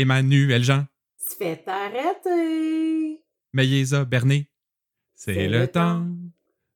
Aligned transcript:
Emmanuel 0.00 0.64
Jean, 0.64 0.86
Se 1.18 1.36
fait 1.36 1.62
arrêter. 1.66 3.22
Mayeza 3.52 4.06
Berné. 4.06 4.50
C'est 5.14 5.46
le 5.46 5.68
temps 5.68 6.06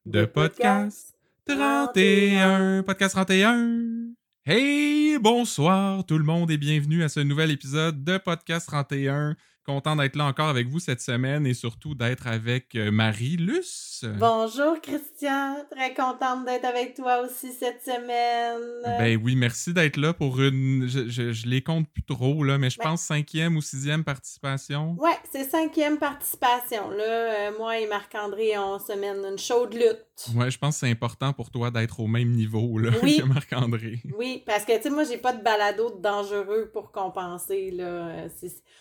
de 0.04 0.26
podcast 0.26 1.14
31. 1.46 2.82
Podcast 2.82 3.14
31. 3.14 4.12
Hey, 4.44 5.18
bonsoir 5.18 6.04
tout 6.04 6.18
le 6.18 6.24
monde 6.24 6.50
et 6.50 6.58
bienvenue 6.58 7.02
à 7.02 7.08
ce 7.08 7.20
nouvel 7.20 7.50
épisode 7.50 8.04
de 8.04 8.18
Podcast 8.18 8.66
31. 8.66 9.36
Content 9.66 9.96
d'être 9.96 10.16
là 10.16 10.26
encore 10.26 10.48
avec 10.48 10.68
vous 10.68 10.78
cette 10.78 11.00
semaine 11.00 11.46
et 11.46 11.54
surtout 11.54 11.94
d'être 11.94 12.26
avec 12.26 12.74
euh, 12.74 12.90
Marie-Luce. 12.90 14.04
Bonjour 14.18 14.78
Christian, 14.82 15.56
très 15.70 15.94
contente 15.94 16.44
d'être 16.44 16.66
avec 16.66 16.94
toi 16.94 17.22
aussi 17.22 17.50
cette 17.50 17.82
semaine. 17.82 18.60
Ben 18.98 19.18
oui, 19.24 19.36
merci 19.36 19.72
d'être 19.72 19.96
là 19.96 20.12
pour 20.12 20.38
une. 20.42 20.86
Je, 20.86 21.08
je, 21.08 21.32
je 21.32 21.46
les 21.46 21.62
compte 21.62 21.88
plus 21.88 22.02
trop, 22.02 22.44
là, 22.44 22.58
mais 22.58 22.68
je 22.68 22.78
pense 22.78 23.00
cinquième 23.00 23.56
ou 23.56 23.62
sixième 23.62 24.04
participation. 24.04 24.96
Ouais, 24.98 25.16
c'est 25.32 25.44
cinquième 25.48 25.96
participation. 25.96 26.90
Là, 26.90 27.04
Euh, 27.04 27.50
moi 27.58 27.78
et 27.78 27.86
Marc-André, 27.86 28.58
on 28.58 28.78
se 28.78 28.92
mène 28.92 29.24
une 29.24 29.38
chaude 29.38 29.72
lutte. 29.72 30.36
Ouais, 30.36 30.50
je 30.50 30.58
pense 30.58 30.74
que 30.74 30.80
c'est 30.86 30.90
important 30.92 31.32
pour 31.32 31.50
toi 31.50 31.70
d'être 31.70 32.00
au 32.00 32.06
même 32.06 32.30
niveau 32.32 32.76
là, 32.78 32.90
Oui. 33.02 33.16
que 33.20 33.24
Marc-André. 33.24 33.98
Oui, 34.18 34.42
parce 34.44 34.64
que 34.66 34.76
tu 34.76 34.82
sais, 34.82 34.90
moi, 34.90 35.04
j'ai 35.04 35.16
pas 35.16 35.32
de 35.32 35.42
balado 35.42 35.90
de 35.96 36.02
dangereux 36.02 36.70
pour 36.72 36.92
compenser. 36.92 37.70
Là. 37.70 37.84
Euh, 37.84 38.28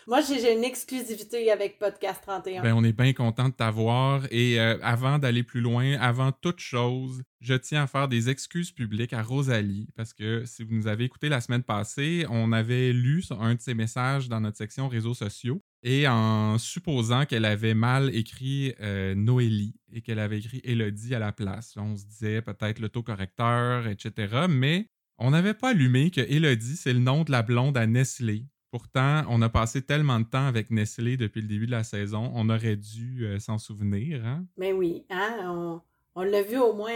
Moi, 0.07 0.19
j'ai 0.21 0.39
j'ai 0.41 0.53
une 0.53 0.63
exclusivité 0.73 1.51
avec 1.51 1.77
Podcast 1.77 2.23
31. 2.23 2.63
Ben, 2.63 2.73
on 2.73 2.83
est 2.83 2.97
bien 2.97 3.13
content 3.13 3.47
de 3.47 3.53
t'avoir. 3.53 4.25
Et 4.31 4.59
euh, 4.59 4.79
avant 4.81 5.19
d'aller 5.19 5.43
plus 5.43 5.61
loin, 5.61 5.93
avant 5.99 6.31
toute 6.31 6.59
chose, 6.59 7.21
je 7.41 7.53
tiens 7.53 7.83
à 7.83 7.87
faire 7.87 8.07
des 8.07 8.31
excuses 8.31 8.71
publiques 8.71 9.13
à 9.13 9.21
Rosalie 9.21 9.87
parce 9.95 10.13
que 10.13 10.45
si 10.45 10.63
vous 10.63 10.73
nous 10.73 10.87
avez 10.87 11.03
écouté 11.03 11.29
la 11.29 11.41
semaine 11.41 11.61
passée, 11.61 12.25
on 12.27 12.51
avait 12.51 12.91
lu 12.91 13.23
un 13.39 13.53
de 13.53 13.61
ses 13.61 13.75
messages 13.75 14.29
dans 14.29 14.41
notre 14.41 14.57
section 14.57 14.87
réseaux 14.87 15.13
sociaux. 15.13 15.61
Et 15.83 16.07
en 16.07 16.57
supposant 16.57 17.25
qu'elle 17.27 17.45
avait 17.45 17.75
mal 17.75 18.09
écrit 18.15 18.73
euh, 18.81 19.13
Noélie 19.13 19.75
et 19.91 20.01
qu'elle 20.01 20.19
avait 20.19 20.39
écrit 20.39 20.61
Elodie 20.63 21.13
à 21.13 21.19
la 21.19 21.33
place, 21.33 21.75
on 21.77 21.95
se 21.95 22.05
disait 22.05 22.41
peut-être 22.41 22.79
l'autocorrecteur, 22.79 23.85
etc. 23.87 24.47
Mais 24.49 24.87
on 25.19 25.29
n'avait 25.29 25.53
pas 25.53 25.69
allumé 25.69 26.09
que 26.09 26.21
Elodie, 26.21 26.77
c'est 26.77 26.93
le 26.93 26.99
nom 26.99 27.23
de 27.23 27.31
la 27.31 27.43
blonde 27.43 27.77
à 27.77 27.85
Nestlé. 27.85 28.47
Pourtant, 28.73 29.21
on 29.29 29.39
a 29.43 29.49
passé 29.49 29.83
tellement 29.83 30.19
de 30.19 30.25
temps 30.25 30.47
avec 30.47 30.71
Nestlé 30.71 31.15
depuis 31.15 31.41
le 31.43 31.47
début 31.47 31.67
de 31.67 31.71
la 31.71 31.83
saison, 31.83 32.31
on 32.33 32.49
aurait 32.49 32.75
dû 32.75 33.23
euh, 33.23 33.37
s'en 33.37 33.59
souvenir. 33.59 34.25
Hein? 34.25 34.45
Mais 34.57 34.73
oui, 34.73 35.05
hein, 35.11 35.35
on, 35.43 35.81
on 36.15 36.23
l'a 36.23 36.41
vu 36.41 36.57
au 36.57 36.73
moins 36.73 36.91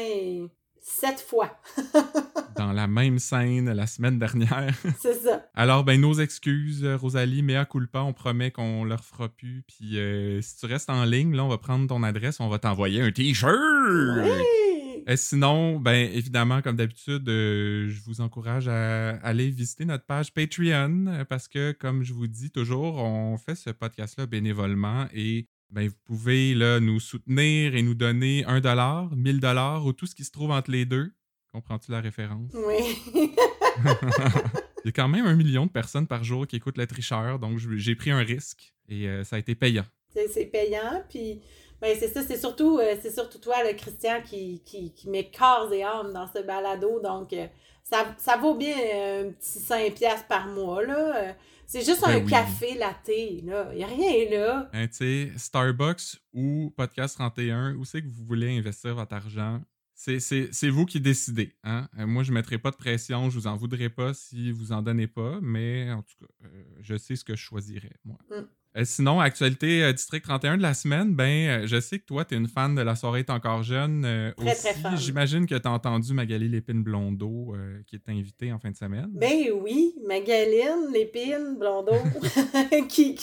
sept 0.80 1.22
fois. 1.22 1.56
Dans 2.56 2.72
la 2.74 2.88
même 2.88 3.20
scène 3.20 3.72
la 3.72 3.86
semaine 3.86 4.18
dernière. 4.18 4.74
c'est 5.00 5.22
ça. 5.22 5.46
Alors, 5.54 5.84
ben, 5.84 6.02
nos 6.02 6.16
excuses, 6.16 6.84
Rosalie, 6.84 7.44
mea 7.44 7.66
culpa, 7.66 8.00
on 8.00 8.12
promet 8.12 8.50
qu'on 8.50 8.84
leur 8.84 9.06
fera 9.06 9.30
plus. 9.30 9.64
Puis, 9.68 10.00
euh, 10.00 10.42
si 10.42 10.58
tu 10.58 10.66
restes 10.66 10.90
en 10.90 11.04
ligne, 11.04 11.36
là, 11.36 11.46
on 11.46 11.48
va 11.48 11.60
prendre 11.60 11.86
ton 11.86 12.02
adresse, 12.02 12.40
on 12.40 12.50
va 12.50 12.58
t'envoyer 12.58 13.04
un 13.04 13.12
T-shirt. 13.12 13.54
Oui! 13.54 14.67
Euh, 15.10 15.16
sinon, 15.16 15.80
ben 15.80 16.10
évidemment, 16.14 16.62
comme 16.62 16.76
d'habitude, 16.76 17.28
euh, 17.30 17.88
je 17.88 18.02
vous 18.02 18.20
encourage 18.20 18.68
à 18.68 19.12
aller 19.18 19.50
visiter 19.50 19.86
notre 19.86 20.06
page 20.06 20.34
Patreon 20.34 21.08
euh, 21.08 21.24
parce 21.24 21.48
que, 21.48 21.72
comme 21.72 22.04
je 22.04 22.14
vous 22.14 22.28
dis 22.28 22.52
toujours, 22.52 22.98
on 22.98 23.38
fait 23.38 23.56
ce 23.56 23.70
podcast-là 23.70 24.26
bénévolement 24.26 25.08
et 25.14 25.48
ben, 25.70 25.88
vous 25.88 25.96
pouvez 26.04 26.54
là, 26.54 26.82
nous 26.82 27.00
soutenir 27.00 27.76
et 27.76 27.82
nous 27.84 27.94
donner 27.94 28.44
un 28.46 28.60
dollar, 28.60 29.16
1000 29.16 29.40
dollars 29.40 29.86
ou 29.86 29.94
tout 29.94 30.08
ce 30.08 30.16
qui 30.16 30.26
se 30.26 30.32
trouve 30.32 30.52
entre 30.52 30.72
les 30.72 30.86
deux. 30.86 31.14
Comprends-tu 31.54 31.92
la 31.92 32.02
référence? 32.02 32.52
Oui. 32.54 32.98
Il 34.84 34.88
y 34.88 34.90
a 34.90 34.92
quand 34.92 35.08
même 35.08 35.26
un 35.26 35.36
million 35.36 35.66
de 35.66 35.72
personnes 35.72 36.08
par 36.08 36.24
jour 36.24 36.48
qui 36.48 36.56
écoutent 36.56 36.78
le 36.78 36.88
tricheur, 36.88 37.40
donc 37.40 37.58
j'ai 37.58 37.96
pris 37.96 38.12
un 38.12 38.20
risque 38.20 38.74
et 38.90 39.08
euh, 39.08 39.24
ça 39.24 39.36
a 39.36 39.40
été 39.40 39.56
payant. 39.56 39.86
C'est 40.34 40.46
payant, 40.46 41.04
puis 41.10 41.42
ben, 41.82 41.96
c'est 42.00 42.08
ça, 42.08 42.22
c'est 42.24 42.38
surtout, 42.38 42.80
euh, 42.80 42.96
c'est 43.02 43.12
surtout 43.14 43.38
toi, 43.40 43.56
le 43.64 43.74
Christian, 43.76 44.22
qui, 44.24 44.62
qui, 44.66 44.92
qui 44.94 45.10
met 45.10 45.30
corps 45.30 45.72
et 45.74 45.84
âme 45.84 46.12
dans 46.14 46.28
ce 46.28 46.42
balado, 46.42 47.00
donc 47.00 47.34
euh, 47.34 47.48
ça, 47.84 48.16
ça 48.18 48.38
vaut 48.38 48.56
bien 48.56 48.76
euh, 48.94 49.30
un 49.30 49.32
petit 49.32 49.60
5$ 49.60 49.94
piastres 49.94 50.28
par 50.28 50.48
mois, 50.48 50.84
là. 50.84 51.36
C'est 51.70 51.84
juste 51.84 52.02
Ben 52.02 52.12
un 52.12 52.24
oui. 52.24 52.30
café 52.30 52.76
latte, 52.76 53.10
là. 53.44 53.70
Il 53.74 53.78
n'y 53.78 53.84
a 53.84 53.88
rien 53.88 54.30
là. 54.32 54.70
Hein, 54.74 54.88
tu 54.88 54.94
sais, 54.94 55.32
Starbucks 55.38 56.16
ou 56.34 56.74
Podcast 56.78 57.16
31, 57.18 57.76
où 57.76 57.84
c'est 57.84 58.02
que 58.02 58.08
vous 58.08 58.24
voulez 58.26 58.58
investir 58.58 58.96
votre 58.96 59.14
argent? 59.14 59.62
C'est- 59.94 60.70
vous 60.70 60.86
qui 60.86 61.02
décidez. 61.02 61.56
Hein? 61.64 61.90
Moi, 61.98 62.24
je 62.24 62.30
ne 62.30 62.36
mettrai 62.36 62.58
pas 62.60 62.72
de 62.72 62.76
pression, 62.76 63.30
je 63.30 63.38
vous 63.40 63.48
en 63.48 63.56
voudrais 63.58 63.90
pas 63.90 64.14
si 64.14 64.52
vous 64.52 64.72
en 64.72 64.82
donnez 64.82 65.08
pas, 65.08 65.40
mais 65.42 65.92
en 65.92 66.04
tout 66.04 66.16
cas, 66.20 66.32
euh, 66.46 66.64
je 66.80 66.96
sais 66.98 67.16
ce 67.16 67.26
que 67.26 67.36
je 67.36 67.42
choisirais, 67.42 67.96
moi. 68.06 68.18
Mm. 68.30 68.44
Euh, 68.78 68.84
sinon, 68.86 69.20
actualité 69.20 69.84
euh, 69.84 69.94
District 69.94 70.24
31 70.24 70.58
de 70.58 70.62
la 70.62 70.74
semaine, 70.74 71.16
ben, 71.16 71.64
euh, 71.64 71.68
je 71.68 71.80
sais 71.80 72.00
que 72.00 72.06
toi, 72.06 72.26
tu 72.26 72.36
es 72.36 72.38
une 72.38 72.48
fan 72.48 72.76
de 72.76 72.82
La 72.82 72.96
soirée 72.96 73.22
est 73.22 73.30
encore 73.30 73.64
jeune. 73.64 74.34
Très, 74.38 74.52
aussi. 74.52 74.62
très 74.62 74.74
fan. 74.74 74.98
J'imagine 74.98 75.46
que 75.48 75.56
tu 75.56 75.68
as 75.68 75.72
entendu 75.72 76.14
Magali 76.14 76.48
Lépine 76.48 76.84
Blondeau 76.84 77.56
euh, 77.56 77.82
qui 77.88 77.96
est 77.96 78.10
invitée 78.10 78.52
en 78.52 78.60
fin 78.60 78.70
de 78.70 78.76
semaine. 78.76 79.10
Ben 79.12 79.52
oui, 79.62 79.96
Magaline, 80.06 80.92
Lépine, 80.94 81.58
Blondeau, 81.60 81.98
qui, 82.90 83.16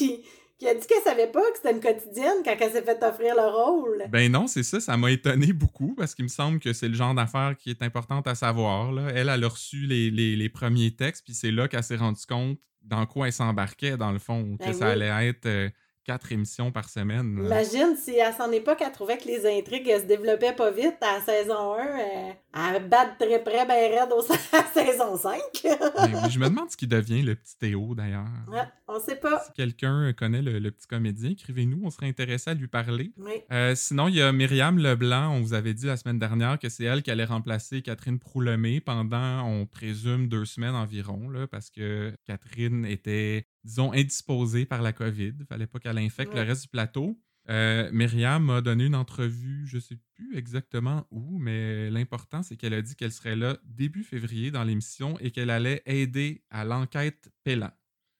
qui 0.64 0.70
a 0.70 0.74
dit 0.74 0.86
qu'elle 0.86 1.02
savait 1.02 1.26
pas 1.26 1.40
que 1.52 1.56
c'était 1.56 1.72
une 1.72 1.80
quotidienne 1.80 2.42
quand 2.44 2.56
elle 2.58 2.72
s'est 2.72 2.82
fait 2.82 3.02
offrir 3.04 3.34
le 3.34 3.46
rôle. 3.48 4.04
Ben 4.08 4.30
non, 4.32 4.46
c'est 4.46 4.62
ça, 4.62 4.80
ça 4.80 4.96
m'a 4.96 5.10
étonné 5.10 5.52
beaucoup 5.52 5.94
parce 5.94 6.14
qu'il 6.14 6.24
me 6.24 6.28
semble 6.30 6.58
que 6.60 6.72
c'est 6.72 6.88
le 6.88 6.94
genre 6.94 7.14
d'affaire 7.14 7.54
qui 7.58 7.70
est 7.70 7.82
importante 7.82 8.26
à 8.26 8.34
savoir. 8.34 8.92
Là. 8.92 9.08
Elle, 9.14 9.28
elle 9.28 9.44
a 9.44 9.48
reçu 9.48 9.86
les, 9.86 10.10
les- 10.10 10.36
les 10.36 10.48
premiers 10.48 10.90
textes, 10.94 11.24
puis 11.24 11.34
c'est 11.34 11.50
là 11.50 11.68
qu'elle 11.68 11.82
s'est 11.84 11.96
rendue 11.96 12.24
compte 12.28 12.58
dans 12.82 13.06
quoi 13.06 13.26
elle 13.28 13.32
s'embarquait, 13.32 13.96
dans 13.96 14.12
le 14.12 14.18
fond, 14.18 14.56
que 14.58 14.64
Ben 14.64 14.72
ça 14.74 14.86
oui. 14.86 14.92
allait 14.92 15.28
être 15.28 15.46
euh, 15.46 15.70
quatre 16.04 16.32
émissions 16.32 16.70
par 16.70 16.88
semaine. 16.88 17.38
Imagine 17.44 17.96
si 17.96 18.20
à 18.20 18.32
son 18.32 18.52
époque, 18.52 18.78
elle 18.84 18.92
trouvait 18.92 19.18
que 19.18 19.26
les 19.26 19.46
intrigues 19.46 19.90
se 19.96 20.04
développaient 20.04 20.54
pas 20.54 20.70
vite 20.70 20.96
à 21.00 21.18
la 21.18 21.20
saison 21.20 21.74
1, 21.74 21.78
euh, 21.78 22.32
elle 22.54 22.88
bat 22.88 23.06
très 23.18 23.42
près 23.42 23.66
ben 23.66 23.90
raide 23.90 24.12
au, 24.12 24.20
à 24.32 24.36
la 24.52 24.64
saison 24.84 25.16
5. 25.16 25.40
Ben 25.62 26.28
je 26.28 26.38
me 26.38 26.48
demande 26.48 26.70
ce 26.70 26.76
qui 26.76 26.86
devient 26.86 27.22
le 27.22 27.34
petit 27.34 27.58
Théo 27.58 27.94
d'ailleurs. 27.94 28.26
Ouais, 28.48 28.62
on 28.86 29.00
sait 29.00 29.16
pas. 29.16 29.42
Si 29.46 29.52
quelqu'un 29.52 30.12
connaît 30.12 30.42
le, 30.42 30.58
le 30.58 30.70
petit 30.70 30.86
comédien, 30.86 31.30
écrivez-nous, 31.30 31.80
on 31.84 31.90
serait 31.90 32.08
intéressé 32.08 32.50
à 32.50 32.54
lui 32.54 32.68
parler. 32.68 33.12
Oui. 33.18 33.32
Euh, 33.52 33.74
sinon, 33.74 34.08
il 34.08 34.16
y 34.16 34.22
a 34.22 34.32
Myriam 34.32 34.78
Leblanc. 34.78 35.34
On 35.34 35.40
vous 35.40 35.54
avait 35.54 35.74
dit 35.74 35.86
la 35.86 35.96
semaine 35.96 36.18
dernière 36.18 36.58
que 36.58 36.68
c'est 36.68 36.84
elle 36.84 37.02
qui 37.02 37.10
allait 37.10 37.24
remplacer 37.24 37.82
Catherine 37.82 38.18
Proulemé 38.18 38.80
pendant, 38.80 39.46
on 39.46 39.66
présume, 39.66 40.28
deux 40.28 40.44
semaines 40.44 40.74
environ, 40.74 41.28
là, 41.30 41.46
parce 41.46 41.70
que 41.70 42.12
Catherine 42.26 42.84
était, 42.84 43.46
disons, 43.64 43.92
indisposée 43.92 44.66
par 44.66 44.82
la 44.82 44.92
COVID. 44.92 45.32
Il 45.40 45.46
fallait 45.46 45.66
pas 45.66 45.78
qu'elle 45.78 45.98
infecte 45.98 46.32
Ouais. 46.34 46.40
le 46.42 46.48
reste 46.48 46.62
du 46.62 46.68
plateau. 46.68 47.18
Euh, 47.50 47.90
Myriam 47.92 48.48
a 48.50 48.60
donné 48.62 48.84
une 48.86 48.94
entrevue, 48.94 49.66
je 49.66 49.78
sais 49.78 49.98
plus 50.14 50.36
exactement 50.38 51.04
où, 51.10 51.38
mais 51.38 51.90
l'important, 51.90 52.42
c'est 52.42 52.56
qu'elle 52.56 52.72
a 52.72 52.80
dit 52.80 52.96
qu'elle 52.96 53.12
serait 53.12 53.36
là 53.36 53.58
début 53.64 54.02
février 54.02 54.50
dans 54.50 54.64
l'émission 54.64 55.18
et 55.20 55.30
qu'elle 55.30 55.50
allait 55.50 55.82
aider 55.84 56.42
à 56.50 56.64
l'enquête 56.64 57.28
Pélan. 57.44 57.70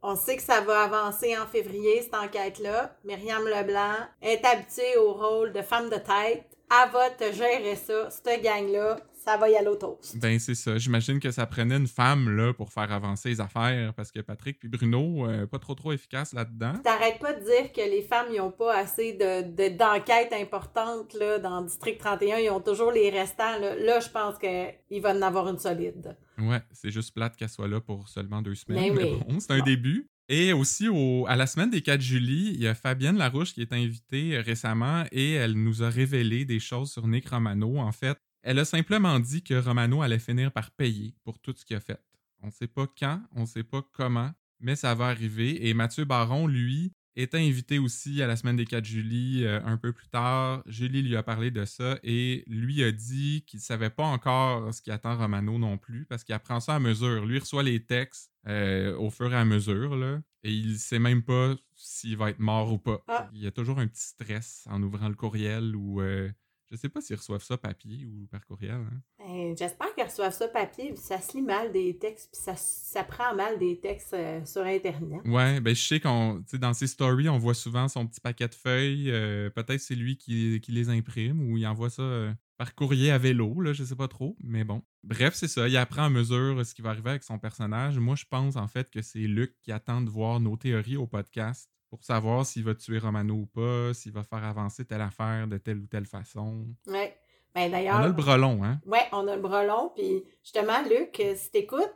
On 0.02 0.16
sait 0.16 0.36
que 0.36 0.42
ça 0.42 0.60
va 0.60 0.82
avancer 0.82 1.34
en 1.38 1.46
février, 1.46 2.02
cette 2.02 2.14
enquête-là. 2.14 2.98
Myriam 3.04 3.42
Leblanc 3.44 3.96
est 4.20 4.44
habituée 4.44 4.98
au 4.98 5.14
rôle 5.14 5.54
de 5.54 5.62
femme 5.62 5.88
de 5.88 5.96
tête. 5.96 6.44
Elle 6.70 6.92
va 6.92 7.08
te 7.10 7.32
gérer 7.32 7.76
ça, 7.76 8.10
cette 8.10 8.42
gang-là. 8.42 9.00
Ça 9.24 9.36
va 9.38 9.48
y 9.48 9.56
aller 9.56 9.68
au 9.68 9.76
toast. 9.76 10.18
Ben, 10.18 10.38
c'est 10.38 10.54
ça. 10.54 10.76
J'imagine 10.76 11.18
que 11.18 11.30
ça 11.30 11.46
prenait 11.46 11.76
une 11.76 11.86
femme 11.86 12.28
là, 12.36 12.52
pour 12.52 12.70
faire 12.72 12.92
avancer 12.92 13.30
les 13.30 13.40
affaires 13.40 13.94
parce 13.94 14.12
que 14.12 14.20
Patrick 14.20 14.58
puis 14.58 14.68
Bruno, 14.68 15.26
euh, 15.26 15.46
pas 15.46 15.58
trop 15.58 15.74
trop 15.74 15.92
efficaces 15.92 16.32
là-dedans. 16.34 16.74
T'arrêtes 16.84 17.18
pas 17.20 17.32
de 17.32 17.40
dire 17.42 17.72
que 17.72 17.80
les 17.80 18.02
femmes, 18.02 18.26
ils 18.32 18.40
ont 18.40 18.50
pas 18.50 18.76
assez 18.76 19.14
de, 19.14 19.42
de- 19.54 19.74
d'enquêtes 19.76 20.32
importantes 20.32 21.14
là, 21.14 21.38
dans 21.38 21.62
District 21.62 21.98
31. 21.98 22.38
Ils 22.38 22.50
ont 22.50 22.60
toujours 22.60 22.92
les 22.92 23.08
restants. 23.10 23.58
Là, 23.60 23.74
Là, 23.76 24.00
je 24.00 24.08
pense 24.08 24.36
qu'il 24.38 25.00
va 25.00 25.14
en 25.14 25.22
avoir 25.22 25.48
une 25.48 25.58
solide. 25.58 26.16
Ouais, 26.38 26.60
c'est 26.72 26.90
juste 26.90 27.14
plate 27.14 27.36
qu'elle 27.36 27.48
soit 27.48 27.68
là 27.68 27.80
pour 27.80 28.08
seulement 28.08 28.42
deux 28.42 28.54
semaines. 28.54 28.94
Ben 28.94 28.94
mais 28.94 29.04
oui. 29.12 29.20
bon, 29.26 29.36
c'est 29.40 29.52
un 29.52 29.58
Bon. 29.58 29.64
début. 29.64 30.08
Et 30.28 30.52
aussi, 30.52 30.88
au- 30.88 31.26
à 31.28 31.36
la 31.36 31.46
semaine 31.46 31.70
des 31.70 31.82
4 31.82 32.00
juillet, 32.00 32.52
il 32.54 32.60
y 32.62 32.66
a 32.66 32.74
Fabienne 32.74 33.16
Larouche 33.18 33.52
qui 33.54 33.62
est 33.62 33.72
invitée 33.72 34.36
euh, 34.36 34.40
récemment 34.42 35.04
et 35.12 35.32
elle 35.32 35.52
nous 35.52 35.82
a 35.82 35.88
révélé 35.90 36.44
des 36.44 36.60
choses 36.60 36.90
sur 36.92 37.06
Nick 37.06 37.28
Romano. 37.28 37.78
En 37.78 37.92
fait, 37.92 38.16
elle 38.44 38.58
a 38.58 38.64
simplement 38.64 39.18
dit 39.18 39.42
que 39.42 39.54
Romano 39.54 40.02
allait 40.02 40.18
finir 40.18 40.52
par 40.52 40.70
payer 40.70 41.14
pour 41.24 41.38
tout 41.38 41.54
ce 41.56 41.64
qu'il 41.64 41.76
a 41.76 41.80
fait. 41.80 42.00
On 42.42 42.48
ne 42.48 42.52
sait 42.52 42.68
pas 42.68 42.86
quand, 42.86 43.22
on 43.32 43.42
ne 43.42 43.46
sait 43.46 43.64
pas 43.64 43.82
comment, 43.92 44.30
mais 44.60 44.76
ça 44.76 44.94
va 44.94 45.06
arriver. 45.06 45.66
Et 45.66 45.72
Mathieu 45.72 46.04
Baron, 46.04 46.46
lui, 46.46 46.92
est 47.16 47.34
invité 47.34 47.78
aussi 47.78 48.22
à 48.22 48.26
la 48.26 48.36
semaine 48.36 48.56
des 48.56 48.66
4 48.66 48.84
juillet 48.84 49.46
euh, 49.46 49.60
un 49.64 49.76
peu 49.76 49.92
plus 49.92 50.08
tard. 50.08 50.62
Julie 50.66 51.02
lui 51.02 51.16
a 51.16 51.22
parlé 51.22 51.50
de 51.50 51.64
ça 51.64 51.98
et 52.02 52.44
lui 52.46 52.82
a 52.82 52.92
dit 52.92 53.44
qu'il 53.46 53.58
ne 53.58 53.62
savait 53.62 53.90
pas 53.90 54.04
encore 54.04 54.74
ce 54.74 54.82
qui 54.82 54.90
attend 54.90 55.16
Romano 55.16 55.58
non 55.58 55.78
plus 55.78 56.06
parce 56.06 56.24
qu'il 56.24 56.34
apprend 56.34 56.60
ça 56.60 56.74
à 56.74 56.80
mesure. 56.80 57.24
Lui 57.24 57.38
reçoit 57.38 57.62
les 57.62 57.84
textes 57.84 58.30
euh, 58.46 58.96
au 58.98 59.10
fur 59.10 59.32
et 59.32 59.36
à 59.36 59.44
mesure 59.44 59.96
là, 59.96 60.20
et 60.42 60.52
il 60.52 60.78
sait 60.78 60.98
même 60.98 61.22
pas 61.22 61.54
s'il 61.76 62.16
va 62.16 62.30
être 62.30 62.40
mort 62.40 62.72
ou 62.72 62.78
pas. 62.78 63.02
Ah. 63.08 63.30
Il 63.32 63.42
y 63.42 63.46
a 63.46 63.50
toujours 63.50 63.78
un 63.78 63.86
petit 63.86 64.02
stress 64.02 64.66
en 64.68 64.82
ouvrant 64.82 65.08
le 65.08 65.14
courriel 65.14 65.74
ou 65.76 66.00
euh, 66.00 66.30
Je 66.70 66.76
sais 66.76 66.88
pas 66.88 67.00
s'ils 67.00 67.16
reçoivent 67.16 67.42
ça 67.44 67.56
papier 67.56 68.04
ou 68.06 68.26
par 68.30 68.44
courriel. 68.46 68.72
hein. 68.72 69.00
Ben, 69.18 69.56
J'espère 69.56 69.94
qu'ils 69.94 70.04
reçoivent 70.04 70.32
ça 70.32 70.48
papier, 70.48 70.94
ça 70.96 71.20
se 71.20 71.36
lit 71.36 71.42
mal 71.42 71.72
des 71.72 71.96
textes, 71.98 72.30
puis 72.32 72.40
ça, 72.42 72.54
ça 72.56 73.04
prend 73.04 73.34
mal 73.34 73.58
des 73.58 73.78
textes 73.80 74.14
euh, 74.14 74.44
sur 74.44 74.62
Internet. 74.62 75.20
Ouais, 75.24 75.60
ben 75.60 75.74
je 75.74 75.80
sais 75.80 76.00
qu'on, 76.00 76.42
dans 76.54 76.74
ses 76.74 76.86
stories, 76.86 77.28
on 77.28 77.38
voit 77.38 77.54
souvent 77.54 77.88
son 77.88 78.06
petit 78.06 78.20
paquet 78.20 78.48
de 78.48 78.54
feuilles. 78.54 79.10
euh, 79.10 79.50
Peut-être 79.50 79.80
c'est 79.80 79.94
lui 79.94 80.16
qui, 80.16 80.60
qui 80.60 80.72
les 80.72 80.88
imprime 80.90 81.40
ou 81.50 81.56
il 81.58 81.66
envoie 81.66 81.90
ça 81.90 82.02
euh, 82.02 82.32
par 82.56 82.74
courrier 82.74 83.10
à 83.10 83.18
vélo, 83.18 83.60
là, 83.60 83.72
je 83.72 83.84
sais 83.84 83.96
pas 83.96 84.08
trop. 84.08 84.36
Mais 84.42 84.64
bon. 84.64 84.82
Bref, 85.02 85.34
c'est 85.34 85.48
ça. 85.48 85.68
Il 85.68 85.76
apprend 85.76 86.04
à 86.04 86.10
mesure 86.10 86.64
ce 86.64 86.74
qui 86.74 86.82
va 86.82 86.90
arriver 86.90 87.10
avec 87.10 87.24
son 87.24 87.38
personnage. 87.38 87.98
Moi, 87.98 88.14
je 88.16 88.24
pense 88.28 88.56
en 88.56 88.68
fait 88.68 88.90
que 88.90 89.02
c'est 89.02 89.18
Luc 89.20 89.54
qui 89.62 89.72
attend 89.72 90.00
de 90.00 90.08
voir 90.10 90.40
nos 90.40 90.56
théories 90.56 90.96
au 90.96 91.06
podcast 91.06 91.68
pour 91.94 92.04
savoir 92.04 92.44
s'il 92.44 92.64
va 92.64 92.74
tuer 92.74 92.98
Romano 92.98 93.34
ou 93.34 93.46
pas, 93.46 93.94
s'il 93.94 94.10
va 94.12 94.24
faire 94.24 94.42
avancer 94.44 94.84
telle 94.84 95.00
affaire 95.00 95.46
de 95.46 95.58
telle 95.58 95.78
ou 95.78 95.86
telle 95.86 96.06
façon. 96.06 96.66
Ouais. 96.88 97.16
Ben 97.54 97.68
On 97.68 97.70
d'ailleurs. 97.70 97.96
a 97.96 98.06
le 98.08 98.12
brelon, 98.12 98.64
hein? 98.64 98.80
Ouais, 98.84 99.06
on 99.12 99.28
a 99.28 99.36
le 99.36 99.40
brelon, 99.42 99.92
puis 99.94 100.24
justement, 100.42 100.82
Luc, 100.82 101.20
euh, 101.20 101.34
si 101.36 101.52
t'écoutes, 101.52 101.94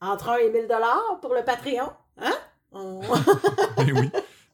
entre 0.00 0.30
1 0.30 0.36
et 0.38 0.50
1000 0.50 0.62
dollars 0.66 1.18
pour 1.20 1.34
le 1.34 1.44
Patreon, 1.44 1.90
hein? 2.16 2.32
On- 2.72 3.00
Ben 3.76 3.92
oui. 3.98 4.10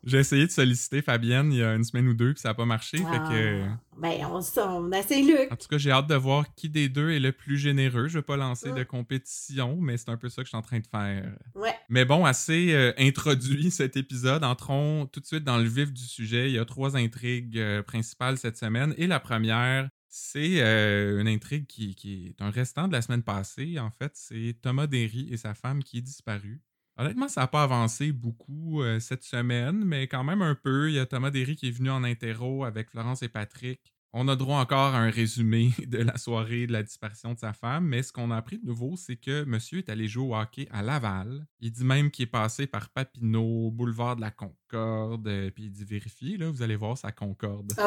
J'ai 0.07 0.19
essayé 0.19 0.47
de 0.47 0.51
solliciter 0.51 1.03
Fabienne 1.03 1.53
il 1.53 1.59
y 1.59 1.63
a 1.63 1.75
une 1.75 1.85
semaine 1.85 2.07
ou 2.09 2.15
deux, 2.15 2.35
puis 2.35 2.41
ça 2.41 2.49
n'a 2.51 2.55
pas 2.55 2.65
marché. 2.67 2.99
Fait 2.99 3.05
que. 3.05 3.63
Ah, 3.65 3.79
Ben, 4.01 4.13
on, 4.31 4.41
on 4.61 4.93
essaie 4.93 5.23
Luc. 5.23 5.51
En 5.51 5.57
tout 5.57 5.69
cas, 5.69 5.79
j'ai 5.79 5.91
hâte 5.91 6.07
de 6.09 6.15
voir 6.15 6.55
qui 6.55 6.69
des 6.69 6.89
deux 6.89 7.11
est 7.11 7.21
le 7.21 7.33
plus 7.33 7.57
généreux. 7.59 8.09
Je 8.09 8.19
vais 8.19 8.23
pas 8.23 8.37
lancer 8.37 8.71
Mm. 8.73 8.77
de 8.77 8.83
compétition, 8.85 9.77
mais 9.81 9.97
c'est 9.97 10.11
un 10.11 10.17
peu 10.17 10.29
ça 10.29 10.43
que 10.43 10.47
je 10.47 10.51
suis 10.51 10.57
en 10.57 10.63
train 10.63 10.81
de 10.81 10.87
faire. 10.87 11.33
Ouais. 11.55 11.75
Mais 11.89 12.05
bon, 12.05 12.25
assez 12.25 12.73
euh, 12.75 12.93
introduit 12.99 13.71
cet 13.71 13.97
épisode. 13.97 14.45
Entrons 14.45 15.07
tout 15.07 15.21
de 15.21 15.27
suite 15.27 15.45
dans 15.45 15.59
le 15.59 15.69
vif 15.69 15.93
du 15.93 16.03
sujet. 16.03 16.51
Il 16.51 16.55
y 16.55 16.59
a 16.59 16.65
trois 16.65 16.97
intrigues 16.97 17.59
euh, 17.59 17.83
principales 17.83 18.37
cette 18.39 18.57
semaine. 18.59 18.95
Et 18.99 19.07
la 19.07 19.21
première, 19.21 19.89
c'est 20.09 20.61
euh, 20.61 21.21
une 21.21 21.29
intrigue 21.29 21.67
qui, 21.67 21.95
qui 21.95 22.27
est 22.27 22.43
un 22.43 22.51
restant 22.51 22.89
de 22.89 22.93
la 22.93 23.03
semaine 23.03 23.23
passée. 23.23 23.79
En 23.79 23.91
fait, 23.91 24.13
c'est 24.15 24.57
Thomas 24.63 24.87
Derry 24.87 25.29
et 25.33 25.37
sa 25.37 25.55
femme 25.55 25.83
qui 25.83 25.99
est 25.99 26.03
disparu. 26.03 26.61
Honnêtement, 26.97 27.29
ça 27.29 27.43
n'a 27.43 27.47
pas 27.49 27.65
avancé 27.65 28.13
beaucoup 28.13 28.83
euh, 28.83 29.01
cette 29.01 29.25
semaine, 29.25 29.85
mais 29.85 30.07
quand 30.07 30.23
même 30.23 30.43
un 30.43 30.55
peu. 30.55 30.91
Il 30.91 30.95
y 30.95 30.99
a 30.99 31.07
Thomas 31.07 31.31
Derry 31.31 31.57
qui 31.57 31.69
est 31.69 31.73
venu 31.73 31.91
en 31.91 32.05
interro 32.05 32.65
avec 32.65 32.91
Florence 32.91 33.23
et 33.23 33.29
Patrick. 33.29 33.95
On 34.17 34.29
a 34.29 34.37
droit 34.37 34.61
encore 34.61 34.95
à 34.95 34.99
un 34.99 35.11
résumé 35.11 35.73
de 35.89 35.99
la 35.99 36.17
soirée 36.19 36.69
de 36.69 36.73
la 36.73 36.85
disparition 36.85 37.35
de 37.35 37.39
sa 37.41 37.53
femme, 37.53 37.87
mais 37.87 38.05
ce 38.05 38.13
qu'on 38.13 38.31
a 38.31 38.37
appris 38.37 38.59
de 38.59 38.65
nouveau, 38.67 38.95
c'est 38.97 39.17
que 39.17 39.43
monsieur 39.43 39.79
est 39.79 39.89
allé 39.89 40.07
jouer 40.07 40.25
au 40.25 40.37
hockey 40.37 40.69
à 40.71 40.83
Laval. 40.83 41.49
Il 41.59 41.73
dit 41.73 41.85
même 41.85 42.13
qu'il 42.13 42.23
est 42.23 42.27
passé 42.27 42.69
par 42.69 42.91
Papineau, 42.91 43.73
boulevard 43.73 44.15
de 44.15 44.21
la 44.21 44.31
Concorde, 44.31 45.27
euh, 45.27 45.51
puis 45.51 45.65
il 45.65 45.73
dit 45.73 45.85
vérifiez, 45.85 46.37
là, 46.37 46.49
vous 46.49 46.63
allez 46.63 46.77
voir 46.77 46.97
sa 46.97 47.11
Concorde. 47.11 47.73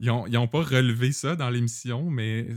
Ils 0.00 0.10
ont, 0.10 0.26
ils 0.26 0.36
ont 0.36 0.48
pas 0.48 0.62
relevé 0.62 1.12
ça 1.12 1.36
dans 1.36 1.48
l'émission, 1.48 2.10
mais 2.10 2.48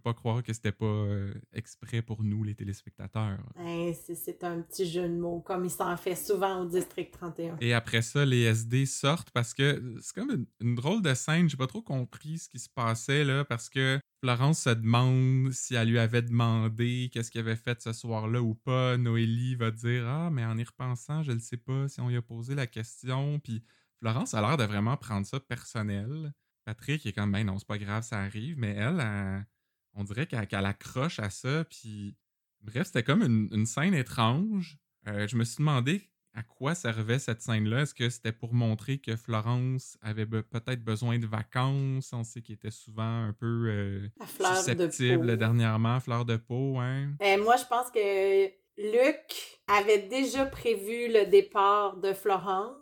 pas 0.00 0.14
croire 0.14 0.42
que 0.42 0.52
c'était 0.52 0.72
pas 0.72 0.84
euh, 0.86 1.32
exprès 1.52 2.02
pour 2.02 2.22
nous, 2.24 2.42
les 2.44 2.54
téléspectateurs. 2.54 3.38
Hey, 3.58 3.94
c'est- 3.94 4.42
un 4.44 4.62
petit 4.62 4.90
jeu 4.90 5.08
de 5.08 5.14
mots, 5.14 5.40
comme 5.40 5.64
il 5.64 5.70
s'en 5.70 5.96
fait 5.96 6.14
souvent 6.16 6.62
au 6.62 6.66
District 6.66 7.10
31. 7.12 7.56
Et 7.60 7.74
après 7.74 8.02
ça, 8.02 8.24
les 8.24 8.42
SD 8.42 8.86
sortent 8.86 9.30
parce 9.30 9.52
que 9.54 9.96
c'est 10.00 10.14
comme 10.14 10.30
une, 10.30 10.46
une 10.60 10.74
drôle 10.74 11.02
de 11.02 11.12
scène. 11.14 11.48
J'ai 11.48 11.56
pas 11.58 11.66
trop 11.66 11.82
compris 11.82 12.38
ce 12.38 12.48
qui 12.48 12.58
se 12.58 12.68
passait 12.68 13.24
là 13.24 13.44
parce 13.44 13.68
que 13.68 14.00
Florence 14.22 14.62
se 14.62 14.70
demande 14.70 15.52
si 15.52 15.74
elle 15.74 15.88
lui 15.90 15.98
avait 15.98 16.22
demandé 16.22 17.10
qu'est-ce 17.12 17.30
qu'il 17.30 17.40
avait 17.40 17.56
fait 17.56 17.80
ce 17.82 17.92
soir-là 17.92 18.40
ou 18.42 18.54
pas. 18.54 18.96
Noélie 18.96 19.54
va 19.56 19.70
dire 19.70 20.06
Ah, 20.08 20.30
mais 20.32 20.44
en 20.44 20.56
y 20.58 20.64
repensant, 20.64 21.22
je 21.22 21.32
ne 21.32 21.38
sais 21.38 21.56
pas 21.58 21.88
si 21.88 22.00
on 22.00 22.08
lui 22.08 22.16
a 22.16 22.22
posé 22.22 22.54
la 22.54 22.66
question. 22.66 23.38
Puis 23.40 23.62
Florence 24.00 24.32
a 24.34 24.40
l'air 24.40 24.56
de 24.56 24.64
vraiment 24.64 24.96
prendre 24.96 25.26
ça 25.26 25.38
personnel. 25.40 26.32
Patrick 26.64 27.04
est 27.06 27.12
comme 27.12 27.32
Ben 27.32 27.44
non, 27.44 27.58
c'est 27.58 27.66
pas 27.68 27.78
grave, 27.78 28.02
ça 28.04 28.18
arrive. 28.20 28.58
Mais 28.58 28.70
elle, 28.74 29.00
elle- 29.00 29.46
on 29.94 30.04
dirait 30.04 30.26
qu'elle 30.26 30.66
accroche 30.66 31.18
à 31.18 31.30
ça. 31.30 31.64
Puis 31.64 32.16
bref, 32.60 32.86
c'était 32.86 33.02
comme 33.02 33.22
une, 33.22 33.48
une 33.52 33.66
scène 33.66 33.94
étrange. 33.94 34.78
Euh, 35.08 35.26
je 35.26 35.36
me 35.36 35.44
suis 35.44 35.58
demandé 35.58 36.06
à 36.32 36.42
quoi 36.44 36.74
servait 36.76 37.18
cette 37.18 37.42
scène-là. 37.42 37.82
Est-ce 37.82 37.94
que 37.94 38.08
c'était 38.08 38.32
pour 38.32 38.54
montrer 38.54 38.98
que 38.98 39.16
Florence 39.16 39.98
avait 40.00 40.26
be- 40.26 40.42
peut-être 40.42 40.84
besoin 40.84 41.18
de 41.18 41.26
vacances? 41.26 42.12
On 42.12 42.22
sait 42.22 42.40
qu'il 42.40 42.54
était 42.54 42.70
souvent 42.70 43.24
un 43.24 43.32
peu 43.32 43.66
euh, 43.68 44.08
de 44.20 44.44
susceptible 44.54 45.26
peau. 45.26 45.36
dernièrement, 45.36 45.98
fleur 45.98 46.24
de 46.24 46.36
peau, 46.36 46.78
hein? 46.78 47.12
Ben, 47.18 47.40
moi, 47.40 47.56
je 47.56 47.64
pense 47.64 47.90
que 47.90 48.46
Luc 48.78 49.60
avait 49.66 50.06
déjà 50.08 50.46
prévu 50.46 51.12
le 51.12 51.26
départ 51.28 51.96
de 51.96 52.12
Florence 52.12 52.76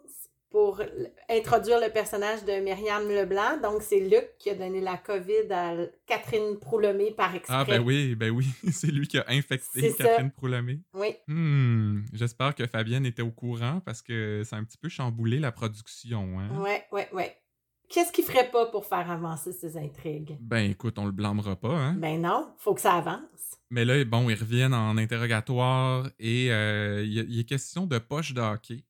pour 0.51 0.81
introduire 1.29 1.79
le 1.81 1.91
personnage 1.93 2.45
de 2.45 2.53
Myriam 2.61 3.07
Leblanc. 3.07 3.61
Donc, 3.63 3.83
c'est 3.83 4.01
Luc 4.01 4.37
qui 4.39 4.51
a 4.51 4.55
donné 4.55 4.81
la 4.81 4.97
COVID 4.97 5.51
à 5.51 5.75
Catherine 6.07 6.59
Proulemé 6.59 7.11
par 7.11 7.35
exprès. 7.35 7.55
Ah 7.55 7.65
ben 7.65 7.83
oui, 7.83 8.15
ben 8.15 8.31
oui, 8.31 8.47
c'est 8.73 8.91
lui 8.91 9.07
qui 9.07 9.19
a 9.19 9.25
infecté 9.29 9.91
ça. 9.91 10.05
Catherine 10.05 10.31
Proulemé. 10.31 10.81
Oui. 10.95 11.15
Hmm, 11.27 12.01
j'espère 12.13 12.55
que 12.55 12.67
Fabienne 12.67 13.05
était 13.05 13.23
au 13.23 13.31
courant 13.31 13.81
parce 13.85 14.01
que 14.01 14.43
ça 14.45 14.57
a 14.57 14.59
un 14.59 14.65
petit 14.65 14.79
peu 14.79 14.89
chamboulé 14.89 15.39
la 15.39 15.53
production, 15.53 16.39
hein? 16.41 16.63
Ouais, 16.63 16.85
ouais, 16.93 17.09
ouais. 17.13 17.37
Qu'est-ce 17.91 18.13
qu'il 18.13 18.25
ferait 18.25 18.51
pas 18.51 18.67
pour 18.67 18.85
faire 18.85 19.11
avancer 19.11 19.53
ces 19.53 19.79
intrigues? 19.79 20.37
Ben 20.41 20.71
écoute, 20.71 20.99
on 20.99 21.07
le 21.07 21.13
blâmera 21.13 21.57
pas, 21.57 21.75
hein? 21.75 21.95
Ben 21.95 22.21
non, 22.21 22.53
faut 22.59 22.75
que 22.75 22.83
ça 22.83 22.95
avance. 22.95 23.21
Mais 23.71 23.85
là, 23.85 24.03
bon, 24.05 24.29
ils 24.29 24.39
reviennent 24.39 24.75
en 24.75 24.97
interrogatoire 24.99 26.09
et 26.19 26.53
euh, 26.53 27.03
il 27.05 27.35
y 27.35 27.41
est 27.41 27.45
question 27.45 27.87
de 27.87 27.99
poche 27.99 28.33
de 28.35 28.41
hockey 28.41 28.85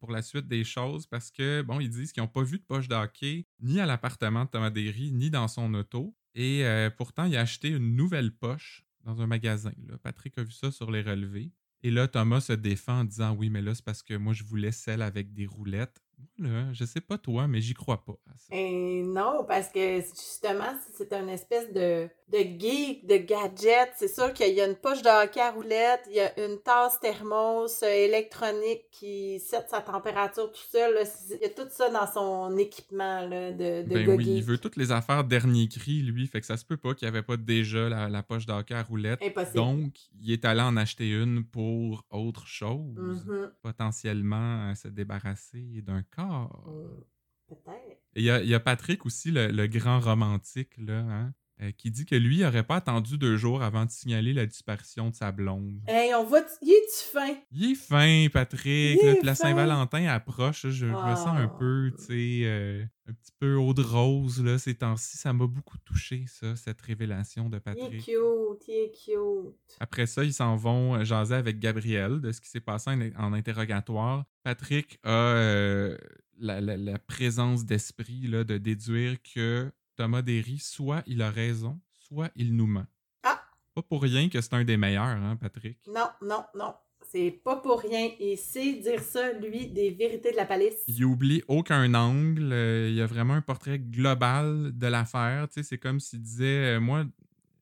pour 0.00 0.10
la 0.10 0.22
suite 0.22 0.46
des 0.46 0.64
choses 0.64 1.06
parce 1.06 1.30
que, 1.30 1.62
bon, 1.62 1.80
ils 1.80 1.90
disent 1.90 2.12
qu'ils 2.12 2.22
n'ont 2.22 2.28
pas 2.28 2.42
vu 2.42 2.58
de 2.58 2.64
poche 2.64 2.88
de 2.88 2.94
hockey 2.94 3.46
ni 3.60 3.80
à 3.80 3.86
l'appartement 3.86 4.44
de 4.44 4.50
Thomas 4.50 4.70
Derry 4.70 5.12
ni 5.12 5.30
dans 5.30 5.48
son 5.48 5.72
auto. 5.74 6.14
Et 6.34 6.64
euh, 6.64 6.90
pourtant, 6.90 7.24
il 7.24 7.36
a 7.36 7.40
acheté 7.40 7.68
une 7.68 7.96
nouvelle 7.96 8.30
poche 8.30 8.84
dans 9.04 9.20
un 9.22 9.26
magasin. 9.26 9.72
là. 9.88 9.96
Patrick 9.98 10.36
a 10.38 10.42
vu 10.42 10.52
ça 10.52 10.70
sur 10.70 10.90
les 10.90 11.02
relevés. 11.02 11.50
Et 11.82 11.90
là, 11.90 12.08
Thomas 12.08 12.40
se 12.40 12.52
défend 12.52 13.00
en 13.00 13.04
disant 13.04 13.34
Oui, 13.34 13.48
mais 13.48 13.62
là, 13.62 13.74
c'est 13.74 13.84
parce 13.84 14.02
que 14.02 14.14
moi, 14.14 14.32
je 14.32 14.44
voulais 14.44 14.72
celle 14.72 15.02
avec 15.02 15.32
des 15.32 15.46
roulettes. 15.46 16.02
Moi, 16.18 16.50
là, 16.50 16.72
je 16.72 16.84
sais 16.84 17.00
pas 17.00 17.18
toi, 17.18 17.46
mais 17.46 17.60
j'y 17.60 17.74
crois 17.74 18.04
pas 18.04 18.16
à 18.30 18.36
ça. 18.36 18.54
Et 18.54 19.02
non, 19.02 19.44
parce 19.46 19.68
que 19.68 20.00
justement, 20.00 20.78
c'est 20.94 21.12
une 21.12 21.28
espèce 21.28 21.72
de, 21.72 22.08
de 22.28 22.38
geek, 22.38 23.06
de 23.06 23.18
gadget. 23.18 23.90
C'est 23.96 24.12
sûr 24.12 24.32
qu'il 24.32 24.52
y 24.52 24.60
a 24.60 24.66
une 24.66 24.74
poche 24.74 25.00
de 25.02 25.08
hockey 25.08 25.40
à 25.40 25.52
roulette, 25.52 26.02
il 26.10 26.16
y 26.16 26.20
a 26.20 26.44
une 26.44 26.58
tasse 26.58 26.98
thermos 27.00 27.82
euh, 27.84 27.86
électronique 27.86 28.82
qui 28.90 29.38
set 29.38 29.66
sa 29.70 29.80
température 29.80 30.50
tout 30.50 30.60
seul. 30.72 30.94
là. 30.94 31.02
Il 31.30 31.38
y 31.40 31.44
a 31.44 31.50
tout 31.50 31.68
ça 31.70 31.88
dans 31.90 32.06
son 32.06 32.56
équipement 32.58 33.20
là, 33.26 33.52
de, 33.52 33.82
de 33.82 33.94
Ben 33.94 34.08
oui, 34.10 34.24
il 34.38 34.42
veut 34.42 34.58
toutes 34.58 34.76
les 34.76 34.90
affaires 34.90 35.22
dernier 35.22 35.68
cri, 35.68 36.02
lui. 36.02 36.26
Fait 36.26 36.40
que 36.40 36.46
ça 36.46 36.56
se 36.56 36.64
peut 36.64 36.76
pas 36.76 36.94
qu'il 36.94 37.06
n'y 37.06 37.10
avait 37.16 37.22
pas 37.22 37.36
déjà 37.36 37.88
la, 37.88 38.08
la 38.08 38.22
poche 38.24 38.44
d'hockey 38.46 38.74
à 38.74 38.82
roulette. 38.82 39.22
Impossible. 39.22 39.54
Donc, 39.56 39.94
il 40.20 40.32
est 40.32 40.44
allé 40.44 40.62
en 40.62 40.76
acheter 40.76 41.08
une 41.10 41.44
pour 41.44 42.04
autre 42.10 42.46
chose. 42.46 42.96
Mhm. 42.96 43.52
Potentiellement 43.62 44.74
se 44.74 44.88
débarrasser 44.88 45.82
d'un 45.82 46.02
corps. 46.02 46.64
Mm, 46.66 47.02
Peut-être. 47.48 48.00
Il 48.16 48.24
y 48.24 48.30
a, 48.30 48.40
il 48.42 48.48
y 48.48 48.54
a 48.54 48.60
Patrick 48.60 49.06
aussi, 49.06 49.30
le, 49.30 49.48
le 49.48 49.66
grand 49.68 50.00
romantique, 50.00 50.72
là, 50.78 50.98
hein, 50.98 51.32
euh, 51.62 51.70
qui 51.72 51.90
dit 51.90 52.04
que 52.04 52.14
lui, 52.14 52.36
il 52.38 52.42
n'aurait 52.42 52.62
pas 52.66 52.76
attendu 52.76 53.16
deux 53.16 53.36
jours 53.36 53.62
avant 53.62 53.84
de 53.86 53.90
signaler 53.90 54.32
la 54.34 54.44
disparition 54.44 55.08
de 55.10 55.14
sa 55.14 55.32
blonde. 55.32 55.80
Hey, 55.86 56.14
on 56.14 56.24
voit. 56.24 56.42
Il 56.60 56.68
est-tu 56.70 57.10
fin? 57.12 57.34
Il 57.50 57.72
est 57.72 57.74
fin, 57.74 58.26
Patrick. 58.32 59.02
Là, 59.02 59.12
est 59.12 59.22
la. 59.22 59.34
Saint-Valentin 59.34 60.04
approche. 60.06 60.62
Je, 60.64 60.70
je 60.70 60.86
me 60.86 60.92
sens 61.16 61.28
un 61.28 61.44
Ah. 61.50 61.56
peu, 61.58 61.92
tu 61.96 62.04
sais, 62.04 62.40
euh, 62.44 62.84
un 63.08 63.12
petit 63.12 63.32
peu 63.38 63.54
eau 63.56 63.72
de 63.72 63.80
rose 63.82 64.42
là, 64.44 64.58
ces 64.58 64.74
temps-ci. 64.74 65.16
Ça 65.16 65.32
m'a 65.32 65.46
beaucoup 65.46 65.78
touché, 65.78 66.24
ça, 66.28 66.56
cette 66.56 66.80
révélation 66.82 67.48
de 67.48 67.54
Il 67.54 67.56
est 67.56 67.60
Patrick. 67.60 68.04
cute, 68.04 68.68
il 68.68 68.74
est 68.74 68.92
cute. 68.92 69.76
Après 69.80 70.06
ça, 70.06 70.24
ils 70.24 70.34
s'en 70.34 70.56
vont 70.56 70.94
euh, 70.96 71.04
jaser 71.04 71.36
avec 71.36 71.58
Gabriel 71.58 72.20
de 72.20 72.32
ce 72.32 72.40
qui 72.40 72.50
s'est 72.50 72.60
passé 72.60 72.90
en, 72.90 73.24
en 73.24 73.32
interrogatoire. 73.32 74.24
Patrick 74.42 74.98
a 75.04 75.10
euh, 75.10 75.96
la, 76.38 76.60
la- 76.60 76.76
la 76.76 76.98
présence 76.98 77.64
d'esprit 77.64 78.26
là, 78.26 78.44
de 78.44 78.58
déduire 78.58 79.16
que 79.34 79.70
Thomas 79.96 80.22
Derry, 80.22 80.58
soit 80.58 81.02
il 81.06 81.22
a 81.22 81.30
raison, 81.30 81.80
soit 81.94 82.30
il 82.36 82.54
nous 82.54 82.66
ment. 82.66 82.86
Ah! 83.22 83.42
Pas 83.74 83.82
pour 83.82 84.02
rien 84.02 84.28
que 84.28 84.40
c'est 84.40 84.54
un 84.54 84.64
des 84.64 84.76
meilleurs, 84.76 85.04
hein, 85.04 85.36
Patrick. 85.40 85.78
Non, 85.88 86.08
non, 86.22 86.44
non. 86.54 86.74
C'est 87.08 87.30
pas 87.30 87.56
pour 87.56 87.80
rien. 87.80 88.10
Il 88.18 88.36
sait 88.36 88.74
dire 88.74 89.00
ça, 89.00 89.32
lui, 89.32 89.68
des 89.68 89.90
vérités 89.90 90.32
de 90.32 90.36
la 90.36 90.44
palisse. 90.44 90.82
Il 90.88 91.04
oublie 91.04 91.42
aucun 91.46 91.94
angle. 91.94 92.52
euh, 92.52 92.88
il 92.90 92.96
y 92.96 93.00
a 93.00 93.06
vraiment 93.06 93.34
un 93.34 93.40
portrait 93.42 93.78
global 93.78 94.72
de 94.76 94.86
l'affaire. 94.86 95.46
Tu 95.48 95.54
sais, 95.54 95.62
c'est 95.62 95.78
comme 95.78 96.00
s'il 96.00 96.20
disait 96.22 96.76
euh, 96.76 96.80
Moi, 96.80 97.04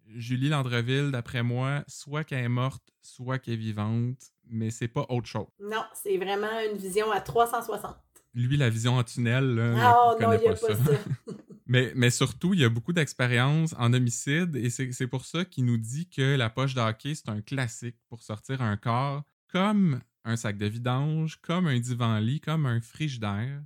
Julie 0.09 0.49
Landreville, 0.49 1.11
d'après 1.11 1.43
moi, 1.43 1.85
soit 1.89 2.25
qu'elle 2.25 2.45
est 2.45 2.49
morte, 2.49 2.83
soit 3.03 3.39
qu'elle 3.39 3.55
est 3.55 3.59
vivante, 3.59 4.17
mais 4.49 4.71
c'est 4.71 4.89
pas 4.89 5.05
autre 5.09 5.27
chose. 5.27 5.47
Non, 5.61 5.83
c'est 5.95 6.17
vraiment 6.17 6.61
une 6.71 6.79
vision 6.79 7.11
à 7.11 7.21
360. 7.21 7.97
Lui, 8.37 8.57
la 8.57 8.71
vision 8.71 8.97
en 8.97 9.05
tunnel, 9.05 9.55
là, 9.55 9.75
Ah 9.77 10.17
non, 10.21 10.33
il 10.33 10.39
n'y 10.41 10.47
a 10.49 10.55
pas 10.55 10.69
pas 10.69 10.75
ça. 10.75 10.85
ça. 10.85 10.91
Mais, 11.67 11.93
mais 11.95 12.11
surtout, 12.11 12.53
il 12.53 12.61
y 12.61 12.65
a 12.65 12.69
beaucoup 12.69 12.93
d'expérience 12.93 13.75
en 13.79 13.93
homicide 13.93 14.57
et 14.57 14.69
c'est 14.71 15.07
pour 15.07 15.25
ça 15.25 15.45
qu'il 15.45 15.65
nous 15.65 15.79
dit 15.79 16.09
que 16.09 16.37
la 16.37 16.51
poche 16.51 16.75
de 16.75 16.81
hockey, 16.81 17.15
c'est 17.15 17.31
un 17.31 17.41
classique 17.41 17.97
pour 18.09 18.23
sortir 18.23 18.61
un 18.61 18.77
corps 18.77 19.23
comme 19.49 20.01
un 20.25 20.37
sac 20.37 20.59
de 20.59 20.67
vidange, 20.67 21.41
comme 21.41 21.67
un 21.67 21.79
divan-lit, 21.79 22.41
comme 22.41 22.67
un 22.67 22.81
frigidaire. 22.81 23.63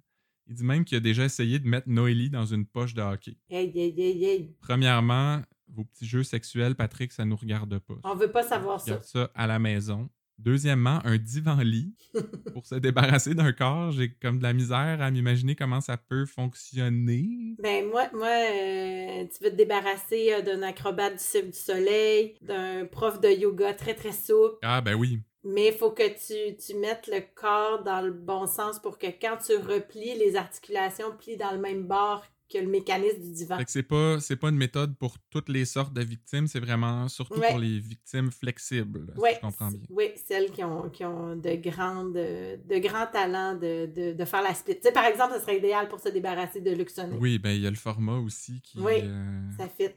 Il 0.47 0.55
dit 0.55 0.65
même 0.65 0.85
qu'il 0.85 0.97
a 0.97 1.01
déjà 1.01 1.25
essayé 1.25 1.59
de 1.59 1.69
mettre 1.69 1.89
Noélie 1.89 2.31
dans 2.31 2.47
une 2.47 2.67
poche 2.67 2.95
de 2.95 3.03
hockey. 3.03 3.37
Hey, 3.51 3.71
hey, 3.75 3.95
hey, 3.99 4.25
hey. 4.25 4.57
Premièrement, 4.61 5.43
vos 5.69 5.85
petits 5.85 6.07
jeux 6.07 6.23
sexuels, 6.23 6.75
Patrick, 6.75 7.13
ça 7.13 7.25
nous 7.25 7.37
regarde 7.37 7.79
pas. 7.79 7.97
On 8.05 8.15
veut 8.15 8.31
pas 8.31 8.43
savoir 8.43 8.81
ça. 8.81 9.03
Ça 9.03 9.31
à 9.35 9.47
la 9.47 9.59
maison. 9.59 10.09
Deuxièmement, 10.39 11.01
un 11.05 11.17
divan-lit. 11.19 11.95
Pour 12.55 12.65
se 12.67 12.77
débarrasser 12.77 13.35
d'un 13.35 13.53
corps, 13.53 13.91
j'ai 13.91 14.11
comme 14.23 14.39
de 14.39 14.43
la 14.45 14.53
misère 14.53 14.99
à 15.01 15.11
m'imaginer 15.11 15.55
comment 15.57 15.81
ça 15.81 15.97
peut 15.97 16.27
fonctionner. 16.27 17.57
Ben 17.59 17.87
moi, 17.89 18.09
moi 18.13 18.29
euh, 18.29 19.25
tu 19.27 19.45
veux 19.45 19.51
te 19.51 19.57
débarrasser 19.57 20.33
euh, 20.33 20.43
d'un 20.43 20.63
acrobate 20.63 21.15
du 21.15 21.19
Cirque 21.23 21.47
du 21.51 21.59
Soleil, 21.59 22.35
d'un 22.43 22.87
prof 22.87 23.21
de 23.21 23.29
yoga 23.29 23.75
très 23.75 23.95
très 23.95 24.13
souple, 24.13 24.57
Ah, 24.63 24.81
ben 24.81 24.95
oui. 24.95 25.21
mais 25.45 25.69
il 25.69 25.75
faut 25.75 25.91
que 25.91 26.03
tu, 26.09 26.57
tu 26.57 26.75
mettes 26.79 27.09
le 27.13 27.21
corps 27.35 27.83
dans 27.83 28.01
le 28.01 28.13
bon 28.13 28.47
sens 28.47 28.79
pour 28.81 28.99
que 28.99 29.07
quand 29.07 29.39
tu 29.45 29.57
replies, 29.57 30.15
les 30.19 30.37
articulations 30.37 31.17
plient 31.19 31.37
dans 31.37 31.53
le 31.53 31.59
même 31.59 31.83
bord 31.87 32.25
que 32.49 32.59
le 32.59 32.67
mécanisme 32.67 33.21
du 33.21 33.33
divan. 33.33 33.59
Fait 33.59 33.65
que 33.65 33.71
c'est 33.71 33.83
pas, 33.83 34.21
c'est 34.21 34.37
pas 34.37 34.49
une 34.49 34.57
méthode 34.57 34.97
pour 34.97 35.19
toutes 35.31 35.49
les 35.49 35.65
sortes 35.65 35.93
de 35.93 36.03
victimes, 36.03 36.47
c'est 36.47 36.61
vraiment 36.61 37.09
surtout 37.09 37.39
Ouais. 37.39 37.49
pour 37.51 37.59
les 37.59 37.79
victimes 37.79 38.31
flexibles, 38.31 39.13
si 39.17 39.35
je 39.35 39.41
comprends 39.41 39.71
bien. 39.71 39.81
Oui, 39.91 40.11
celles 40.27 40.51
qui 40.51 40.65
ont, 40.65 40.89
qui 40.91 41.05
ont 41.05 41.37
de, 41.37 41.55
grandes, 41.57 42.15
de 42.15 42.79
grands 42.79 43.07
talents 43.07 43.55
de, 43.55 43.87
de, 43.87 44.13
de 44.15 44.25
faire 44.25 44.43
la 44.43 44.55
split. 44.55 44.77
Tu 44.77 44.83
sais, 44.83 44.93
par 44.93 45.05
exemple, 45.05 45.35
ce 45.35 45.41
serait 45.41 45.59
idéal 45.59 45.89
pour 45.89 46.01
se 46.01 46.09
débarrasser 46.09 46.61
de 46.61 46.71
Luxonné. 46.71 47.17
Oui, 47.21 47.39
ben 47.39 47.51
il 47.51 47.61
y 47.61 47.67
a 47.67 47.71
le 47.71 47.77
format 47.77 48.17
aussi 48.19 48.61
qui. 48.63 48.79
Oui, 48.81 49.01
euh, 49.03 49.41
Ça 49.59 49.69
fit. 49.69 49.91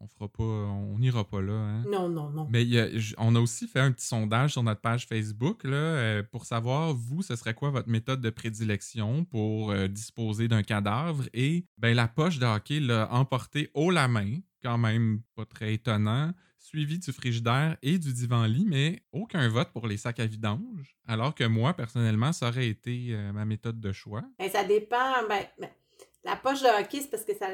On 0.00 0.06
fera 0.08 0.28
pas, 0.28 0.42
on 0.42 0.98
n'ira 0.98 1.24
pas 1.28 1.40
là. 1.40 1.52
Hein. 1.52 1.84
Non, 1.90 2.08
non, 2.08 2.30
non. 2.30 2.46
Mais 2.50 2.64
y 2.64 2.78
a- 2.78 2.88
on 3.18 3.34
a 3.34 3.40
aussi 3.40 3.66
fait 3.68 3.80
un 3.80 3.92
petit 3.92 4.06
sondage 4.06 4.52
sur 4.52 4.62
notre 4.62 4.80
page 4.80 5.06
Facebook 5.06 5.64
là, 5.64 5.76
euh, 5.76 6.22
pour 6.22 6.44
savoir, 6.44 6.94
vous, 6.94 7.22
ce 7.22 7.36
serait 7.36 7.54
quoi 7.54 7.70
votre 7.70 7.88
méthode 7.88 8.20
de 8.20 8.30
prédilection 8.30 9.24
pour 9.24 9.70
euh, 9.72 9.88
disposer 9.88 10.48
d'un 10.48 10.62
cadavre. 10.62 11.24
Et 11.34 11.66
ben, 11.78 11.94
la 11.94 12.08
poche 12.08 12.38
de 12.38 12.46
hockey 12.46 12.80
l'a 12.80 13.12
emporté 13.12 13.70
haut 13.74 13.90
la 13.90 14.08
main, 14.08 14.38
quand 14.62 14.78
même 14.78 15.20
pas 15.36 15.44
très 15.44 15.74
étonnant, 15.74 16.32
suivi 16.58 16.98
du 16.98 17.12
frigidaire 17.12 17.76
et 17.82 17.98
du 17.98 18.12
divan-lit, 18.12 18.66
mais 18.66 19.02
aucun 19.12 19.48
vote 19.48 19.70
pour 19.72 19.86
les 19.86 19.96
sacs 19.96 20.20
à 20.20 20.26
vidange. 20.26 20.96
Alors 21.06 21.34
que 21.34 21.44
moi, 21.44 21.72
personnellement, 21.74 22.32
ça 22.32 22.48
aurait 22.48 22.68
été 22.68 23.08
euh, 23.10 23.32
ma 23.32 23.44
méthode 23.44 23.80
de 23.80 23.92
choix. 23.92 24.22
Ben, 24.38 24.50
ça 24.50 24.64
dépend. 24.64 25.26
Ben, 25.28 25.44
ben, 25.58 25.70
la 26.24 26.36
poche 26.36 26.60
de 26.60 26.66
hockey, 26.82 27.00
c'est 27.00 27.10
parce 27.10 27.24
que 27.24 27.34
ça, 27.34 27.46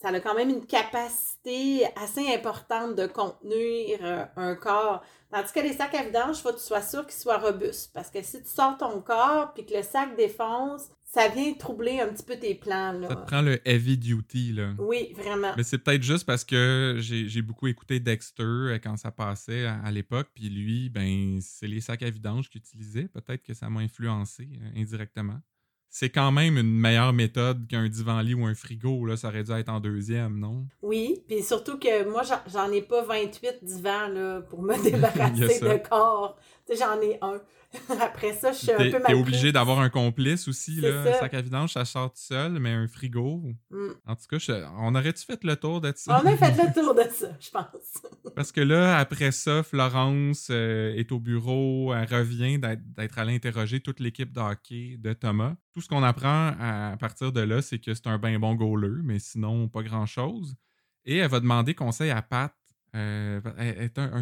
ça 0.00 0.08
a 0.08 0.20
quand 0.20 0.34
même 0.34 0.50
une 0.50 0.66
capacité 0.66 1.86
assez 1.96 2.32
importante 2.34 2.96
de 2.96 3.06
contenir 3.06 3.98
euh, 4.02 4.24
un 4.36 4.54
corps. 4.54 5.02
Tandis 5.30 5.52
que 5.52 5.60
les 5.60 5.72
sacs 5.72 5.94
à 5.94 6.04
vidange, 6.04 6.38
il 6.38 6.42
faut 6.42 6.52
que 6.52 6.58
tu 6.58 6.64
sois 6.64 6.82
sûr 6.82 7.06
qu'ils 7.06 7.18
soient 7.18 7.38
robustes. 7.38 7.92
Parce 7.94 8.10
que 8.10 8.22
si 8.22 8.42
tu 8.42 8.48
sors 8.48 8.76
ton 8.76 9.00
corps 9.00 9.52
puis 9.54 9.64
que 9.64 9.74
le 9.74 9.82
sac 9.82 10.16
défonce, 10.16 10.88
ça 11.02 11.28
vient 11.28 11.52
troubler 11.54 12.00
un 12.00 12.08
petit 12.08 12.24
peu 12.24 12.38
tes 12.38 12.54
plans. 12.54 12.92
Là. 12.92 13.08
Ça 13.08 13.16
te 13.16 13.26
prend 13.26 13.42
le 13.42 13.66
heavy 13.66 13.96
duty, 13.96 14.52
là. 14.52 14.74
Oui, 14.78 15.14
vraiment. 15.14 15.54
Mais 15.56 15.62
c'est 15.62 15.78
peut-être 15.78 16.02
juste 16.02 16.26
parce 16.26 16.44
que 16.44 16.96
j'ai 16.98 17.42
beaucoup 17.42 17.66
écouté 17.66 17.98
Dexter 17.98 18.42
euh, 18.42 18.78
quand 18.82 18.96
ça 18.98 19.10
passait 19.10 19.64
à, 19.64 19.80
à 19.82 19.90
l'époque, 19.90 20.28
puis 20.34 20.50
lui, 20.50 20.90
ben, 20.90 21.38
c'est 21.40 21.68
les 21.68 21.80
sacs 21.80 22.02
à 22.02 22.10
vidange 22.10 22.50
qu'il 22.50 22.60
utilisait. 22.60 23.08
Peut-être 23.08 23.42
que 23.42 23.54
ça 23.54 23.70
m'a 23.70 23.80
influencé 23.80 24.48
euh, 24.60 24.80
indirectement. 24.80 25.40
C'est 25.88 26.10
quand 26.10 26.30
même 26.30 26.58
une 26.58 26.78
meilleure 26.78 27.12
méthode 27.12 27.66
qu'un 27.68 27.88
divan-lit 27.88 28.34
ou 28.34 28.44
un 28.44 28.54
frigo, 28.54 29.06
là. 29.06 29.16
Ça 29.16 29.28
aurait 29.28 29.44
dû 29.44 29.52
être 29.52 29.68
en 29.70 29.80
deuxième, 29.80 30.38
non? 30.38 30.66
Oui, 30.82 31.22
puis 31.26 31.42
surtout 31.42 31.78
que 31.78 32.08
moi, 32.10 32.22
j'en- 32.52 32.70
ai 32.70 32.82
pas 32.82 33.02
28 33.02 33.58
divans 33.62 34.08
là, 34.08 34.40
pour 34.42 34.62
me 34.62 34.74
débarrasser 34.82 35.60
de 35.60 35.88
corps. 35.88 36.36
Tu 36.66 36.76
sais, 36.76 36.84
j'en 36.84 37.00
ai 37.00 37.18
un. 37.22 37.40
Après 38.00 38.32
ça, 38.32 38.52
je 38.52 38.58
suis 38.58 38.70
un 38.72 38.76
T'es 38.76 38.90
peu 38.90 38.98
t'es 38.98 39.12
mal 39.12 39.14
obligé 39.16 39.40
prise. 39.40 39.52
d'avoir 39.52 39.80
un 39.80 39.88
complice 39.88 40.48
aussi, 40.48 40.80
là. 40.80 41.04
ça. 41.04 41.10
Un 41.16 41.20
sac 41.20 41.34
à 41.34 41.40
vidange, 41.40 41.72
ça 41.72 41.84
sort 41.84 42.10
tout 42.12 42.20
seul, 42.20 42.52
mais 42.58 42.70
un 42.72 42.86
frigo. 42.88 43.42
Mm. 43.70 43.88
En 44.06 44.16
tout 44.16 44.24
cas, 44.30 44.38
je- 44.38 44.64
on 44.78 44.94
aurait-tu 44.94 45.24
fait 45.24 45.42
le 45.44 45.56
tour 45.56 45.80
de 45.80 45.92
ça? 45.94 46.20
On 46.22 46.26
a 46.26 46.36
fait 46.36 46.50
le 46.52 46.72
tour 46.80 46.94
de 46.94 47.02
ça, 47.12 47.28
je 47.40 47.50
pense. 47.50 48.02
Parce 48.34 48.52
que 48.52 48.60
là, 48.60 48.98
après 48.98 49.30
ça, 49.32 49.62
Florence 49.62 50.48
euh, 50.50 50.94
est 50.94 51.10
au 51.12 51.20
bureau, 51.20 51.92
elle 51.94 52.08
revient 52.12 52.58
d'être 52.58 53.18
allée 53.18 53.34
interroger 53.34 53.80
toute 53.80 54.00
l'équipe 54.00 54.32
de 54.32 54.40
hockey 54.40 54.96
de 54.98 55.12
Thomas. 55.12 55.54
Tout 55.72 55.80
ce 55.80 55.88
qu'on 55.88 56.02
apprend 56.02 56.54
à 56.60 56.96
partir 56.98 57.32
de 57.32 57.40
là, 57.40 57.62
c'est 57.62 57.78
que 57.78 57.92
c'est 57.94 58.06
un 58.06 58.18
bien 58.18 58.38
bon 58.38 58.54
goaler, 58.54 59.00
mais 59.02 59.18
sinon, 59.18 59.68
pas 59.68 59.82
grand-chose. 59.82 60.56
Et 61.04 61.18
elle 61.18 61.30
va 61.30 61.40
demander 61.40 61.74
conseil 61.74 62.10
à 62.10 62.20
Pat. 62.22 62.52
Euh, 62.96 63.40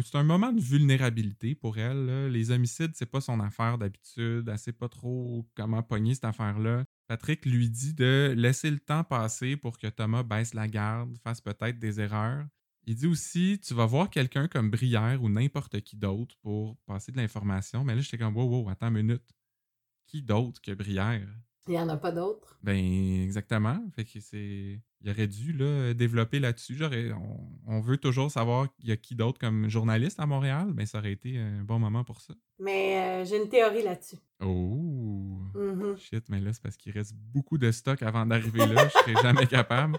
c'est 0.03 0.15
un 0.15 0.23
moment 0.23 0.51
de 0.51 0.59
vulnérabilité 0.59 1.55
pour 1.55 1.77
elle. 1.77 2.27
Les 2.27 2.51
homicides, 2.51 2.91
c'est 2.93 3.05
pas 3.05 3.21
son 3.21 3.39
affaire 3.39 3.77
d'habitude. 3.77 4.49
Elle 4.49 4.59
sait 4.59 4.73
pas 4.73 4.89
trop 4.89 5.47
comment 5.55 5.81
pogner 5.81 6.13
cette 6.13 6.25
affaire-là. 6.25 6.83
Patrick 7.07 7.45
lui 7.45 7.69
dit 7.69 7.93
de 7.93 8.33
laisser 8.35 8.69
le 8.69 8.79
temps 8.79 9.03
passer 9.03 9.55
pour 9.55 9.77
que 9.77 9.87
Thomas 9.87 10.23
baisse 10.23 10.53
la 10.53 10.67
garde, 10.67 11.17
fasse 11.23 11.39
peut-être 11.39 11.79
des 11.79 12.01
erreurs. 12.01 12.45
Il 12.87 12.95
dit 12.95 13.07
aussi, 13.07 13.59
tu 13.63 13.73
vas 13.73 13.85
voir 13.85 14.09
quelqu'un 14.09 14.47
comme 14.47 14.69
Brière 14.69 15.23
ou 15.23 15.29
n'importe 15.29 15.81
qui 15.81 15.95
d'autre 15.95 16.35
pour 16.41 16.77
passer 16.85 17.11
de 17.11 17.17
l'information. 17.17 17.83
Mais 17.83 17.95
là, 17.95 18.01
j'étais 18.01 18.17
comme, 18.17 18.35
wow, 18.35 18.63
wow, 18.63 18.69
attends 18.69 18.87
une 18.87 19.07
minute. 19.07 19.33
Qui 20.05 20.21
d'autre 20.21 20.61
que 20.61 20.71
Brière? 20.71 21.27
Il 21.67 21.71
n'y 21.71 21.79
en 21.79 21.89
a 21.89 21.97
pas 21.97 22.11
d'autres? 22.11 22.59
Ben, 22.61 22.75
exactement. 23.23 23.79
Fait 23.95 24.05
que 24.05 24.19
c'est. 24.19 24.79
Il 25.01 25.09
aurait 25.09 25.27
dû 25.27 25.53
là, 25.53 25.93
développer 25.93 26.39
là-dessus. 26.39 26.77
On, 26.83 27.75
on 27.75 27.79
veut 27.81 27.97
toujours 27.97 28.31
savoir 28.31 28.67
il 28.79 28.89
y 28.89 28.91
a 28.91 28.97
qui 28.97 29.15
d'autre 29.15 29.39
comme 29.39 29.69
journaliste 29.69 30.19
à 30.19 30.25
Montréal. 30.25 30.73
Ben, 30.73 30.85
ça 30.85 30.99
aurait 30.99 31.11
été 31.11 31.37
un 31.37 31.63
bon 31.63 31.79
moment 31.79 32.03
pour 32.03 32.21
ça. 32.21 32.33
Mais 32.59 32.97
euh, 32.97 33.25
j'ai 33.25 33.41
une 33.41 33.49
théorie 33.49 33.83
là-dessus. 33.83 34.17
Oh! 34.43 35.39
Mhm. 35.55 35.97
Shit, 35.97 36.25
mais 36.29 36.39
là, 36.39 36.53
c'est 36.53 36.61
parce 36.61 36.77
qu'il 36.77 36.91
reste 36.91 37.15
beaucoup 37.15 37.57
de 37.57 37.71
stock 37.71 38.01
avant 38.03 38.25
d'arriver 38.25 38.65
là. 38.65 38.87
Je 38.87 38.97
serais 38.97 39.21
jamais 39.21 39.47
capable. 39.47 39.97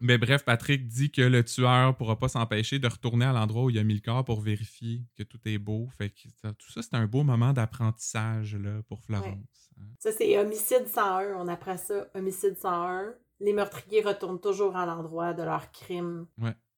Mais 0.00 0.16
bref, 0.18 0.44
Patrick 0.44 0.86
dit 0.86 1.10
que 1.10 1.22
le 1.22 1.42
tueur 1.44 1.96
pourra 1.96 2.18
pas 2.18 2.28
s'empêcher 2.28 2.78
de 2.78 2.86
retourner 2.86 3.24
à 3.24 3.32
l'endroit 3.32 3.64
où 3.64 3.70
il 3.70 3.78
a 3.78 3.82
mis 3.84 3.94
le 3.94 4.00
corps 4.00 4.24
pour 4.24 4.40
vérifier 4.40 5.02
que 5.16 5.24
tout 5.24 5.40
est 5.44 5.58
beau. 5.58 5.88
Fait 5.98 6.10
que 6.10 6.28
ça- 6.40 6.52
tout 6.52 6.70
ça, 6.70 6.82
c'est 6.82 6.94
un 6.94 7.06
beau 7.06 7.24
moment 7.24 7.52
d'apprentissage 7.52 8.54
là, 8.56 8.80
pour 8.88 9.02
Florence. 9.02 9.70
hein. 9.80 9.84
Ça, 9.98 10.10
c'est 10.12 10.38
homicide 10.38 10.86
101. 10.86 11.34
On 11.36 11.48
apprend 11.48 11.76
ça, 11.76 12.06
homicide 12.14 12.56
101. 12.56 13.12
Les 13.40 13.52
meurtriers 13.52 14.02
retournent 14.02 14.40
toujours 14.40 14.76
à 14.76 14.86
l'endroit 14.86 15.32
de 15.34 15.42
leur 15.42 15.70
crime. 15.72 16.26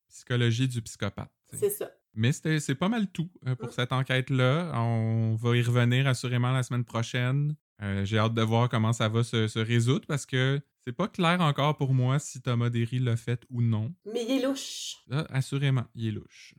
Psychologie 0.09 0.67
du 0.69 0.83
psychopathe. 0.83 1.31
C'est 1.53 1.71
ça. 1.71 1.91
Mais 2.15 2.33
c'est 2.33 2.75
pas 2.75 2.89
mal 2.89 3.07
tout 3.13 3.31
euh, 3.47 3.55
pour 3.55 3.69
Mm. 3.69 3.73
cette 3.73 3.93
enquête-là. 3.93 4.73
On 4.75 5.37
va 5.37 5.57
y 5.57 5.63
revenir 5.63 6.07
assurément 6.09 6.53
la 6.53 6.63
semaine 6.63 6.85
prochaine. 6.85 7.55
Euh, 7.83 8.05
J'ai 8.05 8.19
hâte 8.19 8.35
de 8.35 8.43
voir 8.43 8.69
comment 8.69 8.93
ça 8.93 9.09
va 9.09 9.23
se, 9.23 9.47
se 9.47 9.59
résoudre 9.59 10.07
parce 10.07 10.27
que 10.27 10.61
c'est 10.91 10.97
pas 10.97 11.07
clair 11.07 11.41
encore 11.41 11.77
pour 11.77 11.95
moi 11.95 12.19
si 12.19 12.43
Thomas 12.43 12.69
Derry 12.69 12.99
l'a 12.99 13.17
fait 13.17 13.45
ou 13.49 13.63
non. 13.63 13.95
Mais 14.13 14.25
il 14.29 14.41
est 14.41 14.45
louche. 14.45 14.97
Assurément, 15.29 15.85
il 15.95 16.09
est 16.09 16.11
louche. 16.11 16.55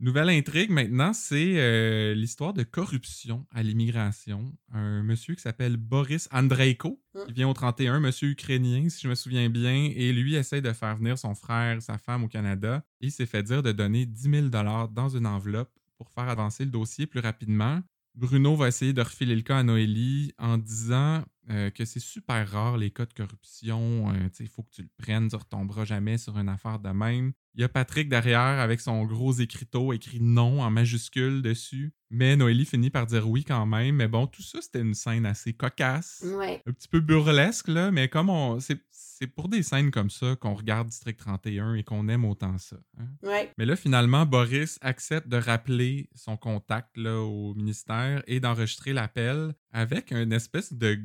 Nouvelle 0.00 0.28
intrigue 0.30 0.70
maintenant, 0.70 1.12
c'est 1.12 1.54
euh, 1.56 2.12
l'histoire 2.14 2.52
de 2.52 2.64
corruption 2.64 3.46
à 3.52 3.62
l'immigration. 3.62 4.52
Un 4.72 5.04
monsieur 5.04 5.36
qui 5.36 5.40
s'appelle 5.42 5.76
Boris 5.76 6.28
Andreiko, 6.32 7.00
Mm. 7.14 7.24
qui 7.26 7.32
vient 7.32 7.48
au 7.48 7.54
31, 7.54 8.00
monsieur 8.00 8.28
ukrainien, 8.28 8.88
si 8.88 9.02
je 9.02 9.08
me 9.08 9.14
souviens 9.14 9.48
bien, 9.48 9.90
et 9.94 10.12
lui 10.12 10.34
essaie 10.34 10.60
de 10.60 10.72
faire 10.72 10.96
venir 10.96 11.16
son 11.16 11.34
frère, 11.36 11.80
sa 11.80 11.96
femme 11.96 12.24
au 12.24 12.28
Canada. 12.28 12.84
Il 13.00 13.12
s'est 13.12 13.24
fait 13.24 13.44
dire 13.44 13.62
de 13.62 13.70
donner 13.70 14.04
10 14.04 14.30
000 14.30 14.48
dans 14.48 15.08
une 15.08 15.26
enveloppe 15.28 15.70
pour 15.96 16.10
faire 16.10 16.28
avancer 16.28 16.64
le 16.64 16.70
dossier 16.72 17.06
plus 17.06 17.20
rapidement. 17.20 17.80
Bruno 18.16 18.56
va 18.56 18.68
essayer 18.68 18.92
de 18.92 19.00
refiler 19.00 19.36
le 19.36 19.42
cas 19.42 19.58
à 19.58 19.62
Noélie 19.62 20.32
en 20.38 20.58
disant 20.58 21.22
euh, 21.50 21.70
que 21.70 21.84
c'est 21.84 22.00
super 22.00 22.48
rare 22.50 22.76
les 22.76 22.90
cas 22.90 23.06
de 23.06 23.12
corruption. 23.12 24.10
euh, 24.12 24.28
il 24.40 24.48
faut 24.48 24.62
que 24.62 24.70
tu 24.70 24.82
le 24.82 24.88
prennes, 24.98 25.28
tu 25.28 25.36
retomberas 25.36 25.84
jamais 25.84 26.18
sur 26.18 26.36
une 26.38 26.48
affaire 26.48 26.78
de 26.78 26.90
même. 26.90 27.32
Il 27.54 27.60
y 27.62 27.64
a 27.64 27.68
Patrick 27.68 28.08
derrière 28.10 28.38
avec 28.60 28.80
son 28.80 29.04
gros 29.04 29.32
écriteau 29.32 29.92
écrit 29.94 30.20
non 30.20 30.60
en 30.62 30.70
majuscule 30.70 31.40
dessus. 31.40 31.94
Mais 32.10 32.36
Noélie 32.36 32.66
finit 32.66 32.90
par 32.90 33.06
dire 33.06 33.28
oui 33.28 33.44
quand 33.44 33.64
même. 33.64 33.96
Mais 33.96 34.08
bon, 34.08 34.26
tout 34.26 34.42
ça, 34.42 34.60
c'était 34.60 34.80
une 34.82 34.92
scène 34.94 35.24
assez 35.24 35.54
cocasse. 35.54 36.22
Ouais. 36.36 36.62
Un 36.66 36.72
petit 36.72 36.88
peu 36.88 37.00
burlesque, 37.00 37.68
là, 37.68 37.90
mais 37.90 38.08
comme 38.08 38.28
on. 38.28 38.60
C'est 38.60 38.80
c'est 38.90 39.26
pour 39.28 39.48
des 39.48 39.62
scènes 39.62 39.90
comme 39.90 40.10
ça 40.10 40.36
qu'on 40.36 40.52
regarde 40.52 40.88
District 40.88 41.16
31 41.18 41.72
et 41.76 41.82
qu'on 41.84 42.06
aime 42.08 42.26
autant 42.26 42.58
ça. 42.58 42.76
hein. 42.98 43.06
Ouais. 43.22 43.50
Mais 43.56 43.64
là, 43.64 43.74
finalement, 43.74 44.26
Boris 44.26 44.78
accepte 44.82 45.26
de 45.28 45.38
rappeler 45.38 46.10
son 46.14 46.36
contact 46.36 46.98
là, 46.98 47.18
au 47.22 47.54
ministère 47.54 48.22
et 48.26 48.40
d'enregistrer 48.40 48.92
l'appel 48.92 49.54
avec 49.72 50.10
une 50.12 50.34
espèce 50.34 50.74
de 50.74 51.00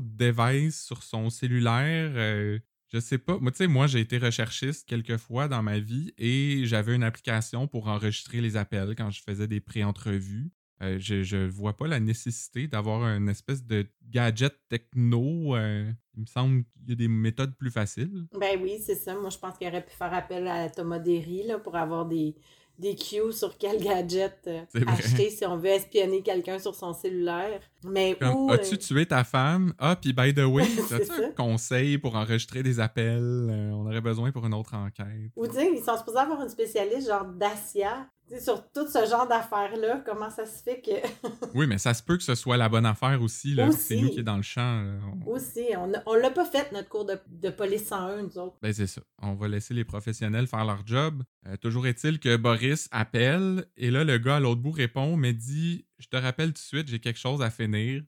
device 0.00 0.84
sur 0.84 1.02
son 1.02 1.30
cellulaire. 1.30 2.12
euh, 2.14 2.58
je 2.92 3.00
sais 3.00 3.18
pas. 3.18 3.38
Moi, 3.38 3.50
tu 3.50 3.58
sais, 3.58 3.66
moi, 3.66 3.86
j'ai 3.86 4.00
été 4.00 4.18
recherchiste 4.18 4.88
quelques 4.88 5.16
fois 5.16 5.48
dans 5.48 5.62
ma 5.62 5.78
vie 5.80 6.12
et 6.16 6.62
j'avais 6.64 6.94
une 6.94 7.02
application 7.02 7.66
pour 7.66 7.88
enregistrer 7.88 8.40
les 8.40 8.56
appels 8.56 8.94
quand 8.96 9.10
je 9.10 9.20
faisais 9.22 9.48
des 9.48 9.60
pré-entrevues. 9.60 10.52
Euh, 10.82 10.96
je, 10.98 11.22
je 11.22 11.36
vois 11.36 11.76
pas 11.76 11.86
la 11.86 12.00
nécessité 12.00 12.66
d'avoir 12.68 13.02
une 13.16 13.28
espèce 13.28 13.64
de 13.64 13.86
gadget 14.10 14.54
techno. 14.68 15.56
euh, 15.56 15.90
il 16.16 16.20
me 16.20 16.26
semble 16.26 16.64
qu'il 16.64 16.90
y 16.90 16.92
a 16.92 16.96
des 16.96 17.08
méthodes 17.08 17.56
plus 17.56 17.70
faciles. 17.70 18.26
Ben 18.38 18.60
oui, 18.62 18.78
c'est 18.84 18.94
ça. 18.94 19.14
Moi, 19.18 19.30
je 19.30 19.38
pense 19.38 19.56
qu'il 19.58 19.66
aurait 19.68 19.84
pu 19.84 19.94
faire 19.94 20.12
appel 20.12 20.46
à 20.46 20.68
Thomas 20.70 20.98
Derry 20.98 21.44
là, 21.46 21.58
pour 21.58 21.74
avoir 21.76 22.06
des, 22.06 22.36
des 22.78 22.96
cues 22.96 23.32
sur 23.32 23.56
quel 23.56 23.82
gadget 23.82 24.36
euh, 24.46 24.62
acheter 24.86 25.30
si 25.30 25.46
on 25.46 25.56
veut 25.56 25.70
espionner 25.70 26.22
quelqu'un 26.22 26.58
sur 26.58 26.74
son 26.74 26.92
cellulaire. 26.92 27.60
Mais 27.84 28.16
Comme, 28.20 28.34
où... 28.34 28.52
as-tu 28.52 28.74
euh, 28.74 28.78
tué 28.78 29.06
ta 29.06 29.24
femme? 29.24 29.72
Ah, 29.78 29.96
puis 29.96 30.12
by 30.12 30.34
the 30.34 30.44
way, 30.44 30.64
as-tu 30.92 31.24
un 31.24 31.30
conseil 31.30 31.98
pour 31.98 32.16
enregistrer 32.16 32.62
des 32.62 32.80
appels? 32.80 33.48
Euh, 33.50 33.70
on 33.72 33.86
aurait 33.86 34.00
besoin 34.00 34.32
pour 34.32 34.44
une 34.46 34.54
autre 34.54 34.74
enquête. 34.74 35.30
Ou 35.36 35.46
sais, 35.46 35.70
ils 35.72 35.84
sont 35.84 35.96
supposés 35.96 36.18
avoir 36.18 36.42
une 36.42 36.48
spécialiste 36.48 37.08
genre 37.08 37.24
Dacia. 37.24 38.08
Sur 38.40 38.70
tout 38.72 38.88
ce 38.88 39.06
genre 39.06 39.28
d'affaires-là, 39.28 40.02
comment 40.04 40.30
ça 40.30 40.46
se 40.46 40.62
fait 40.62 40.80
que. 40.80 40.90
Oui, 41.54 41.66
mais 41.66 41.78
ça 41.78 41.92
se 41.94 42.02
peut 42.02 42.16
que 42.16 42.22
ce 42.22 42.34
soit 42.34 42.56
la 42.56 42.68
bonne 42.68 42.86
affaire 42.86 43.20
aussi, 43.22 43.54
là. 43.54 43.68
Aussi. 43.68 43.78
C'est 43.78 43.96
nous 43.96 44.08
qui 44.10 44.20
est 44.20 44.22
dans 44.24 44.36
le 44.36 44.42
champ. 44.42 44.82
là. 44.82 44.92
On- 45.26 45.30
Aussi, 45.32 45.66
on, 45.76 45.92
a- 45.94 46.02
on 46.06 46.14
l'a 46.14 46.30
pas 46.30 46.44
fait, 46.46 46.72
notre 46.72 46.88
cours 46.88 47.04
de, 47.04 47.18
de 47.28 47.50
police 47.50 47.84
101, 47.86 48.22
nous 48.22 48.38
autres. 48.38 48.56
Ben, 48.62 48.72
c'est 48.72 48.86
ça. 48.86 49.02
On 49.20 49.34
va 49.34 49.46
laisser 49.48 49.74
les 49.74 49.84
professionnels 49.84 50.46
faire 50.46 50.64
leur 50.64 50.86
job. 50.86 51.22
Euh, 51.46 51.56
toujours 51.58 51.86
est-il 51.86 52.18
que 52.18 52.36
Boris 52.36 52.88
appelle 52.92 53.66
et 53.76 53.90
là, 53.90 54.04
le 54.04 54.16
gars 54.18 54.36
à 54.36 54.40
l'autre 54.40 54.62
bout 54.62 54.70
répond, 54.72 55.16
mais 55.16 55.32
dit 55.34 55.84
Je 55.98 56.08
te 56.08 56.16
rappelle 56.16 56.48
tout 56.48 56.52
de 56.54 56.58
suite, 56.58 56.88
j'ai 56.88 56.98
quelque 57.00 57.18
chose 57.20 57.42
à 57.42 57.50
finir. 57.50 58.02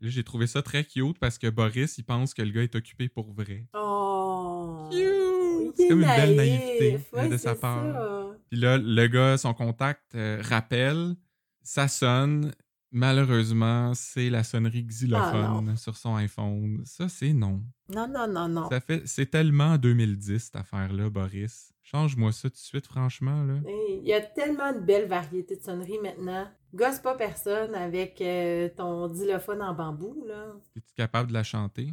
Là, 0.00 0.08
j'ai 0.10 0.22
trouvé 0.24 0.46
ça 0.46 0.62
très 0.62 0.84
cute 0.84 1.18
parce 1.18 1.38
que 1.38 1.48
Boris, 1.48 1.98
il 1.98 2.04
pense 2.04 2.34
que 2.34 2.42
le 2.42 2.50
gars 2.50 2.62
est 2.62 2.74
occupé 2.76 3.08
pour 3.08 3.32
vrai. 3.32 3.66
Oh! 3.74 4.88
Cute! 4.92 5.72
C'est 5.76 5.84
est 5.84 5.88
comme 5.88 6.00
une 6.02 6.06
belle 6.06 6.36
naïveté 6.36 6.98
euh, 7.14 7.28
de 7.28 7.36
sa 7.36 7.54
part. 7.54 7.82
ça. 7.82 8.25
Puis 8.50 8.58
là, 8.60 8.78
le 8.78 9.06
gars, 9.08 9.36
son 9.38 9.54
contact 9.54 10.14
euh, 10.14 10.40
rappelle, 10.42 11.14
ça 11.62 11.88
sonne. 11.88 12.52
Malheureusement, 12.92 13.92
c'est 13.94 14.30
la 14.30 14.42
sonnerie 14.44 14.84
xylophone 14.84 15.70
Ah, 15.72 15.76
sur 15.76 15.96
son 15.96 16.14
iPhone. 16.14 16.82
Ça, 16.86 17.08
c'est 17.08 17.32
non. 17.32 17.62
Non, 17.92 18.08
non, 18.08 18.26
non, 18.28 18.48
non. 18.48 18.70
Ça 18.70 18.80
fait, 18.80 19.06
c'est 19.06 19.26
tellement 19.26 19.76
2010 19.76 20.38
cette 20.38 20.56
affaire-là, 20.56 21.10
Boris. 21.10 21.72
Change-moi 21.82 22.32
ça 22.32 22.48
tout 22.48 22.54
de 22.54 22.60
suite, 22.60 22.86
franchement 22.86 23.44
là. 23.44 23.54
Il 23.66 24.06
y 24.06 24.12
a 24.12 24.20
tellement 24.20 24.72
de 24.72 24.80
belles 24.80 25.08
variétés 25.08 25.56
de 25.56 25.62
sonneries 25.62 25.98
maintenant. 26.02 26.48
Gosse 26.74 26.98
pas 26.98 27.14
personne 27.16 27.74
avec 27.74 28.20
euh, 28.20 28.68
ton 28.76 29.08
xylophone 29.08 29.62
en 29.62 29.74
bambou, 29.74 30.24
là. 30.26 30.54
Es-tu 30.76 30.94
capable 30.94 31.28
de 31.28 31.34
la 31.34 31.44
chanter? 31.44 31.92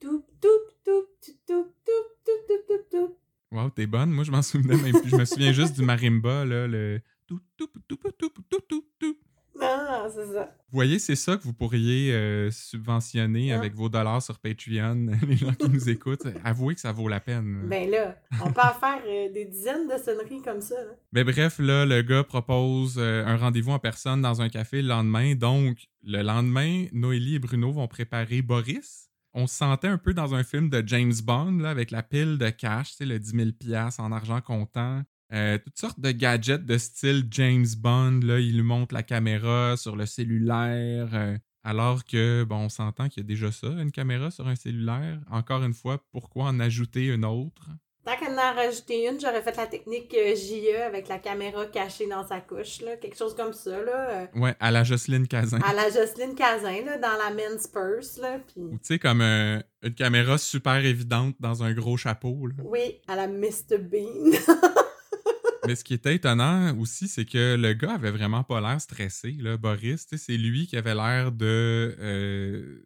Toup, 0.00 0.24
toup, 0.40 0.50
toup, 0.84 1.08
toup, 1.20 1.36
toup, 1.46 1.74
toup, 1.84 2.06
toup, 2.24 2.46
toup, 2.46 2.66
toup, 2.68 2.90
toup. 2.90 3.18
Wow, 3.54 3.70
t'es 3.70 3.86
bonne. 3.86 4.10
Moi, 4.10 4.24
je 4.24 4.30
m'en 4.32 4.42
souvenais 4.42 4.76
même 4.76 5.00
plus. 5.00 5.10
Je 5.10 5.16
me 5.16 5.24
souviens 5.24 5.52
juste 5.52 5.76
du 5.76 5.82
marimba, 5.82 6.44
là, 6.44 6.66
le 6.66 7.00
tout, 7.26 7.40
tout, 7.56 7.68
tout, 7.88 7.96
tout, 7.96 8.10
tout, 8.18 8.30
tout, 8.50 8.60
tout, 8.68 8.84
tout. 8.98 9.16
Ah, 9.62 10.08
c'est 10.12 10.26
ça. 10.32 10.52
Vous 10.68 10.72
voyez, 10.76 10.98
c'est 10.98 11.14
ça 11.14 11.36
que 11.36 11.44
vous 11.44 11.52
pourriez 11.52 12.12
euh, 12.12 12.50
subventionner 12.50 13.52
Ah. 13.52 13.58
avec 13.58 13.74
vos 13.74 13.88
dollars 13.88 14.20
sur 14.20 14.40
Patreon, 14.40 15.06
les 15.28 15.36
gens 15.36 15.52
qui 15.54 15.68
nous 15.68 15.88
écoutent. 15.88 16.26
Avouez 16.42 16.74
que 16.74 16.80
ça 16.80 16.90
vaut 16.90 17.06
la 17.06 17.20
peine. 17.20 17.62
Ben 17.70 17.88
là, 17.88 18.16
on 18.44 18.52
peut 18.52 18.60
en 18.60 18.74
faire 18.74 19.00
euh, 19.06 19.32
des 19.32 19.44
dizaines 19.44 19.86
de 19.86 19.96
sonneries 20.02 20.42
comme 20.42 20.60
ça. 20.60 20.74
là. 20.74 20.90
Mais 21.12 21.22
bref, 21.22 21.60
là, 21.60 21.86
le 21.86 22.02
gars 22.02 22.24
propose 22.24 22.96
euh, 22.98 23.24
un 23.24 23.36
rendez-vous 23.36 23.70
en 23.70 23.78
personne 23.78 24.20
dans 24.20 24.42
un 24.42 24.48
café 24.48 24.82
le 24.82 24.88
lendemain. 24.88 25.36
Donc, 25.36 25.86
le 26.02 26.22
lendemain, 26.22 26.86
Noélie 26.92 27.36
et 27.36 27.38
Bruno 27.38 27.70
vont 27.70 27.86
préparer 27.86 28.42
Boris. 28.42 29.08
On 29.34 29.46
se 29.48 29.56
sentait 29.56 29.88
un 29.88 29.98
peu 29.98 30.14
dans 30.14 30.34
un 30.34 30.44
film 30.44 30.70
de 30.70 30.82
James 30.86 31.12
Bond, 31.24 31.58
là, 31.58 31.70
avec 31.70 31.90
la 31.90 32.04
pile 32.04 32.38
de 32.38 32.50
cash, 32.50 32.94
le 33.00 33.18
10 33.18 33.30
000 33.30 33.50
piastres 33.58 34.00
en 34.00 34.12
argent 34.12 34.40
comptant. 34.40 35.02
Euh, 35.32 35.58
toutes 35.58 35.76
sortes 35.76 35.98
de 35.98 36.12
gadgets 36.12 36.64
de 36.64 36.78
style 36.78 37.26
James 37.32 37.66
Bond. 37.76 38.20
Là, 38.22 38.38
il 38.38 38.54
lui 38.54 38.62
montre 38.62 38.94
la 38.94 39.02
caméra 39.02 39.76
sur 39.76 39.96
le 39.96 40.06
cellulaire. 40.06 41.08
euh, 41.14 41.36
alors 41.64 42.04
que, 42.04 42.44
bon, 42.44 42.66
on 42.66 42.68
s'entend 42.68 43.08
qu'il 43.08 43.22
y 43.22 43.26
a 43.26 43.26
déjà 43.26 43.50
ça, 43.50 43.66
une 43.68 43.90
caméra 43.90 44.30
sur 44.30 44.46
un 44.46 44.54
cellulaire. 44.54 45.18
Encore 45.30 45.64
une 45.64 45.74
fois, 45.74 46.04
pourquoi 46.12 46.44
en 46.44 46.60
ajouter 46.60 47.06
une 47.06 47.24
autre? 47.24 47.70
Tant 48.04 48.16
qu'elle 48.18 48.34
en 48.34 48.38
a 48.38 48.52
rajouté 48.52 49.08
une, 49.08 49.18
j'aurais 49.18 49.40
fait 49.40 49.56
la 49.56 49.66
technique 49.66 50.14
euh, 50.14 50.34
JE 50.36 50.76
avec 50.86 51.08
la 51.08 51.18
caméra 51.18 51.64
cachée 51.66 52.06
dans 52.06 52.26
sa 52.26 52.40
couche, 52.40 52.82
là. 52.82 52.96
Quelque 52.96 53.16
chose 53.16 53.34
comme 53.34 53.54
ça, 53.54 53.82
là. 53.82 54.10
euh, 54.10 54.26
Ouais, 54.34 54.54
à 54.60 54.70
la 54.70 54.84
Jocelyne 54.84 55.26
Cazin. 55.26 55.58
à 55.66 55.72
la 55.72 55.88
Jocelyne 55.88 56.34
Cazin, 56.34 56.84
là, 56.84 56.98
dans 56.98 57.16
la 57.16 57.30
men's 57.34 57.66
purse, 57.66 58.18
là. 58.18 58.40
Ou 58.56 58.72
tu 58.72 58.78
sais, 58.82 58.98
comme 58.98 59.22
euh, 59.22 59.58
une 59.82 59.94
caméra 59.94 60.36
super 60.36 60.84
évidente 60.84 61.34
dans 61.40 61.62
un 61.62 61.72
gros 61.72 61.96
chapeau. 61.96 62.46
là. 62.46 62.54
Oui, 62.64 63.00
à 63.08 63.16
la 63.16 63.26
Mr. 63.26 63.78
Bean. 63.78 64.32
Mais 65.66 65.74
ce 65.76 65.82
qui 65.84 65.94
était 65.94 66.14
étonnant 66.14 66.76
aussi, 66.78 67.08
c'est 67.08 67.24
que 67.24 67.56
le 67.56 67.72
gars 67.72 67.94
avait 67.94 68.10
vraiment 68.10 68.44
pas 68.44 68.60
l'air 68.60 68.78
stressé. 68.82 69.34
Là. 69.40 69.56
Boris, 69.56 70.06
c'est 70.14 70.36
lui 70.36 70.66
qui 70.66 70.76
avait 70.76 70.94
l'air 70.94 71.32
de 71.32 71.96
euh, 71.98 72.80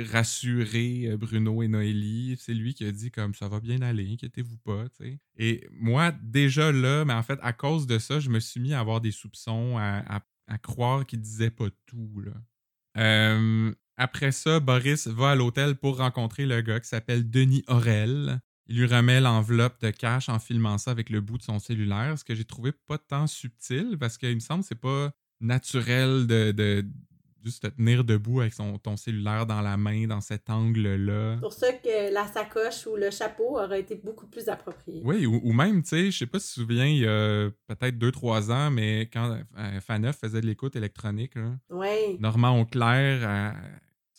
rassurer 0.00 1.08
euh, 1.08 1.16
Bruno 1.16 1.62
et 1.62 1.68
Noélie. 1.68 2.36
C'est 2.38 2.54
lui 2.54 2.72
qui 2.72 2.84
a 2.86 2.92
dit 2.92 3.10
comme 3.10 3.34
ça 3.34 3.48
va 3.48 3.60
bien 3.60 3.82
aller, 3.82 4.10
inquiétez-vous 4.12 4.56
pas. 4.58 4.84
Et 5.36 5.66
moi, 5.70 6.12
déjà 6.22 6.72
là, 6.72 7.04
mais 7.04 7.12
en 7.12 7.22
fait, 7.22 7.38
à 7.42 7.52
cause 7.52 7.86
de 7.86 7.98
ça, 7.98 8.20
je 8.20 8.30
me 8.30 8.40
suis 8.40 8.60
mis 8.60 8.72
à 8.72 8.80
avoir 8.80 9.00
des 9.00 9.12
soupçons, 9.12 9.76
à, 9.76 10.22
croire 10.62 11.06
qu'il 11.06 11.20
disait 11.20 11.50
pas 11.50 11.68
tout. 11.86 12.24
Euh, 12.96 13.74
après 13.96 14.32
ça, 14.32 14.60
Boris 14.60 15.06
va 15.06 15.30
à 15.30 15.34
l'hôtel 15.34 15.76
pour 15.76 15.98
rencontrer 15.98 16.46
le 16.46 16.60
gars 16.60 16.80
qui 16.80 16.88
s'appelle 16.88 17.30
Denis 17.30 17.64
Aurel. 17.68 18.40
Il 18.66 18.78
lui 18.78 18.86
remet 18.86 19.20
l'enveloppe 19.20 19.80
de 19.82 19.90
cash 19.90 20.28
en 20.28 20.38
filmant 20.38 20.78
ça 20.78 20.90
avec 20.90 21.10
le 21.10 21.20
bout 21.20 21.36
de 21.36 21.42
son 21.42 21.58
cellulaire, 21.58 22.18
ce 22.18 22.24
que 22.24 22.34
j'ai 22.34 22.44
trouvé 22.44 22.72
pas 22.72 22.98
tant 22.98 23.26
subtil 23.26 23.96
parce 23.98 24.18
qu'il 24.18 24.34
me 24.34 24.40
semble 24.40 24.62
que 24.62 24.68
c'est 24.68 24.74
pas 24.74 25.12
naturel 25.40 26.26
de 26.26 26.84
juste 27.44 27.62
te 27.62 27.68
tenir 27.68 28.04
debout 28.04 28.40
avec 28.40 28.52
son, 28.52 28.78
ton 28.78 28.96
cellulaire 28.96 29.46
dans 29.46 29.60
la 29.60 29.76
main, 29.76 30.06
dans 30.06 30.20
cet 30.20 30.50
angle-là. 30.50 31.38
Pour 31.40 31.52
ça 31.52 31.72
que 31.72 32.12
la 32.12 32.26
sacoche 32.26 32.86
ou 32.86 32.96
le 32.96 33.10
chapeau 33.10 33.58
aurait 33.58 33.80
été 33.80 33.94
beaucoup 33.96 34.26
plus 34.26 34.48
approprié. 34.48 35.02
Oui, 35.04 35.26
ou, 35.26 35.40
ou 35.42 35.52
même, 35.52 35.82
tu 35.82 35.88
sais, 35.88 36.10
je 36.10 36.18
sais 36.18 36.26
pas 36.26 36.38
si 36.38 36.48
tu 36.48 36.54
te 36.54 36.60
souviens, 36.60 36.86
il 36.86 36.98
y 36.98 37.06
a 37.06 37.50
peut-être 37.66 37.96
2-3 37.96 38.50
ans, 38.52 38.70
mais 38.70 39.08
quand 39.12 39.36
euh, 39.58 39.80
Faneuf 39.80 40.16
faisait 40.18 40.40
de 40.40 40.46
l'écoute 40.46 40.76
électronique, 40.76 41.34
là. 41.34 41.56
Normand 42.18 42.60
Auclair, 42.60 43.20
euh, 43.22 43.50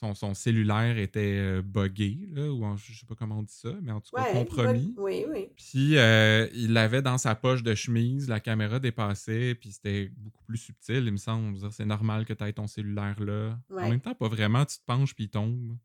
son, 0.03 0.13
son 0.13 0.33
cellulaire 0.33 0.97
était 0.97 1.37
euh, 1.39 1.61
buggé, 1.61 2.19
là, 2.31 2.51
ou 2.51 2.63
en- 2.65 2.75
je 2.75 2.99
sais 2.99 3.05
pas 3.05 3.15
comment 3.15 3.39
on 3.39 3.43
dit 3.43 3.53
ça, 3.53 3.69
mais 3.81 3.91
en 3.91 4.01
tout 4.01 4.11
cas 4.15 4.23
Ouais, 4.23 4.33
compromis. 4.33 4.93
Oui, 4.97 5.25
oui. 5.31 5.47
Puis 5.55 5.97
euh, 5.97 6.47
il 6.53 6.73
l'avait 6.73 7.01
dans 7.01 7.17
sa 7.17 7.35
poche 7.35 7.63
de 7.63 7.73
chemise, 7.73 8.27
la 8.27 8.39
caméra 8.39 8.79
dépassait, 8.79 9.55
puis 9.55 9.71
c'était 9.71 10.11
beaucoup 10.17 10.43
plus 10.43 10.57
subtil, 10.57 11.03
il 11.05 11.11
me 11.11 11.17
semble. 11.17 11.57
C'est 11.71 11.85
normal 11.85 12.25
que 12.25 12.33
tu 12.33 12.43
aies 12.43 12.53
ton 12.53 12.67
cellulaire 12.67 13.19
là. 13.23 13.57
Ouais. 13.69 13.83
En 13.83 13.89
même 13.89 14.01
temps, 14.01 14.15
pas 14.15 14.27
vraiment, 14.27 14.65
tu 14.65 14.77
te 14.77 14.83
penches 14.85 15.15
puis 15.15 15.25
il 15.25 15.29
tombe. 15.29 15.77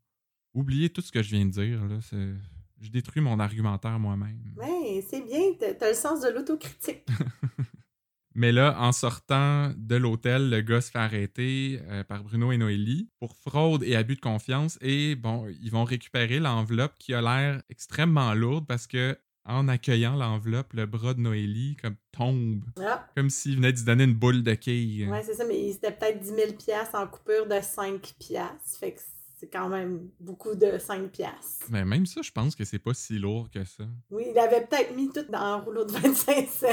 Oubliez 0.53 0.89
tout 0.89 1.01
ce 1.01 1.11
que 1.11 1.21
je 1.23 1.29
viens 1.35 1.45
de 1.45 1.51
dire, 1.51 1.85
là. 1.85 1.99
c'est- 2.01 2.33
Je 2.81 2.89
détruis 2.89 3.21
mon 3.21 3.39
argumentaire 3.39 3.99
moi-même. 3.99 4.39
Oui, 4.57 5.01
c'est 5.09 5.21
bien. 5.25 5.39
T'as 5.59 5.73
t'as 5.73 5.89
le 5.89 5.93
sens 5.95 6.21
de 6.21 6.29
l'autocritique. 6.29 7.05
Mais 8.35 8.51
là, 8.51 8.75
en 8.79 8.91
sortant 8.91 9.71
de 9.75 9.95
l'hôtel, 9.95 10.49
le 10.49 10.61
gars 10.61 10.81
se 10.81 10.91
fait 10.91 10.99
arrêter 10.99 11.81
euh, 11.89 12.03
par 12.03 12.23
Bruno 12.23 12.51
et 12.51 12.57
Noélie 12.57 13.09
pour 13.19 13.35
fraude 13.35 13.83
et 13.83 13.95
abus 13.95 14.15
de 14.15 14.21
confiance. 14.21 14.77
Et 14.81 15.15
bon, 15.15 15.47
ils 15.61 15.71
vont 15.71 15.83
récupérer 15.83 16.39
l'enveloppe 16.39 16.93
qui 16.99 17.13
a 17.13 17.21
l'air 17.21 17.61
extrêmement 17.69 18.33
lourde 18.33 18.65
parce 18.67 18.87
que 18.87 19.17
en 19.45 19.67
accueillant 19.67 20.15
l'enveloppe, 20.15 20.73
le 20.73 20.85
bras 20.85 21.15
de 21.15 21.21
Noélie 21.21 21.75
comme 21.81 21.95
tombe. 22.11 22.63
Ah, 22.79 23.07
Comme 23.15 23.31
s'il 23.31 23.55
venait 23.55 23.73
de 23.73 23.77
se 23.79 23.83
donner 23.85 24.03
une 24.03 24.13
boule 24.13 24.43
de 24.43 24.53
quilles. 24.53 25.07
ouais, 25.09 25.23
c'est 25.23 25.33
ça, 25.33 25.43
mais 25.45 25.71
c'était 25.71 25.91
peut-être 25.91 26.19
10 26.19 26.27
000 26.27 26.53
piastres 26.53 26.95
en 26.95 27.07
coupure 27.07 27.47
de 27.47 27.59
5 27.59 28.13
piastres. 28.19 28.79
Fait 28.79 28.93
que 28.93 28.99
c'est 29.39 29.47
quand 29.47 29.69
même 29.69 30.09
beaucoup 30.19 30.53
de 30.53 30.77
5 30.77 31.09
piastres. 31.11 31.65
Mais 31.69 31.85
même 31.85 32.05
ça, 32.05 32.21
je 32.21 32.31
pense 32.31 32.55
que 32.55 32.65
c'est 32.65 32.79
pas 32.79 32.93
si 32.93 33.17
lourd 33.19 33.49
que 33.49 33.63
ça. 33.63 33.85
Oui, 34.11 34.25
il 34.31 34.37
avait 34.37 34.65
peut-être 34.65 34.93
mis 34.95 35.09
tout 35.09 35.23
dans 35.31 35.39
un 35.39 35.55
rouleau 35.57 35.85
de 35.85 35.91
25 35.93 36.47
cents. 36.49 36.67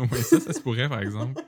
oui, 0.12 0.22
ça, 0.22 0.38
ça 0.38 0.52
se 0.52 0.60
pourrait, 0.60 0.88
par 0.88 1.00
exemple. 1.00 1.42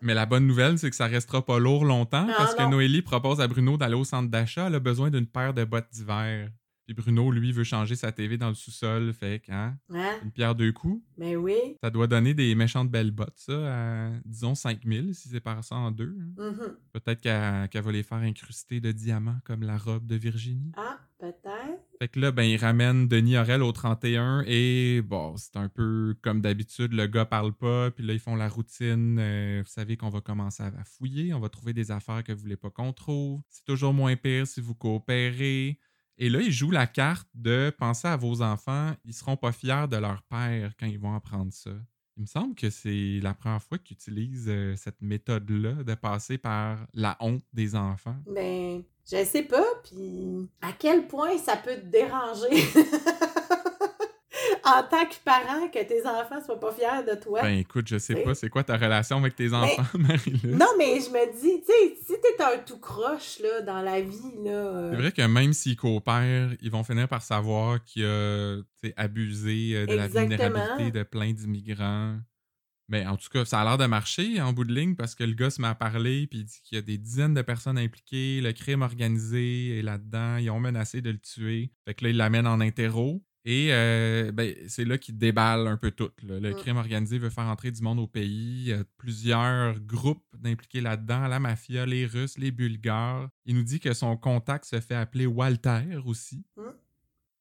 Mais 0.00 0.14
la 0.14 0.26
bonne 0.26 0.46
nouvelle, 0.46 0.78
c'est 0.78 0.90
que 0.90 0.96
ça 0.96 1.06
restera 1.06 1.44
pas 1.44 1.58
lourd 1.60 1.84
longtemps 1.84 2.26
Ah, 2.28 2.34
parce 2.38 2.54
que. 2.56 2.68
Noélie 2.68 3.02
propose 3.02 3.40
à 3.40 3.46
Bruno 3.46 3.76
d'aller 3.76 3.94
au 3.94 4.04
centre 4.04 4.28
d'achat. 4.28 4.66
Elle 4.66 4.74
a 4.74 4.80
besoin 4.80 5.10
d'une 5.10 5.26
paire 5.26 5.54
de 5.54 5.64
bottes 5.64 5.88
d'hiver. 5.92 6.50
Puis 6.88 6.94
Bruno, 6.94 7.30
lui, 7.30 7.52
veut 7.52 7.64
changer 7.64 7.96
sa 7.96 8.12
TV 8.12 8.38
dans 8.38 8.48
le 8.48 8.54
sous-sol. 8.54 9.12
Fait 9.12 9.40
que, 9.40 9.52
hein, 9.52 9.76
Hein? 9.92 10.14
une 10.24 10.30
pierre 10.30 10.54
deux 10.54 10.72
coups. 10.72 11.02
Mais 11.18 11.36
oui. 11.36 11.76
Ça 11.82 11.90
doit 11.90 12.06
donner 12.06 12.32
des 12.32 12.54
méchantes 12.54 12.90
belles 12.90 13.10
bottes, 13.10 13.36
ça, 13.36 14.06
à, 14.06 14.10
disons 14.24 14.54
5000 14.54 15.14
si 15.14 15.28
c'est 15.28 15.40
par 15.40 15.62
ça 15.62 15.74
en 15.76 15.90
deux. 15.90 16.16
hein. 16.38 16.50
Mhm. 16.50 16.76
Peut-être 16.94 17.20
qu'elle 17.20 17.68
qu'elle 17.68 17.82
va 17.84 17.92
les 17.92 18.02
faire 18.02 18.18
incruster 18.18 18.80
de 18.80 18.90
diamants 18.90 19.38
comme 19.44 19.62
la 19.64 19.76
robe 19.76 20.06
de 20.06 20.16
Virginie. 20.16 20.72
Ah, 20.78 20.98
peut-être. 21.18 21.82
Fait 22.00 22.08
que 22.08 22.20
là, 22.20 22.30
ben, 22.32 22.44
il 22.44 22.56
ramène 22.56 23.06
Denis 23.08 23.36
Aurel 23.36 23.62
au 23.62 23.72
31 23.72 24.44
et 24.46 25.02
bon, 25.04 25.36
c'est 25.36 25.56
un 25.56 25.68
peu 25.68 26.14
comme 26.22 26.40
d'habitude, 26.40 26.92
le 26.94 27.06
gars 27.06 27.24
parle 27.26 27.52
pas, 27.52 27.90
puis 27.90 28.04
là, 28.06 28.12
ils 28.14 28.20
font 28.20 28.36
la 28.36 28.48
routine. 28.48 29.18
euh, 29.18 29.62
vous 29.64 29.70
savez 29.70 29.96
qu'on 29.96 30.08
va 30.08 30.20
commencer 30.20 30.62
à 30.62 30.84
fouiller, 30.84 31.34
on 31.34 31.40
va 31.40 31.48
trouver 31.48 31.72
des 31.74 31.90
affaires 31.90 32.22
que 32.24 32.32
vous 32.32 32.40
voulez 32.40 32.56
pas 32.56 32.70
qu'on 32.70 32.92
trouve. 32.94 33.42
C'est 33.50 33.64
toujours 33.64 33.92
moins 33.92 34.14
pire 34.16 34.46
si 34.46 34.60
vous 34.60 34.74
coopérez. 34.76 35.78
Et 36.18 36.28
là, 36.28 36.40
ils 36.40 36.50
jouent 36.50 36.72
la 36.72 36.88
carte 36.88 37.28
de 37.34 37.72
penser 37.78 38.08
à 38.08 38.16
vos 38.16 38.42
enfants, 38.42 38.92
ils 39.04 39.14
seront 39.14 39.36
pas 39.36 39.52
fiers 39.52 39.86
de 39.88 39.96
leur 39.96 40.22
père 40.22 40.72
quand 40.78 40.86
ils 40.86 40.98
vont 40.98 41.14
apprendre 41.14 41.52
ça. 41.52 41.70
Il 42.16 42.22
me 42.22 42.26
semble 42.26 42.56
que 42.56 42.68
c'est 42.68 43.20
la 43.22 43.32
première 43.32 43.62
fois 43.62 43.78
qu'ils 43.78 43.94
utilisent 43.94 44.48
euh, 44.48 44.74
cette 44.74 45.00
méthode-là 45.00 45.84
de 45.84 45.94
passer 45.94 46.36
par 46.36 46.84
la 46.92 47.16
honte 47.20 47.44
des 47.52 47.76
enfants. 47.76 48.16
Ben, 48.26 48.82
je 49.08 49.24
sais 49.24 49.44
pas, 49.44 49.64
puis 49.84 50.50
à 50.60 50.72
quel 50.72 51.06
point 51.06 51.38
ça 51.38 51.56
peut 51.56 51.76
te 51.76 51.86
déranger? 51.86 52.48
en 54.68 54.82
tant 54.82 55.04
que 55.06 55.14
parent, 55.24 55.68
que 55.68 55.82
tes 55.86 56.06
enfants 56.06 56.40
soient 56.44 56.60
pas 56.60 56.72
fiers 56.72 57.04
de 57.08 57.20
toi. 57.20 57.42
Ben 57.42 57.58
écoute, 57.58 57.88
je 57.88 57.98
sais 57.98 58.14
T'sais. 58.14 58.22
pas 58.24 58.34
c'est 58.34 58.48
quoi 58.50 58.64
ta 58.64 58.76
relation 58.76 59.18
avec 59.18 59.34
tes 59.36 59.52
enfants, 59.52 59.82
Marie-Lou. 59.98 60.56
non, 60.56 60.66
mais 60.78 61.00
je 61.00 61.10
me 61.10 61.32
dis, 61.40 61.60
tu 61.60 61.66
sais, 61.66 61.96
si 62.06 62.14
t'es 62.20 62.42
un 62.42 62.58
tout 62.58 62.78
croche, 62.78 63.38
là, 63.40 63.62
dans 63.62 63.80
la 63.82 64.00
vie, 64.00 64.16
là... 64.44 64.50
euh, 64.50 64.90
C'est 64.92 64.96
vrai 64.98 65.12
que 65.12 65.22
même 65.22 65.52
s'ils 65.52 65.76
coopèrent, 65.76 66.50
ils 66.60 66.70
vont 66.70 66.84
finir 66.84 67.08
par 67.08 67.22
savoir 67.22 67.82
qu'il 67.84 68.04
a 68.04 68.58
abusé 68.96 69.72
euh, 69.74 69.86
de 69.86 69.94
la 69.94 70.08
vulnérabilité 70.08 70.90
de 70.90 71.02
plein 71.02 71.32
d'immigrants. 71.32 72.16
Mais 72.90 73.06
en 73.06 73.18
tout 73.18 73.28
cas, 73.30 73.44
ça 73.44 73.60
a 73.60 73.64
l'air 73.64 73.76
de 73.76 73.84
marcher 73.84 74.40
en 74.40 74.54
bout 74.54 74.64
de 74.64 74.72
ligne 74.72 74.94
parce 74.96 75.14
que 75.14 75.22
le 75.22 75.34
gars 75.34 75.50
se 75.50 75.60
à 75.62 75.74
parler 75.74 76.26
puis 76.26 76.38
il 76.38 76.44
dit 76.46 76.60
qu'il 76.64 76.76
y 76.76 76.78
a 76.78 76.82
des 76.82 76.96
dizaines 76.96 77.34
de 77.34 77.42
personnes 77.42 77.76
impliquées, 77.76 78.40
le 78.40 78.52
crime 78.52 78.80
organisé 78.80 79.78
est 79.78 79.82
là-dedans, 79.82 80.38
ils 80.38 80.48
ont 80.50 80.58
menacé 80.58 81.02
de 81.02 81.10
le 81.10 81.18
tuer. 81.18 81.70
Fait 81.86 81.92
que 81.92 82.04
là, 82.04 82.10
il 82.10 82.16
l'amène 82.16 82.46
en 82.46 82.60
interro. 82.62 83.22
Et 83.50 83.68
euh, 83.72 84.30
ben, 84.30 84.54
c'est 84.66 84.84
là 84.84 84.98
qu'il 84.98 85.16
déballe 85.16 85.66
un 85.68 85.78
peu 85.78 85.90
tout. 85.90 86.10
là. 86.22 86.38
Le 86.38 86.50
Mm. 86.50 86.56
crime 86.56 86.76
organisé 86.76 87.18
veut 87.18 87.30
faire 87.30 87.46
entrer 87.46 87.70
du 87.70 87.80
monde 87.80 87.98
au 87.98 88.06
pays. 88.06 88.60
Il 88.64 88.68
y 88.68 88.72
a 88.74 88.84
plusieurs 88.98 89.80
groupes 89.80 90.22
d'impliqués 90.38 90.82
là-dedans. 90.82 91.26
La 91.28 91.40
mafia, 91.40 91.86
les 91.86 92.04
Russes, 92.04 92.36
les 92.36 92.50
Bulgares. 92.50 93.30
Il 93.46 93.56
nous 93.56 93.62
dit 93.62 93.80
que 93.80 93.94
son 93.94 94.18
contact 94.18 94.66
se 94.66 94.80
fait 94.80 94.96
appeler 94.96 95.24
Walter 95.24 95.96
aussi. 96.04 96.44
Mm. 96.58 96.62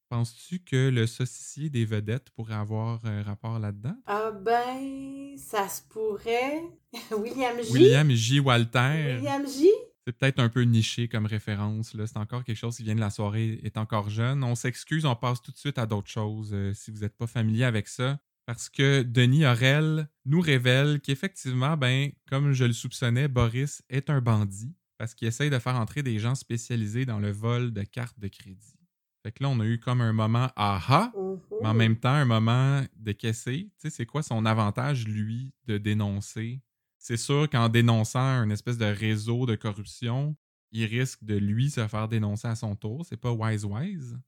Penses-tu 0.10 0.60
que 0.60 0.88
le 0.90 1.06
saucissier 1.06 1.70
des 1.70 1.84
vedettes 1.84 2.30
pourrait 2.30 2.54
avoir 2.54 3.06
un 3.06 3.22
rapport 3.24 3.60
là-dedans? 3.60 3.98
Ah 4.06 4.32
ben, 4.32 5.36
ça 5.38 5.68
se 5.68 5.82
pourrait. 5.90 6.62
William 7.12 7.62
J. 7.62 7.72
William 7.74 8.10
J. 8.12 8.40
Walter. 8.40 9.18
William 9.18 9.46
J. 9.46 9.68
C'est 10.08 10.14
peut-être 10.14 10.40
un 10.40 10.48
peu 10.48 10.62
niché 10.62 11.10
comme 11.10 11.26
référence. 11.26 11.94
là. 11.94 12.08
C'est 12.08 12.16
encore 12.16 12.46
quelque 12.46 12.56
chose 12.56 12.78
qui 12.78 12.84
vient 12.84 12.96
de 12.96 13.02
la 13.02 13.10
soirée, 13.10 13.60
est 13.64 13.76
encore 13.76 14.10
jeune. 14.10 14.42
On 14.42 14.56
s'excuse, 14.56 15.04
on 15.04 15.18
passe 15.18 15.42
tout 15.42 15.52
de 15.52 15.58
suite 15.58 15.78
à 15.78 15.86
d'autres 15.86 16.10
choses 16.10 16.52
euh, 16.54 16.74
si 16.74 16.92
vous 16.92 17.00
n'êtes 17.00 17.18
pas 17.18 17.28
familier 17.28 17.66
avec 17.66 17.90
ça. 17.90 18.18
Parce 18.46 18.70
que 18.70 19.04
Denis 19.04 19.46
Aurel 19.46 20.08
nous 20.24 20.40
révèle 20.40 21.02
qu'effectivement, 21.02 21.76
ben, 21.76 22.10
comme 22.30 22.54
je 22.54 22.64
le 22.64 22.72
soupçonnais, 22.72 23.28
Boris 23.28 23.84
est 23.90 24.10
un 24.10 24.22
bandit 24.22 24.74
parce 24.98 25.14
qu'il 25.14 25.28
essaye 25.28 25.50
de 25.50 25.60
faire 25.60 25.76
entrer 25.76 26.04
des 26.04 26.20
gens 26.20 26.36
spécialisés 26.36 27.06
dans 27.06 27.20
le 27.20 27.32
vol 27.32 27.74
de 27.74 27.84
cartes 27.84 28.18
de 28.18 28.30
crédit. 28.30 28.80
Fait 29.24 29.34
que 29.34 29.44
là, 29.44 29.50
on 29.50 29.60
a 29.60 29.66
eu 29.66 29.78
comme 29.78 30.00
un 30.00 30.14
moment 30.14 30.48
aha, 30.56 31.12
mais 31.62 31.68
en 31.68 31.74
même 31.74 31.98
temps, 31.98 32.14
un 32.14 32.24
moment 32.24 32.82
de 32.96 33.12
caisser. 33.12 33.70
Tu 33.74 33.76
sais, 33.78 33.90
c'est 33.90 34.06
quoi 34.06 34.24
son 34.24 34.46
avantage, 34.46 35.06
lui, 35.06 35.52
de 35.66 35.78
dénoncer? 35.78 36.62
C'est 37.08 37.16
sûr 37.16 37.50
qu'en 37.50 37.70
dénonçant 37.70 38.20
un 38.20 38.50
espèce 38.50 38.78
de 38.78 38.84
réseau 38.84 39.46
de 39.46 39.56
corruption, 39.56 40.36
il 40.74 40.84
risque 40.84 41.24
de 41.24 41.38
lui 41.38 41.70
se 41.70 41.88
faire 41.88 42.10
dénoncer 42.10 42.50
à 42.50 42.56
son 42.56 42.76
tour. 42.76 43.06
C'est 43.06 43.16
pas 43.16 43.32
wise-wise. 43.32 44.20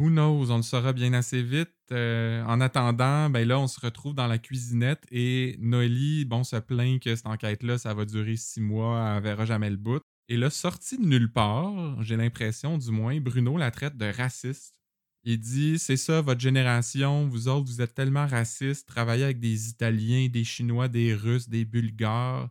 Who 0.00 0.08
knows? 0.08 0.50
On 0.50 0.56
le 0.56 0.62
saura 0.64 0.92
bien 0.92 1.12
assez 1.12 1.44
vite. 1.44 1.70
Euh, 1.92 2.42
en 2.42 2.60
attendant, 2.60 3.30
ben 3.30 3.46
là, 3.46 3.60
on 3.60 3.68
se 3.68 3.78
retrouve 3.78 4.16
dans 4.16 4.26
la 4.26 4.38
cuisinette 4.38 5.04
et 5.12 5.54
Noélie, 5.60 6.24
bon, 6.24 6.42
se 6.42 6.56
plaint 6.56 7.00
que 7.00 7.14
cette 7.14 7.28
enquête-là, 7.28 7.78
ça 7.78 7.94
va 7.94 8.04
durer 8.04 8.34
six 8.34 8.60
mois, 8.60 9.14
elle 9.16 9.22
verra 9.22 9.44
jamais 9.44 9.70
le 9.70 9.76
bout. 9.76 10.02
Et 10.28 10.36
là, 10.36 10.50
sorti 10.50 10.98
de 10.98 11.06
nulle 11.06 11.32
part, 11.32 12.02
j'ai 12.02 12.16
l'impression, 12.16 12.78
du 12.78 12.90
moins, 12.90 13.20
Bruno 13.20 13.56
la 13.56 13.70
traite 13.70 13.96
de 13.96 14.06
raciste. 14.06 14.74
Il 15.24 15.38
dit 15.38 15.78
C'est 15.78 15.96
ça, 15.96 16.20
votre 16.20 16.40
génération, 16.40 17.26
vous 17.26 17.48
autres, 17.48 17.66
vous 17.66 17.80
êtes 17.80 17.94
tellement 17.94 18.26
racistes, 18.26 18.86
travaillez 18.86 19.24
avec 19.24 19.40
des 19.40 19.68
Italiens, 19.68 20.28
des 20.28 20.44
Chinois, 20.44 20.88
des 20.88 21.14
Russes, 21.14 21.48
des 21.48 21.64
Bulgares. 21.64 22.50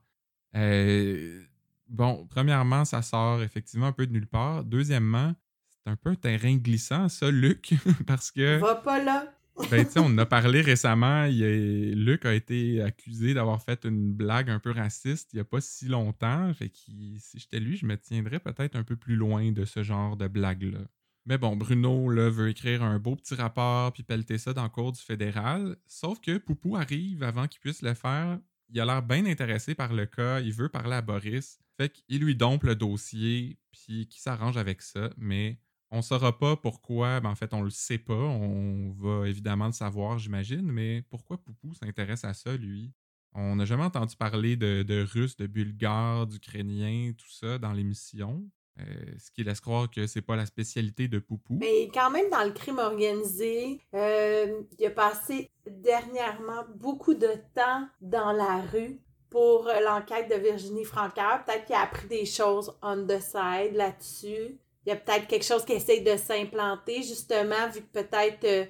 Euh, 0.56 1.44
bon, 1.88 2.28
premièrement, 2.30 2.84
ça 2.86 3.02
sort 3.02 3.44
effectivement 3.44 3.88
un 3.88 3.92
peu 3.92 4.08
de 4.08 4.12
nulle 4.12 4.28
part. 4.28 4.64
Deuxièmement, 4.64 5.34
c'est 5.70 5.92
un 5.92 5.96
peu 5.96 6.12
un 6.12 6.16
terrain 6.16 6.56
glissant, 6.56 7.10
ça, 7.10 7.30
Luc, 7.30 7.76
parce 8.08 8.32
que. 8.32 8.58
Va 8.60 8.76
pas 8.76 9.04
là. 9.04 9.32
Ben, 9.70 9.86
tu 9.86 9.92
sais, 9.92 10.00
on 10.00 10.06
en 10.06 10.18
a 10.18 10.26
parlé 10.26 10.62
récemment. 10.62 11.26
Il 11.26 12.04
Luc 12.06 12.26
a 12.26 12.34
été 12.34 12.82
accusé 12.82 13.36
d'avoir 13.36 13.62
fait 13.62 13.86
une 13.86 14.12
blague 14.12 14.50
un 14.50 14.58
peu 14.58 14.72
raciste 14.72 15.30
il 15.34 15.36
n'y 15.36 15.42
a 15.42 15.46
pas 15.46 15.62
si 15.62 15.86
longtemps. 15.86 16.52
Fait 16.56 16.70
que 16.70 16.76
si 16.76 17.38
j'étais 17.40 17.60
lui, 17.60 17.78
je 17.78 17.86
me 17.86 17.96
tiendrais 17.96 18.40
peut-être 18.40 18.76
un 18.76 18.84
peu 18.84 18.96
plus 18.96 19.16
loin 19.16 19.52
de 19.52 19.64
ce 19.66 19.84
genre 19.84 20.18
de 20.18 20.28
blague-là. 20.28 20.80
Mais 21.26 21.38
bon, 21.38 21.56
Bruno 21.56 22.10
là, 22.10 22.30
veut 22.30 22.50
écrire 22.50 22.84
un 22.84 23.00
beau 23.00 23.16
petit 23.16 23.36
rapport 23.36 23.94
puis 23.94 24.04
pelleter 24.04 24.38
ça 24.38 24.54
dans 24.54 24.64
le 24.64 24.70
cours 24.70 24.92
du 24.92 25.02
fédéral. 25.02 25.78
Sauf 25.88 26.20
que 26.20 26.38
Poupou 26.38 26.76
arrive 26.76 27.24
avant 27.24 27.48
qu'il 27.48 27.62
puisse 27.62 27.82
le 27.82 27.94
faire. 27.94 28.40
Il 28.70 28.80
a 28.82 28.86
l'air 28.86 29.02
bien 29.02 29.26
intéressé 29.26 29.74
par 29.76 29.94
le 29.94 30.06
cas. 30.06 30.42
Il 30.42 30.54
veut 30.54 30.70
parler 30.70 30.96
à 30.96 31.02
Boris. 31.02 31.60
Fait 31.78 31.90
qu'il 31.90 32.22
lui 32.22 32.36
dompe 32.36 32.64
le 32.64 32.76
dossier 32.76 33.58
puis 33.72 34.08
qu'il 34.08 34.22
s'arrange 34.22 34.58
avec 34.58 34.82
ça. 34.82 35.12
Mais 35.18 35.60
on 35.92 36.02
saura 36.02 36.38
pas 36.38 36.58
pourquoi, 36.58 37.20
ben 37.22 37.30
en 37.30 37.36
fait, 37.36 37.54
on 37.54 37.62
le 37.62 37.70
sait 37.70 38.00
pas. 38.00 38.14
On 38.14 38.92
va 38.92 39.28
évidemment 39.30 39.68
le 39.68 39.74
savoir, 39.74 40.20
j'imagine, 40.20 40.72
mais 40.72 41.04
pourquoi 41.10 41.38
Poupou 41.38 41.74
s'intéresse 41.74 42.26
à 42.26 42.34
ça, 42.34 42.58
lui? 42.58 42.92
On 43.34 43.56
n'a 43.56 43.66
jamais 43.66 43.84
entendu 43.84 44.16
parler 44.16 44.56
de, 44.58 44.84
de 44.84 45.02
Russes, 45.04 45.38
de 45.38 45.48
Bulgares, 45.48 46.28
d'Ukrainiens, 46.28 47.14
tout 47.18 47.30
ça 47.30 47.58
dans 47.58 47.74
l'émission. 47.74 48.50
Euh, 48.80 48.84
ce 49.20 49.30
qui 49.30 49.44
laisse 49.44 49.60
croire 49.62 49.88
que 49.92 50.08
c'est 50.08 50.24
pas 50.24 50.36
la 50.36 50.48
spécialité 50.48 51.08
de 51.08 51.20
Poupou. 51.20 51.54
Mais 51.60 51.90
quand 51.94 52.10
même, 52.10 52.30
dans 52.32 52.44
le 52.44 52.52
crime 52.52 52.80
organisé, 52.80 53.80
euh, 53.94 54.62
il 54.80 54.86
a 54.88 54.90
passé 54.90 55.52
dernièrement 55.70 56.64
beaucoup 56.76 57.14
de 57.14 57.30
temps 57.54 57.88
dans 58.02 58.32
la 58.32 58.62
rue 58.62 59.00
pour 59.30 59.70
l'enquête 59.86 60.28
de 60.30 60.36
Virginie 60.42 60.86
Francaire. 60.86 61.44
Peut-être 61.46 61.66
qu'il 61.66 61.76
a 61.76 61.82
appris 61.82 62.08
des 62.08 62.26
choses 62.26 62.74
on 62.82 63.06
the 63.06 63.20
side 63.20 63.76
là-dessus. 63.76 64.58
Il 64.86 64.90
y 64.90 64.92
a 64.92 64.96
peut-être 64.96 65.28
quelque 65.28 65.46
chose 65.46 65.64
qui 65.66 65.74
essaye 65.74 66.04
de 66.04 66.18
s'implanter, 66.18 67.04
justement, 67.04 67.70
vu 67.74 67.82
que 67.82 68.02
peut-être 68.02 68.44
euh, 68.44 68.66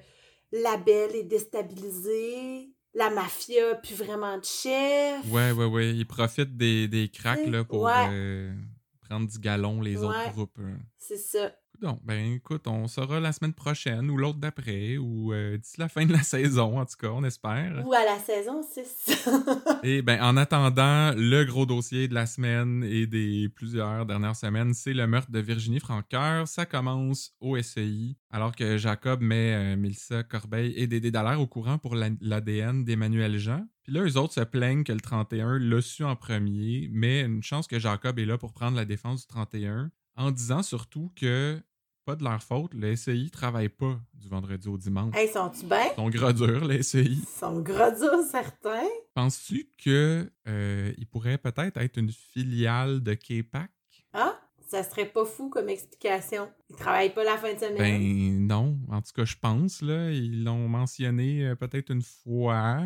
la 0.51 0.77
belle 0.77 1.15
est 1.15 1.23
déstabilisée, 1.23 2.69
la 2.93 3.09
mafia 3.09 3.71
a 3.71 3.75
plus 3.75 3.95
vraiment 3.95 4.37
de 4.37 4.43
chef. 4.45 5.25
Ouais, 5.31 5.51
ouais, 5.51 5.65
ouais. 5.65 5.89
Ils 5.95 6.05
profitent 6.05 6.55
des, 6.57 6.87
des 6.87 7.09
cracks 7.09 7.47
là, 7.47 7.63
pour 7.63 7.83
Ouais. 7.83 8.07
euh, 8.11 8.53
prendre 9.09 9.27
du 9.29 9.39
galon 9.39 9.81
les 9.81 9.97
Ouais. 9.97 10.05
autres 10.05 10.31
groupes. 10.31 10.59
hein. 10.59 10.77
C'est 10.97 11.17
ça. 11.17 11.51
Donc, 11.83 11.99
ben 12.03 12.33
écoute, 12.33 12.65
on 12.67 12.87
saura 12.87 13.19
la 13.19 13.31
semaine 13.33 13.53
prochaine 13.53 14.09
ou 14.09 14.17
l'autre 14.17 14.39
d'après 14.39 14.97
ou 14.97 15.33
euh, 15.33 15.57
d'ici 15.57 15.75
la 15.79 15.89
fin 15.89 16.05
de 16.05 16.13
la 16.13 16.23
saison, 16.23 16.79
en 16.79 16.85
tout 16.85 16.95
cas, 16.97 17.09
on 17.09 17.23
espère. 17.23 17.83
Ou 17.85 17.93
à 17.93 18.05
la 18.05 18.17
saison 18.19 18.61
6. 18.63 19.27
Et 19.83 20.01
ben 20.01 20.21
en 20.23 20.37
attendant, 20.37 21.11
le 21.15 21.43
gros 21.43 21.65
dossier 21.65 22.07
de 22.07 22.13
la 22.13 22.25
semaine 22.25 22.83
et 22.85 23.05
des 23.05 23.49
plusieurs 23.49 24.05
dernières 24.05 24.35
semaines, 24.35 24.73
c'est 24.73 24.93
le 24.93 25.05
meurtre 25.07 25.29
de 25.31 25.39
Virginie 25.39 25.79
Francoeur. 25.81 26.47
Ça 26.47 26.65
commence 26.65 27.33
au 27.41 27.61
SEI, 27.61 28.15
alors 28.31 28.55
que 28.55 28.77
Jacob 28.77 29.21
met 29.21 29.53
euh, 29.53 29.75
Mélissa 29.75 30.23
Corbeil 30.23 30.73
et 30.77 30.87
Dédé 30.87 31.11
Dallaire 31.11 31.41
au 31.41 31.47
courant 31.47 31.77
pour 31.77 31.95
la- 31.95 32.09
l'ADN 32.21 32.85
d'Emmanuel 32.85 33.37
Jean. 33.37 33.67
Puis 33.83 33.91
là, 33.91 34.03
eux 34.03 34.17
autres 34.17 34.33
se 34.33 34.39
plaignent 34.41 34.85
que 34.85 34.93
le 34.93 35.01
31 35.01 35.59
l'a 35.59 35.81
su 35.81 36.05
en 36.05 36.15
premier, 36.15 36.89
mais 36.93 37.21
une 37.23 37.43
chance 37.43 37.67
que 37.67 37.77
Jacob 37.79 38.17
est 38.19 38.25
là 38.25 38.37
pour 38.37 38.53
prendre 38.53 38.77
la 38.77 38.85
défense 38.85 39.21
du 39.21 39.27
31, 39.27 39.91
en 40.15 40.31
disant 40.31 40.63
surtout 40.63 41.11
que, 41.19 41.59
pas 42.05 42.15
de 42.15 42.23
leur 42.23 42.41
faute, 42.41 42.73
le 42.73 42.95
SEI 42.95 43.29
travaille 43.31 43.69
pas 43.69 43.99
du 44.13 44.27
vendredi 44.27 44.67
au 44.67 44.77
dimanche. 44.77 45.15
hey, 45.15 45.27
sont-tu 45.29 45.65
bien? 45.65 45.85
Ils 45.91 45.95
sont 45.95 46.09
gras 46.09 46.33
durs, 46.33 46.65
le 46.65 46.81
SEI. 46.81 47.03
Ils 47.03 47.25
sont 47.25 47.59
gros 47.61 47.91
durs, 47.91 48.23
certains. 48.29 48.87
Penses-tu 49.13 49.69
que 49.83 50.29
euh, 50.47 50.93
il 50.97 51.07
pourrait 51.07 51.37
peut-être 51.37 51.77
être 51.77 51.97
une 51.97 52.11
filiale 52.11 53.01
de 53.01 53.13
K-Pac? 53.13 53.69
Ah, 54.13 54.39
ça 54.67 54.83
serait 54.83 55.05
pas 55.05 55.25
fou 55.25 55.49
comme 55.49 55.69
explication. 55.69 56.49
Ils 56.69 56.75
travaillent 56.75 57.13
pas 57.13 57.23
la 57.23 57.37
fin 57.37 57.53
de 57.53 57.59
semaine. 57.59 57.77
Ben 57.77 58.47
non, 58.47 58.79
en 58.89 59.01
tout 59.01 59.11
cas 59.15 59.25
je 59.25 59.35
pense 59.39 59.81
là, 59.81 60.09
ils 60.11 60.43
l'ont 60.43 60.67
mentionné 60.67 61.45
euh, 61.45 61.55
peut-être 61.55 61.91
une 61.91 62.01
fois. 62.01 62.81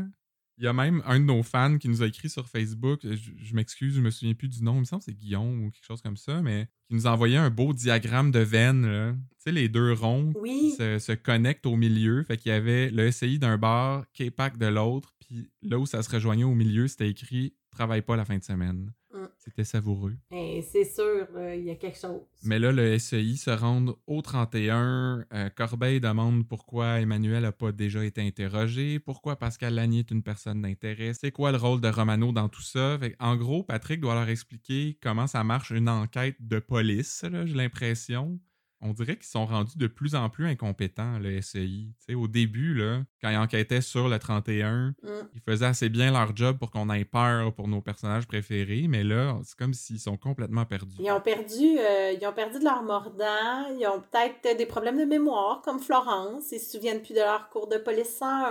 Il 0.58 0.64
y 0.64 0.68
a 0.68 0.74
même 0.74 1.04
un 1.06 1.20
de 1.20 1.26
nos 1.26 1.44
fans 1.44 1.78
qui 1.78 1.88
nous 1.88 2.02
a 2.02 2.08
écrit 2.08 2.30
sur 2.30 2.48
Facebook, 2.48 3.02
je, 3.04 3.16
je 3.16 3.54
m'excuse, 3.54 3.96
je 3.96 4.02
me 4.02 4.10
souviens 4.10 4.34
plus 4.34 4.48
du 4.48 4.64
nom, 4.64 4.76
il 4.76 4.80
me 4.82 4.86
semble 4.86 5.02
que 5.02 5.06
c'est 5.06 5.18
Guillaume 5.18 5.66
ou 5.66 5.72
quelque 5.72 5.86
chose 5.86 6.02
comme 6.02 6.18
ça, 6.18 6.42
mais 6.42 6.68
qui 6.88 6.96
nous 6.96 7.08
a 7.08 7.12
envoyé 7.12 7.38
un 7.38 7.50
beau 7.50 7.74
diagramme 7.74 8.32
de 8.32 8.40
veine, 8.40 8.86
là. 8.86 9.14
tu 9.14 9.20
sais 9.38 9.52
les 9.52 9.70
deux 9.70 9.94
ronds 9.94 10.34
qui 10.46 10.72
se, 10.72 11.00
se 11.00 11.12
connectent 11.12 11.66
au 11.66 11.76
milieu, 11.76 12.24
fait 12.24 12.38
qu'il 12.38 12.52
y 12.52 12.56
avait 12.56 12.90
le 12.90 13.12
SCI 13.12 13.40
d'un 13.40 13.58
bar, 13.58 14.06
K-Pac 14.14 14.58
de 14.58 14.68
l'autre, 14.68 15.14
puis 15.20 15.50
là 15.62 15.78
où 15.78 15.86
ça 15.86 16.02
se 16.02 16.10
rejoignait 16.10 16.44
au 16.44 16.56
milieu, 16.56 16.88
c'était 16.88 17.10
écrit 17.10 17.54
travaille 17.78 18.02
pas 18.02 18.16
la 18.16 18.26
fin 18.26 18.38
de 18.38 18.44
semaine. 18.44 18.92
C'était 19.38 19.64
savoureux. 19.64 20.16
Ben, 20.32 20.62
c'est 20.62 20.86
sûr, 20.86 21.28
euh, 21.36 21.56
il 21.56 21.66
y 21.66 21.70
a 21.70 21.76
quelque 21.76 21.98
chose. 21.98 22.22
Mais 22.44 22.60
là, 22.60 22.72
le 22.72 22.98
SEI 22.98 23.36
se 23.36 23.50
rend 23.50 23.86
au 24.06 24.22
31. 24.22 25.26
Euh, 25.34 25.50
Corbeil 25.50 26.00
demande 26.00 26.48
pourquoi 26.48 27.00
Emmanuel 27.00 27.44
n'a 27.44 27.52
pas 27.52 27.72
déjà 27.72 28.04
été 28.06 28.22
interrogé, 28.22 29.00
pourquoi 29.00 29.36
Pascal 29.36 29.76
Lanier 29.76 30.00
est 30.00 30.12
une 30.12 30.24
personne 30.24 30.62
d'intérêt, 30.62 31.14
c'est 31.14 31.32
quoi 31.32 31.52
le 31.52 31.58
rôle 31.58 31.82
de 31.82 31.88
Romano 31.88 32.32
dans 32.32 32.50
tout 32.50 32.62
ça? 32.62 32.98
Fait, 33.00 33.16
en 33.20 33.36
gros, 33.36 33.64
Patrick 33.64 34.00
doit 34.00 34.16
leur 34.16 34.30
expliquer 34.30 34.98
comment 35.02 35.28
ça 35.28 35.44
marche 35.44 35.72
une 35.72 35.90
enquête 35.90 36.36
de 36.40 36.60
police, 36.60 37.24
j'ai 37.24 37.54
l'impression. 37.54 38.40
On 38.82 38.94
dirait 38.94 39.16
qu'ils 39.16 39.26
sont 39.26 39.46
rendus 39.46 39.78
de 39.78 39.88
plus 39.88 40.14
en 40.16 40.30
plus 40.30 40.46
incompétents, 40.46 41.18
le 41.20 41.42
SEI. 41.42 41.88
Au 42.16 42.28
début, 42.28 42.74
là, 42.76 43.02
quand 43.22 43.30
ils 43.30 43.38
enquêtaient 43.38 43.82
sur 43.82 44.08
le 44.10 44.20
31, 44.20 44.94
Mm. 45.04 45.10
ils 45.34 45.42
faisaient 45.42 45.66
assez 45.66 45.90
bien 45.90 46.12
leur 46.12 46.36
job 46.36 46.58
pour 46.60 46.70
qu'on 46.72 46.90
ait 46.92 47.06
peur 47.06 47.54
pour 47.54 47.68
nos 47.68 47.82
personnages 47.82 48.28
préférés, 48.28 48.86
mais 48.88 49.04
là, 49.04 49.40
c'est 49.44 49.58
comme 49.58 49.74
s'ils 49.74 50.00
sont 50.00 50.18
complètement 50.18 50.66
perdus. 50.66 50.96
Ils 51.00 51.12
ont 51.12 51.22
perdu, 51.22 51.78
euh, 51.80 52.14
ils 52.20 52.28
ont 52.28 52.34
perdu 52.34 52.60
de 52.60 52.64
leur 52.64 52.84
mordant, 52.84 53.68
ils 53.80 53.88
ont 53.88 54.00
peut-être 54.02 54.58
des 54.58 54.66
problèmes 54.66 54.98
de 55.00 55.06
mémoire, 55.06 55.62
comme 55.64 55.80
Florence, 55.80 56.52
ils 56.52 56.60
se 56.60 56.72
souviennent 56.72 57.02
plus 57.02 57.14
de 57.14 57.20
leur 57.20 57.50
cours 57.50 57.68
de 57.68 57.78
police 57.78 58.16
101. 58.18 58.50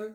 euh, 0.00 0.08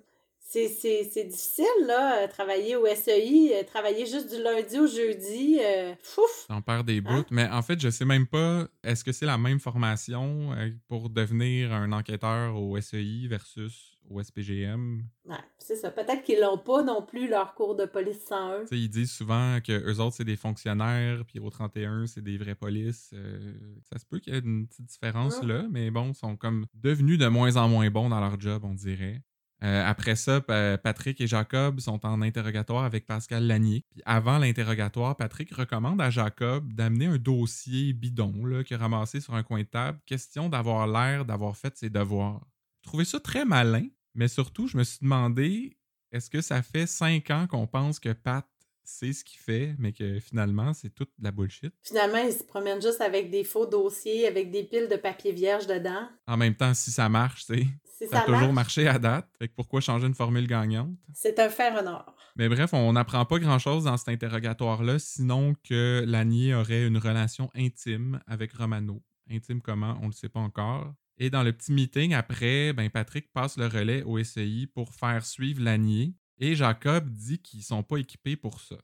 c'est, 0.53 1.23
difficile, 1.25 1.65
là, 1.85 2.23
euh, 2.23 2.27
travailler 2.27 2.75
au 2.75 2.85
SEI, 2.85 3.51
euh, 3.55 3.63
travailler 3.63 4.05
juste 4.05 4.29
du 4.33 4.41
lundi 4.41 4.79
au 4.79 4.87
jeudi. 4.87 5.59
euh, 5.61 5.93
fouf! 6.01 6.45
J'en 6.49 6.61
perds 6.61 6.83
des 6.83 7.01
bouts. 7.01 7.11
Hein? 7.11 7.25
Mais 7.31 7.47
en 7.49 7.61
fait, 7.61 7.79
je 7.79 7.89
sais 7.89 8.05
même 8.05 8.27
pas, 8.27 8.67
est-ce 8.83 9.03
que 9.03 9.11
c'est 9.11 9.25
la 9.25 9.37
même 9.37 9.59
formation 9.59 10.49
pour 10.87 11.09
devenir 11.09 11.73
un 11.73 11.91
enquêteur 11.91 12.55
au 12.55 12.79
SEI 12.79 13.27
versus 13.27 13.97
au 14.09 14.21
SPGM? 14.21 15.03
Ouais, 15.25 15.35
c'est 15.57 15.75
ça. 15.77 15.89
Peut-être 15.89 16.23
qu'ils 16.23 16.41
n'ont 16.41 16.57
pas 16.57 16.83
non 16.83 17.01
plus 17.01 17.27
leur 17.29 17.55
cours 17.55 17.75
de 17.75 17.85
police 17.85 18.19
101. 18.27 18.61
Tu 18.61 18.67
sais, 18.67 18.77
ils 18.77 18.89
disent 18.89 19.11
souvent 19.11 19.59
que 19.65 19.71
eux 19.71 19.99
autres, 19.99 20.17
c'est 20.17 20.25
des 20.25 20.35
fonctionnaires, 20.35 21.23
puis 21.25 21.39
au 21.39 21.49
31, 21.49 22.05
c'est 22.07 22.21
des 22.21 22.37
vraies 22.37 22.55
polices. 22.55 23.11
Euh, 23.13 23.53
ça 23.89 23.97
se 23.97 24.05
peut 24.05 24.19
qu'il 24.19 24.33
y 24.33 24.37
ait 24.37 24.41
une 24.41 24.67
petite 24.67 24.85
différence 24.85 25.39
Ouais. 25.41 25.47
là, 25.47 25.65
mais 25.71 25.89
bon, 25.89 26.09
ils 26.09 26.15
sont 26.15 26.35
comme 26.35 26.65
devenus 26.73 27.17
de 27.17 27.27
moins 27.27 27.55
en 27.55 27.67
moins 27.69 27.89
bons 27.89 28.09
dans 28.09 28.19
leur 28.19 28.39
job, 28.39 28.63
on 28.65 28.73
dirait. 28.73 29.21
Euh, 29.63 29.83
après 29.85 30.15
ça, 30.15 30.41
Pa- 30.41 30.77
Patrick 30.77 31.21
et 31.21 31.27
Jacob 31.27 31.79
sont 31.79 32.05
en 32.05 32.21
interrogatoire 32.21 32.83
avec 32.83 33.05
Pascal 33.05 33.47
Lanier. 33.47 33.85
Puis 33.89 34.01
avant 34.05 34.37
l'interrogatoire, 34.37 35.15
Patrick 35.15 35.53
recommande 35.53 36.01
à 36.01 36.09
Jacob 36.09 36.73
d'amener 36.73 37.05
un 37.05 37.17
dossier 37.17 37.93
bidon 37.93 38.45
là, 38.45 38.63
qu'il 38.63 38.75
a 38.75 38.79
ramassé 38.79 39.21
sur 39.21 39.35
un 39.35 39.43
coin 39.43 39.61
de 39.61 39.67
table, 39.67 39.99
question 40.05 40.49
d'avoir 40.49 40.87
l'air 40.87 41.23
d'avoir 41.23 41.55
fait 41.55 41.77
ses 41.77 41.89
devoirs. 41.89 42.45
Je 42.81 42.89
trouvais 42.89 43.05
ça 43.05 43.19
très 43.19 43.45
malin, 43.45 43.87
mais 44.15 44.27
surtout, 44.27 44.67
je 44.67 44.77
me 44.77 44.83
suis 44.83 44.99
demandé 45.01 45.77
est-ce 46.11 46.29
que 46.29 46.41
ça 46.41 46.61
fait 46.61 46.85
cinq 46.85 47.31
ans 47.31 47.47
qu'on 47.47 47.65
pense 47.65 47.99
que 47.99 48.11
Pat 48.11 48.45
sait 48.83 49.13
ce 49.13 49.23
qu'il 49.23 49.39
fait, 49.39 49.73
mais 49.79 49.93
que 49.93 50.19
finalement, 50.19 50.73
c'est 50.73 50.93
toute 50.93 51.09
de 51.17 51.23
la 51.23 51.31
bullshit? 51.31 51.73
Finalement, 51.81 52.17
ils 52.17 52.33
se 52.33 52.43
promènent 52.43 52.81
juste 52.81 52.99
avec 52.99 53.31
des 53.31 53.45
faux 53.45 53.65
dossiers, 53.65 54.27
avec 54.27 54.51
des 54.51 54.65
piles 54.65 54.89
de 54.89 54.97
papier 54.97 55.31
vierge 55.31 55.67
dedans. 55.67 56.09
En 56.27 56.35
même 56.35 56.53
temps, 56.53 56.73
si 56.73 56.91
ça 56.91 57.07
marche, 57.07 57.45
tu 57.45 57.55
sais, 57.55 57.67
Si 57.93 58.07
ça 58.07 58.21
a 58.21 58.25
toujours 58.25 58.53
marché 58.53 58.87
à 58.87 58.97
date. 58.97 59.29
Fait 59.37 59.47
que 59.47 59.53
pourquoi 59.53 59.79
changer 59.79 60.07
une 60.07 60.15
formule 60.15 60.47
gagnante? 60.47 60.95
c'est 61.13 61.37
un 61.39 61.49
fer 61.49 61.77
honneur. 61.77 62.15
Mais 62.35 62.49
bref, 62.49 62.73
on 62.73 62.91
n'apprend 62.93 63.23
pas 63.25 63.37
grand-chose 63.37 63.83
dans 63.83 63.97
cet 63.97 64.09
interrogatoire-là, 64.09 64.97
sinon 64.97 65.53
que 65.63 66.03
Lanier 66.07 66.55
aurait 66.55 66.87
une 66.87 66.97
relation 66.97 67.51
intime 67.53 68.19
avec 68.25 68.51
Romano. 68.53 69.03
Intime 69.29 69.61
comment, 69.61 69.95
on 69.99 70.05
ne 70.05 70.07
le 70.07 70.13
sait 70.13 70.29
pas 70.29 70.39
encore. 70.39 70.91
Et 71.19 71.29
dans 71.29 71.43
le 71.43 71.53
petit 71.53 71.71
meeting 71.71 72.15
après, 72.15 72.73
ben 72.73 72.89
Patrick 72.89 73.31
passe 73.31 73.57
le 73.57 73.67
relais 73.67 74.01
au 74.01 74.21
SEI 74.23 74.67
pour 74.73 74.95
faire 74.95 75.23
suivre 75.23 75.61
Lanier. 75.63 76.15
Et 76.39 76.55
Jacob 76.55 77.07
dit 77.09 77.39
qu'ils 77.39 77.63
sont 77.63 77.83
pas 77.83 77.97
équipés 77.97 78.35
pour 78.35 78.59
ça. 78.59 78.77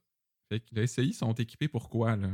Fait 0.49 0.59
que 0.59 0.75
le 0.75 0.85
SEI 0.85 1.13
sont 1.13 1.33
équipés 1.33 1.67
pour 1.67 1.89
quoi, 1.89 2.15
là? 2.15 2.29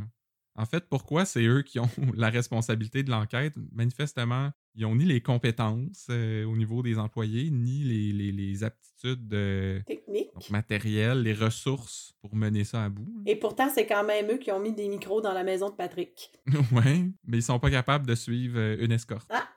En 0.57 0.65
fait, 0.65 0.85
pourquoi 0.89 1.25
c'est 1.25 1.43
eux 1.45 1.63
qui 1.63 1.79
ont 1.79 1.89
la 2.15 2.29
responsabilité 2.29 3.03
de 3.03 3.11
l'enquête? 3.11 3.53
Manifestement, 3.73 4.51
ils 4.73 4.85
ont 4.85 4.95
ni 4.95 5.03
les 5.05 5.21
compétences 5.21 6.07
euh, 6.09 6.45
au 6.45 6.55
niveau 6.55 6.81
des 6.81 6.97
employés, 6.97 7.49
ni 7.51 7.83
les, 7.83 8.11
les- 8.13 8.31
les 8.31 8.63
aptitudes 8.63 9.33
euh, 9.33 9.81
Technique. 9.85 10.29
donc, 10.33 10.49
matérielles, 10.49 11.21
les 11.23 11.33
ressources 11.33 12.13
pour 12.21 12.35
mener 12.35 12.63
ça 12.63 12.85
à 12.85 12.89
bout. 12.89 13.23
Et 13.25 13.35
pourtant, 13.35 13.69
c'est 13.73 13.85
quand 13.85 14.03
même 14.05 14.31
eux 14.31 14.37
qui 14.37 14.51
ont 14.51 14.59
mis 14.59 14.73
des 14.73 14.87
micros 14.87 15.19
dans 15.21 15.33
la 15.33 15.43
maison 15.43 15.69
de 15.69 15.75
Patrick. 15.75 16.31
ouais, 16.71 17.09
mais 17.25 17.37
ils 17.37 17.43
sont 17.43 17.59
pas 17.59 17.69
capables 17.71 18.05
de 18.07 18.15
suivre 18.15 18.57
euh, 18.57 18.77
une 18.79 18.91
escorte. 18.93 19.29
Ah! 19.33 19.47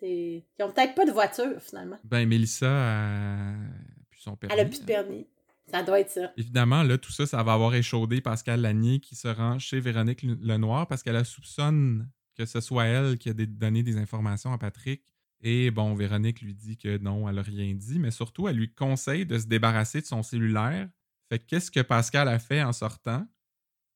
C'est... 0.00 0.44
Ils 0.58 0.62
ont 0.64 0.72
peut-être 0.72 0.94
pas 0.94 1.04
de 1.04 1.12
voiture, 1.12 1.60
finalement. 1.60 1.98
Ben, 2.04 2.26
Mélissa 2.28 2.68
a 2.70 3.54
plus 4.10 4.20
son 4.20 4.36
permis. 4.36 4.54
Elle 4.54 4.60
a 4.66 4.68
plus 4.68 4.80
de 4.80 4.84
permis. 4.86 5.26
Ça 5.70 5.82
doit 5.82 6.00
être 6.00 6.10
ça. 6.10 6.32
Évidemment, 6.36 6.82
là, 6.82 6.98
tout 6.98 7.12
ça, 7.12 7.24
ça 7.26 7.42
va 7.42 7.52
avoir 7.54 7.74
échaudé 7.74 8.20
Pascal 8.20 8.60
Lanier 8.60 9.00
qui 9.00 9.14
se 9.14 9.28
rend 9.28 9.58
chez 9.58 9.80
Véronique 9.80 10.22
Le- 10.22 10.34
Lenoir 10.40 10.86
parce 10.86 11.02
qu'elle 11.02 11.24
soupçonne 11.24 12.08
que 12.36 12.44
ce 12.46 12.60
soit 12.60 12.84
elle 12.84 13.18
qui 13.18 13.28
a 13.28 13.32
donné 13.34 13.82
des 13.82 13.96
informations 13.96 14.52
à 14.52 14.58
Patrick. 14.58 15.02
Et 15.40 15.70
bon, 15.70 15.94
Véronique 15.94 16.40
lui 16.40 16.54
dit 16.54 16.76
que 16.76 16.98
non, 16.98 17.28
elle 17.28 17.38
a 17.38 17.42
rien 17.42 17.74
dit, 17.74 17.98
mais 17.98 18.10
surtout, 18.10 18.48
elle 18.48 18.56
lui 18.56 18.72
conseille 18.72 19.26
de 19.26 19.38
se 19.38 19.46
débarrasser 19.46 20.00
de 20.00 20.06
son 20.06 20.22
cellulaire. 20.22 20.88
Fait 21.30 21.38
que 21.38 21.44
qu'est-ce 21.46 21.70
que 21.70 21.80
Pascal 21.80 22.28
a 22.28 22.38
fait 22.38 22.62
en 22.62 22.72
sortant? 22.72 23.26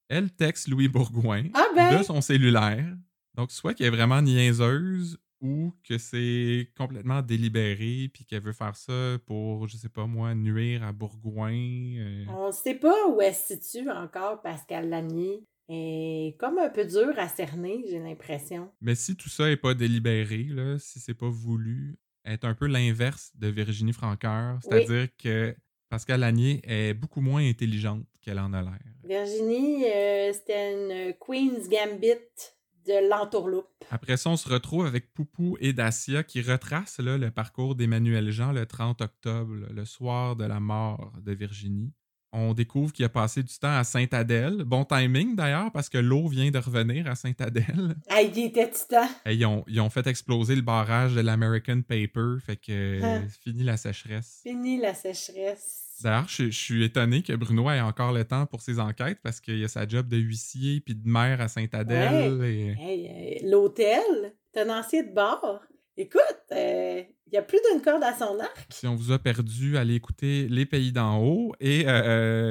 Elle 0.09 0.31
texte 0.31 0.68
Louis 0.68 0.88
Bourgoin 0.88 1.44
Ah 1.55 1.66
ben! 1.74 1.98
de 1.98 2.02
son 2.02 2.20
cellulaire. 2.20 2.96
Donc, 3.35 3.50
soit 3.50 3.74
qu'elle 3.74 3.88
est 3.88 3.90
vraiment 3.90 4.22
niaiseuse 4.22 5.18
ou 5.40 5.72
que 5.87 5.99
c'est 5.99 6.70
complètement 6.77 7.22
délibéré 7.22 8.11
puis 8.12 8.25
qu'elle 8.25 8.42
veut 8.42 8.53
faire 8.53 8.77
ça 8.77 9.18
pour, 9.27 9.68
je 9.68 9.77
sais 9.77 9.88
pas 9.88 10.07
moi, 10.07 10.35
nuire 10.35 10.83
à 10.83 10.92
Bourgoin. 10.92 11.53
euh? 11.53 12.25
On 12.29 12.53
sait 12.53 12.75
pas 12.75 13.09
où 13.09 13.20
elle 13.20 13.35
se 13.35 13.55
situe 13.57 13.90
encore, 13.90 14.40
Pascal 14.42 14.88
Lanier. 14.88 15.44
Est 15.68 16.37
comme 16.38 16.59
un 16.59 16.68
peu 16.68 16.85
dur 16.85 17.12
à 17.16 17.27
cerner, 17.27 17.85
j'ai 17.90 17.99
l'impression. 17.99 18.70
Mais 18.81 18.94
si 18.94 19.16
tout 19.16 19.29
ça 19.29 19.51
est 19.51 19.57
pas 19.57 19.75
délibéré, 19.75 20.44
là, 20.44 20.79
si 20.79 21.01
c'est 21.01 21.14
pas 21.14 21.29
voulu, 21.29 21.99
elle 22.22 22.35
est 22.35 22.44
un 22.44 22.55
peu 22.55 22.66
l'inverse 22.66 23.33
de 23.35 23.49
Virginie 23.49 23.92
Francoeur. 23.92 24.61
C'est-à-dire 24.62 25.09
que 25.18 25.57
Pascal 25.88 26.20
Lanier 26.20 26.61
est 26.64 26.94
beaucoup 26.94 27.20
moins 27.20 27.44
intelligente 27.49 28.05
qu'elle 28.20 28.38
en 28.38 28.53
a 28.53 28.62
l'air. 28.62 28.79
Virginie, 29.05 29.85
euh, 29.87 30.33
c'était 30.33 30.72
une 30.72 31.14
Queen's 31.14 31.68
Gambit 31.68 32.55
de 32.87 33.09
l'entourloupe. 33.11 33.66
Après 33.90 34.16
ça, 34.16 34.31
on 34.31 34.37
se 34.37 34.49
retrouve 34.49 34.87
avec 34.87 35.12
Poupou 35.12 35.57
et 35.61 35.72
Dacia 35.72 36.22
qui 36.22 36.40
retracent 36.42 36.99
là, 37.01 37.18
le 37.18 37.31
parcours 37.31 37.75
d'Emmanuel 37.75 38.31
Jean 38.31 38.53
le 38.53 38.66
30 38.66 39.01
octobre, 39.03 39.55
là, 39.55 39.66
le 39.72 39.85
soir 39.85 40.37
de 40.37 40.44
la 40.44 40.61
mort 40.61 41.12
de 41.25 41.33
Virginie. 41.33 41.92
On 42.33 42.53
découvre 42.53 42.92
qu'il 42.92 43.05
a 43.05 43.09
passé 43.09 43.42
du 43.42 43.57
temps 43.59 43.75
à 43.75 43.83
Sainte-Adèle. 43.85 44.64
Bon 44.64 44.85
timing 44.85 45.37
d'ailleurs, 45.37 45.70
parce 45.72 45.88
que 45.88 45.96
l'eau 45.96 46.29
vient 46.29 46.51
de 46.51 46.59
revenir 46.59 47.07
à 47.07 47.14
Sainte-Adèle. 47.14 47.94
Ah, 48.11 48.20
il 48.20 48.38
était 48.38 48.68
titan. 48.70 49.09
Et 49.25 49.35
ils, 49.35 49.46
ont, 49.46 49.64
ils 49.68 49.81
ont 49.81 49.88
fait 49.90 50.07
exploser 50.07 50.55
le 50.55 50.61
barrage 50.62 51.14
de 51.14 51.20
l'American 51.20 51.81
Paper, 51.83 52.37
fait 52.44 52.57
que 52.57 53.03
Hein. 53.03 53.25
fini 53.42 53.62
la 53.62 53.77
sécheresse. 53.77 54.40
Fini 54.42 54.79
la 54.79 54.92
sécheresse. 54.94 55.86
D'ailleurs, 56.02 56.28
je, 56.28 56.44
je 56.46 56.59
suis 56.59 56.85
étonné 56.85 57.22
que 57.22 57.32
Bruno 57.35 57.70
ait 57.70 57.80
encore 57.80 58.12
le 58.12 58.24
temps 58.24 58.46
pour 58.46 58.61
ses 58.61 58.78
enquêtes 58.80 59.18
parce 59.22 59.40
qu'il 59.40 59.62
a 59.64 59.68
sa 59.68 59.87
job 59.88 60.09
de 60.09 60.16
huissier 60.18 60.80
puis 60.80 60.94
de 60.94 61.09
maire 61.09 61.40
à 61.40 61.48
Sainte-Adèle. 61.48 62.42
et- 62.44 62.74
Hey, 62.78 63.40
euh, 63.42 63.48
l'hôtel, 63.50 64.35
tenancier 64.52 65.02
de 65.04 65.12
bar. 65.14 65.61
Écoute, 65.96 66.20
euh, 66.52 67.02
il 67.28 67.32
y 67.35 67.38
a 67.38 67.42
plus 67.42 67.59
d'une 67.72 67.80
corde 67.80 68.02
à 68.02 68.12
son 68.14 68.38
arc. 68.38 68.66
Si 68.68 68.87
on 68.87 68.94
vous 68.94 69.12
a 69.12 69.18
perdu, 69.18 69.78
allez 69.78 69.94
écouter 69.94 70.46
Les 70.50 70.66
Pays 70.66 70.92
d'en 70.92 71.18
haut. 71.24 71.54
Et 71.61 71.88
euh, 71.88 72.02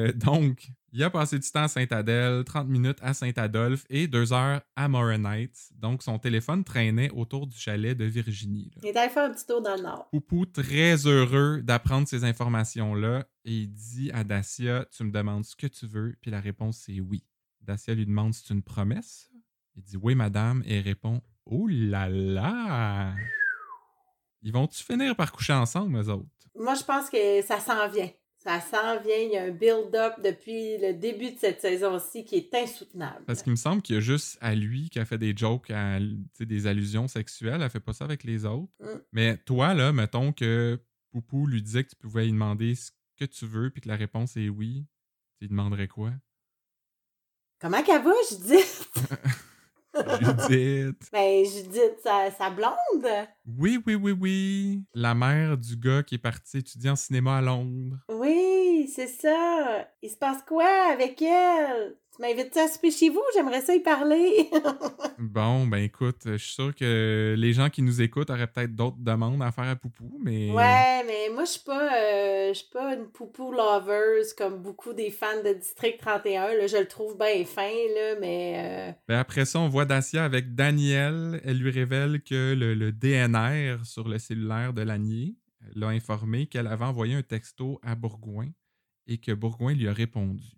euh, 0.07 0.11
donc, 0.13 0.69
il 0.95 1.03
a 1.03 1.09
passé 1.09 1.37
du 1.37 1.51
temps 1.51 1.63
à 1.63 1.67
Sainte-Adèle, 1.67 2.45
30 2.45 2.69
minutes 2.69 2.99
à 3.01 3.13
Saint-Adolphe 3.13 3.85
et 3.89 4.07
2 4.07 4.31
heures 4.31 4.61
à 4.77 4.87
Morin 4.87 5.25
Heights. 5.25 5.71
Donc, 5.73 6.01
son 6.01 6.17
téléphone 6.19 6.63
traînait 6.63 7.09
autour 7.11 7.47
du 7.47 7.57
chalet 7.57 7.97
de 7.97 8.05
Virginie. 8.05 8.71
là. 8.75 8.81
Il 8.83 8.87
est 8.87 8.95
allé 8.97 9.09
faire 9.09 9.29
un 9.29 9.33
petit 9.33 9.45
tour 9.45 9.61
dans 9.61 9.75
le 9.75 9.81
nord. 9.81 10.07
Poupou, 10.09 10.45
très 10.45 10.95
heureux 11.05 11.61
d'apprendre 11.61 12.07
ces 12.07 12.23
informations-là, 12.23 13.25
et 13.43 13.51
il 13.51 13.67
dit 13.73 14.09
à 14.13 14.23
Dacia 14.23 14.85
Tu 14.85 15.03
me 15.03 15.11
demandes 15.11 15.43
ce 15.43 15.57
que 15.57 15.67
tu 15.67 15.85
veux, 15.85 16.15
puis 16.21 16.31
la 16.31 16.39
réponse 16.39 16.77
c'est 16.77 17.01
oui. 17.01 17.25
Dacia 17.59 17.93
lui 17.93 18.05
demande 18.05 18.33
C'est 18.33 18.53
une 18.53 18.63
promesse 18.63 19.29
Il 19.75 19.83
dit 19.83 19.97
Oui, 19.97 20.15
madame, 20.15 20.63
et 20.65 20.79
répond 20.79 21.21
Oh 21.45 21.67
là 21.67 22.07
là 22.07 23.13
Ils 24.41 24.53
vont-tu 24.53 24.81
finir 24.81 25.13
par 25.17 25.33
coucher 25.33 25.53
ensemble, 25.53 25.97
eux 25.97 26.09
autres? 26.09 26.29
Moi, 26.57 26.73
je 26.75 26.83
pense 26.85 27.09
que 27.09 27.41
ça 27.41 27.59
s'en 27.59 27.85
vient. 27.89 28.09
Ça 28.45 28.61
s'en 28.61 29.01
vient. 29.01 29.17
Il 29.17 29.31
y 29.31 29.37
a 29.37 29.43
un 29.45 29.49
build-up 29.49 30.21
depuis 30.23 30.77
le 30.77 30.93
début 30.93 31.31
de 31.31 31.39
cette 31.39 31.61
saison-ci 31.61 32.25
qui 32.25 32.35
est 32.35 32.53
insoutenable. 32.53 33.25
Parce 33.25 33.41
qu'il 33.41 33.51
me 33.51 33.57
semble 33.57 33.81
qu'il 33.81 33.95
y 33.95 33.97
a 33.97 34.01
juste 34.01 34.37
à 34.39 34.53
lui 34.53 34.89
qui 34.91 34.99
a 34.99 35.05
fait 35.05 35.17
des 35.17 35.35
jokes, 35.35 35.71
à, 35.71 35.97
des 36.39 36.67
allusions 36.67 37.07
sexuelles. 37.07 37.61
Elle 37.63 37.69
fait 37.71 37.79
pas 37.79 37.93
ça 37.93 38.05
avec 38.05 38.23
les 38.23 38.45
autres. 38.45 38.71
Mm. 38.79 38.99
Mais 39.13 39.37
toi, 39.37 39.73
là, 39.73 39.91
mettons 39.91 40.31
que 40.31 40.79
Poupou 41.11 41.47
lui 41.47 41.63
disait 41.63 41.83
que 41.85 41.89
tu 41.89 41.95
pouvais 41.95 42.25
lui 42.25 42.33
demander 42.33 42.75
ce 42.75 42.91
que 43.17 43.25
tu 43.25 43.47
veux, 43.47 43.71
puis 43.71 43.81
que 43.81 43.87
la 43.87 43.95
réponse 43.95 44.37
est 44.37 44.49
oui. 44.49 44.85
Tu 45.39 45.45
lui 45.45 45.49
demanderais 45.49 45.87
quoi? 45.87 46.11
Comment 47.59 47.81
qu'elle 47.81 48.03
va, 48.03 48.11
Judith? 48.29 48.87
Judith. 50.21 51.09
Ben, 51.11 51.45
Judith, 51.45 51.97
sa, 52.03 52.31
sa 52.31 52.49
blonde? 52.49 53.27
Oui, 53.45 53.81
oui, 53.85 53.95
oui, 53.95 54.11
oui. 54.11 54.83
La 54.93 55.15
mère 55.15 55.57
du 55.57 55.75
gars 55.75 56.03
qui 56.03 56.15
est 56.15 56.19
parti 56.19 56.59
étudier 56.59 56.89
en 56.89 56.95
cinéma 56.95 57.37
à 57.37 57.41
Londres. 57.41 57.97
Oui, 58.09 58.91
c'est 58.93 59.07
ça. 59.07 59.87
Il 60.01 60.09
se 60.09 60.17
passe 60.17 60.43
quoi 60.47 60.67
avec 60.91 61.21
elle? 61.21 61.95
Tu 62.15 62.21
m'invites 62.21 62.55
à 62.55 62.69
souper 62.69 62.91
chez 62.91 63.09
vous? 63.09 63.21
J'aimerais 63.33 63.59
ça 63.59 63.75
y 63.75 63.81
parler. 63.81 64.49
bon, 65.19 65.67
ben 65.67 65.79
écoute, 65.79 66.21
je 66.25 66.37
suis 66.37 66.53
sûr 66.53 66.73
que 66.73 67.35
les 67.37 67.51
gens 67.51 67.69
qui 67.69 67.81
nous 67.81 68.01
écoutent 68.01 68.29
auraient 68.29 68.47
peut-être 68.47 68.73
d'autres 68.73 68.99
demandes 68.99 69.43
à 69.43 69.51
faire 69.51 69.65
à 69.65 69.75
Poupou, 69.75 70.17
mais. 70.23 70.49
Ouais, 70.51 71.03
mais 71.05 71.29
moi, 71.33 71.43
je 71.43 71.51
suis 71.51 71.63
pas, 71.63 71.93
euh, 71.93 72.49
je 72.53 72.59
suis 72.59 72.69
pas 72.71 72.93
une 72.93 73.07
Poupou 73.07 73.51
lovers 73.51 74.23
comme 74.37 74.61
beaucoup 74.61 74.93
des 74.93 75.11
fans 75.11 75.43
de 75.43 75.53
District 75.53 75.97
31. 75.99 76.53
Là, 76.53 76.67
je 76.67 76.77
le 76.77 76.87
trouve 76.87 77.17
bien 77.17 77.43
fin, 77.43 77.63
là, 77.63 78.15
mais. 78.21 78.53
Euh, 78.55 78.91
ben 79.09 79.17
après 79.17 79.43
ça, 79.43 79.59
on 79.59 79.67
voit 79.67 79.83
Dacia 79.83 80.23
avec 80.23 80.55
Daniel. 80.55 81.41
Elle 81.43 81.57
lui 81.57 81.71
révèle 81.71 82.21
que 82.21 82.55
le, 82.57 82.75
le 82.75 82.93
DNR 82.93 83.85
sur 83.85 84.07
le 84.07 84.19
cellulaire 84.19 84.71
de 84.71 84.83
Lanier 84.83 85.35
l'a 85.75 85.89
informé 85.89 86.47
qu'elle 86.47 86.67
avait 86.67 86.85
envoyé 86.85 87.15
un 87.15 87.23
texto 87.23 87.77
à 87.83 87.95
Bourgoin 87.95 88.47
et 89.07 89.17
que 89.17 89.33
Bourgoin 89.33 89.73
lui 89.73 89.89
a 89.89 89.93
répondu. 89.93 90.55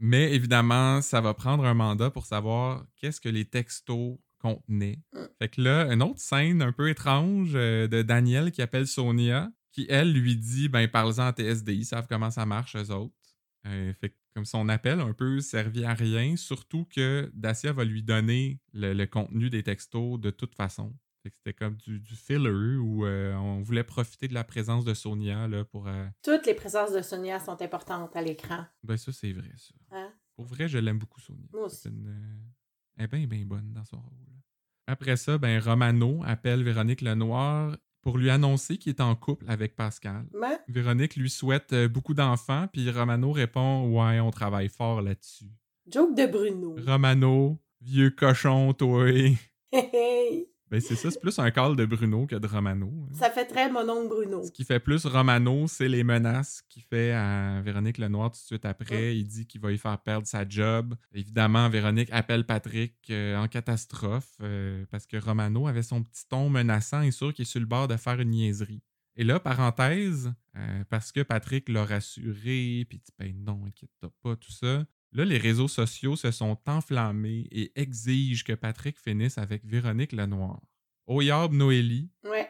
Mais 0.00 0.34
évidemment, 0.34 1.02
ça 1.02 1.20
va 1.20 1.34
prendre 1.34 1.64
un 1.64 1.74
mandat 1.74 2.10
pour 2.10 2.24
savoir 2.24 2.86
qu'est-ce 2.96 3.20
que 3.20 3.28
les 3.28 3.44
textos 3.44 4.18
contenaient. 4.38 4.98
Mm. 5.12 5.24
Fait 5.38 5.48
que 5.48 5.60
là, 5.60 5.92
une 5.92 6.02
autre 6.02 6.20
scène 6.20 6.62
un 6.62 6.72
peu 6.72 6.88
étrange 6.88 7.52
euh, 7.54 7.86
de 7.86 8.02
Daniel 8.02 8.50
qui 8.50 8.62
appelle 8.62 8.86
Sonia, 8.86 9.50
qui 9.72 9.86
elle 9.88 10.12
lui 10.12 10.36
dit 10.36 10.68
ben 10.68 10.88
parle-en 10.88 11.26
à 11.26 11.32
TSDI, 11.32 11.76
ils 11.76 11.84
savent 11.84 12.06
comment 12.08 12.30
ça 12.30 12.46
marche 12.46 12.76
eux 12.76 12.90
autres. 12.90 13.14
Euh, 13.66 13.92
fait 14.00 14.08
que 14.08 14.14
comme 14.34 14.46
son 14.46 14.68
appel 14.70 15.00
un 15.00 15.12
peu 15.12 15.40
servi 15.40 15.84
à 15.84 15.92
rien, 15.92 16.34
surtout 16.36 16.86
que 16.86 17.30
Dacia 17.34 17.72
va 17.72 17.84
lui 17.84 18.02
donner 18.02 18.58
le 18.72 19.04
contenu 19.04 19.50
des 19.50 19.62
textos 19.62 20.18
de 20.18 20.30
toute 20.30 20.54
façon. 20.54 20.94
C'était 21.22 21.52
comme 21.52 21.76
du, 21.76 22.00
du 22.00 22.16
filler 22.16 22.76
où 22.76 23.04
euh, 23.04 23.34
on 23.34 23.60
voulait 23.60 23.84
profiter 23.84 24.26
de 24.26 24.34
la 24.34 24.44
présence 24.44 24.84
de 24.84 24.94
Sonia 24.94 25.46
là, 25.48 25.64
pour. 25.64 25.86
Euh, 25.86 26.06
Toutes 26.22 26.46
les 26.46 26.54
présences 26.54 26.92
de 26.92 27.02
Sonia 27.02 27.38
sont 27.38 27.60
importantes 27.60 28.16
à 28.16 28.22
l'écran. 28.22 28.64
Ben, 28.82 28.96
ça, 28.96 29.12
c'est 29.12 29.32
vrai, 29.32 29.50
ça. 29.56 29.74
Hein? 29.92 30.12
Pour 30.34 30.46
vrai, 30.46 30.68
je 30.68 30.78
l'aime 30.78 30.98
beaucoup, 30.98 31.20
Sonia. 31.20 31.46
Moi 31.52 31.66
aussi. 31.66 31.88
Euh, 31.88 31.92
elle 32.96 33.04
est 33.04 33.08
bien, 33.08 33.26
bien 33.26 33.44
bonne 33.44 33.72
dans 33.72 33.84
son 33.84 33.96
rôle. 33.96 34.26
Après 34.86 35.16
ça, 35.16 35.36
ben, 35.36 35.60
Romano 35.60 36.22
appelle 36.24 36.62
Véronique 36.62 37.02
Lenoir 37.02 37.76
pour 38.00 38.16
lui 38.16 38.30
annoncer 38.30 38.78
qu'il 38.78 38.90
est 38.90 39.00
en 39.00 39.14
couple 39.14 39.44
avec 39.48 39.76
Pascal. 39.76 40.26
Véronique 40.68 41.16
lui 41.16 41.28
souhaite 41.28 41.74
beaucoup 41.86 42.14
d'enfants, 42.14 42.66
puis 42.72 42.90
Romano 42.90 43.30
répond 43.30 43.88
Ouais, 43.90 44.20
on 44.20 44.30
travaille 44.30 44.70
fort 44.70 45.02
là-dessus. 45.02 45.50
Joke 45.86 46.16
de 46.16 46.26
Bruno. 46.26 46.76
Romano, 46.86 47.60
vieux 47.80 48.10
cochon, 48.10 48.72
toi. 48.72 49.10
Hey, 49.72 50.48
ben, 50.70 50.80
c'est 50.80 50.94
ça, 50.94 51.10
c'est 51.10 51.20
plus 51.20 51.36
un 51.38 51.50
call 51.50 51.74
de 51.74 51.84
Bruno 51.84 52.26
que 52.26 52.36
de 52.36 52.46
Romano. 52.46 52.86
Hein. 52.86 53.12
Ça 53.12 53.30
fait 53.30 53.46
très 53.46 53.70
mon 53.70 53.88
oncle 53.88 54.08
Bruno. 54.08 54.44
Ce 54.44 54.52
qui 54.52 54.64
fait 54.64 54.78
plus 54.78 55.04
Romano, 55.04 55.66
c'est 55.66 55.88
les 55.88 56.04
menaces 56.04 56.62
qu'il 56.68 56.82
fait 56.82 57.12
à 57.12 57.60
Véronique 57.60 57.98
Lenoir 57.98 58.30
tout 58.30 58.38
de 58.38 58.46
suite 58.46 58.64
après. 58.64 59.16
Il 59.16 59.26
dit 59.26 59.46
qu'il 59.46 59.60
va 59.60 59.72
y 59.72 59.78
faire 59.78 59.98
perdre 59.98 60.28
sa 60.28 60.48
job. 60.48 60.94
Évidemment, 61.12 61.68
Véronique 61.68 62.08
appelle 62.12 62.46
Patrick 62.46 62.94
euh, 63.10 63.36
en 63.36 63.48
catastrophe 63.48 64.30
euh, 64.42 64.84
parce 64.90 65.06
que 65.06 65.16
Romano 65.16 65.66
avait 65.66 65.82
son 65.82 66.04
petit 66.04 66.28
ton 66.28 66.48
menaçant 66.48 67.02
et 67.02 67.10
sûr 67.10 67.34
qu'il 67.34 67.42
est 67.42 67.46
sur 67.46 67.60
le 67.60 67.66
bord 67.66 67.88
de 67.88 67.96
faire 67.96 68.20
une 68.20 68.30
niaiserie. 68.30 68.82
Et 69.16 69.24
là, 69.24 69.40
parenthèse, 69.40 70.32
euh, 70.56 70.84
parce 70.88 71.10
que 71.10 71.20
Patrick 71.20 71.68
l'a 71.68 71.84
rassuré, 71.84 72.86
puis 72.88 72.98
dit 72.98 73.12
ben 73.18 73.34
non, 73.44 73.64
inquiète 73.66 73.90
pas, 74.22 74.36
tout 74.36 74.52
ça. 74.52 74.84
Là, 75.12 75.24
les 75.24 75.38
réseaux 75.38 75.68
sociaux 75.68 76.14
se 76.14 76.30
sont 76.30 76.56
enflammés 76.66 77.48
et 77.50 77.72
exigent 77.74 78.44
que 78.46 78.52
Patrick 78.52 78.98
finisse 78.98 79.38
avec 79.38 79.64
Véronique 79.64 80.12
Lenoir. 80.12 80.60
Oyab 81.06 81.52
Noélie. 81.52 82.10
Ouais. 82.24 82.48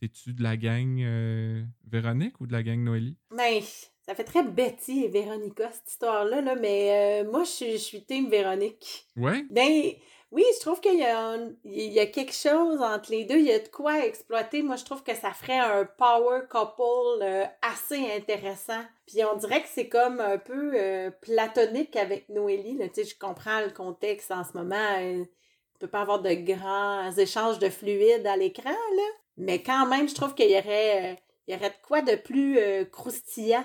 T'es-tu 0.00 0.32
de 0.32 0.42
la 0.42 0.56
gang 0.56 0.98
euh, 1.00 1.62
Véronique 1.86 2.40
ou 2.40 2.46
de 2.46 2.52
la 2.52 2.62
gang 2.62 2.82
Noélie? 2.82 3.16
Ben, 3.30 3.60
ça 4.00 4.14
fait 4.14 4.24
très 4.24 4.42
Betty 4.42 5.04
et 5.04 5.08
Véronica, 5.08 5.70
cette 5.70 5.90
histoire-là, 5.90 6.40
là, 6.40 6.56
mais 6.56 7.22
euh, 7.22 7.30
moi, 7.30 7.44
je 7.44 7.76
suis 7.76 8.04
team 8.04 8.28
Véronique. 8.28 9.06
Ouais? 9.14 9.44
Ben, 9.50 9.92
oui, 10.32 10.44
je 10.54 10.60
trouve 10.60 10.80
qu'il 10.80 10.98
y, 10.98 11.04
a 11.04 11.36
il 11.64 11.92
y 11.92 11.98
a 11.98 12.06
quelque 12.06 12.32
chose 12.32 12.80
entre 12.80 13.10
les 13.10 13.24
deux. 13.24 13.38
Il 13.38 13.46
y 13.46 13.52
a 13.52 13.58
de 13.58 13.68
quoi 13.68 14.04
exploiter. 14.06 14.62
Moi, 14.62 14.76
je 14.76 14.84
trouve 14.84 15.02
que 15.02 15.14
ça 15.14 15.32
ferait 15.32 15.58
un 15.58 15.84
power 15.84 16.42
couple 16.48 17.22
euh, 17.22 17.44
assez 17.62 18.12
intéressant. 18.12 18.82
Puis 19.06 19.24
on 19.24 19.36
dirait 19.36 19.62
que 19.62 19.68
c'est 19.68 19.88
comme 19.88 20.20
un 20.20 20.38
peu 20.38 20.72
euh, 20.74 21.10
platonique 21.10 21.96
avec 21.96 22.28
Noélie. 22.28 22.78
Tu 22.78 23.02
sais, 23.02 23.04
je 23.04 23.18
comprends 23.18 23.60
le 23.60 23.70
contexte 23.70 24.30
en 24.30 24.44
ce 24.44 24.56
moment. 24.56 24.76
Euh, 24.98 25.18
ne 25.18 25.78
peut 25.80 25.88
pas 25.88 26.02
avoir 26.02 26.20
de 26.20 26.32
grands 26.34 27.10
échanges 27.16 27.58
de 27.58 27.68
fluides 27.68 28.26
à 28.26 28.36
l'écran, 28.36 28.70
là. 28.70 29.02
Mais 29.36 29.62
quand 29.62 29.86
même, 29.86 30.08
je 30.08 30.14
trouve 30.14 30.34
qu'il 30.34 30.50
y 30.50 30.58
aurait 30.58 31.18
il 31.50 31.54
y 31.54 31.56
aurait 31.56 31.70
de 31.70 31.82
quoi 31.82 32.00
de 32.00 32.14
plus 32.14 32.58
euh, 32.58 32.84
croustillant 32.84 33.64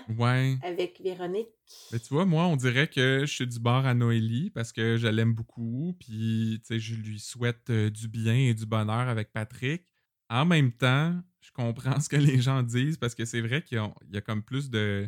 avec 0.63 0.99
Véronique. 1.01 1.49
Mais 1.91 1.99
tu 1.99 2.15
vois, 2.15 2.25
moi, 2.25 2.47
on 2.47 2.55
dirait 2.55 2.87
que 2.87 3.21
je 3.21 3.31
suis 3.31 3.45
du 3.45 3.59
bord 3.59 3.85
à 3.85 3.93
Noélie 3.93 4.49
parce 4.49 4.71
que 4.71 4.97
je 4.97 5.07
l'aime 5.07 5.33
beaucoup, 5.33 5.95
puis 5.99 6.59
je 6.67 6.95
lui 6.95 7.19
souhaite 7.19 7.69
euh, 7.69 7.91
du 7.91 8.07
bien 8.07 8.33
et 8.33 8.55
du 8.55 8.65
bonheur 8.65 9.07
avec 9.07 9.31
Patrick. 9.31 9.83
En 10.31 10.45
même 10.45 10.71
temps, 10.71 11.21
je 11.41 11.51
comprends 11.51 11.99
ce 11.99 12.09
que 12.09 12.15
les 12.15 12.41
gens 12.41 12.63
disent 12.63 12.97
parce 12.97 13.13
que 13.13 13.23
c'est 13.23 13.41
vrai 13.41 13.61
qu'il 13.61 13.79
y, 14.11 14.17
a 14.17 14.21
comme 14.21 14.41
plus 14.41 14.71
de. 14.71 15.07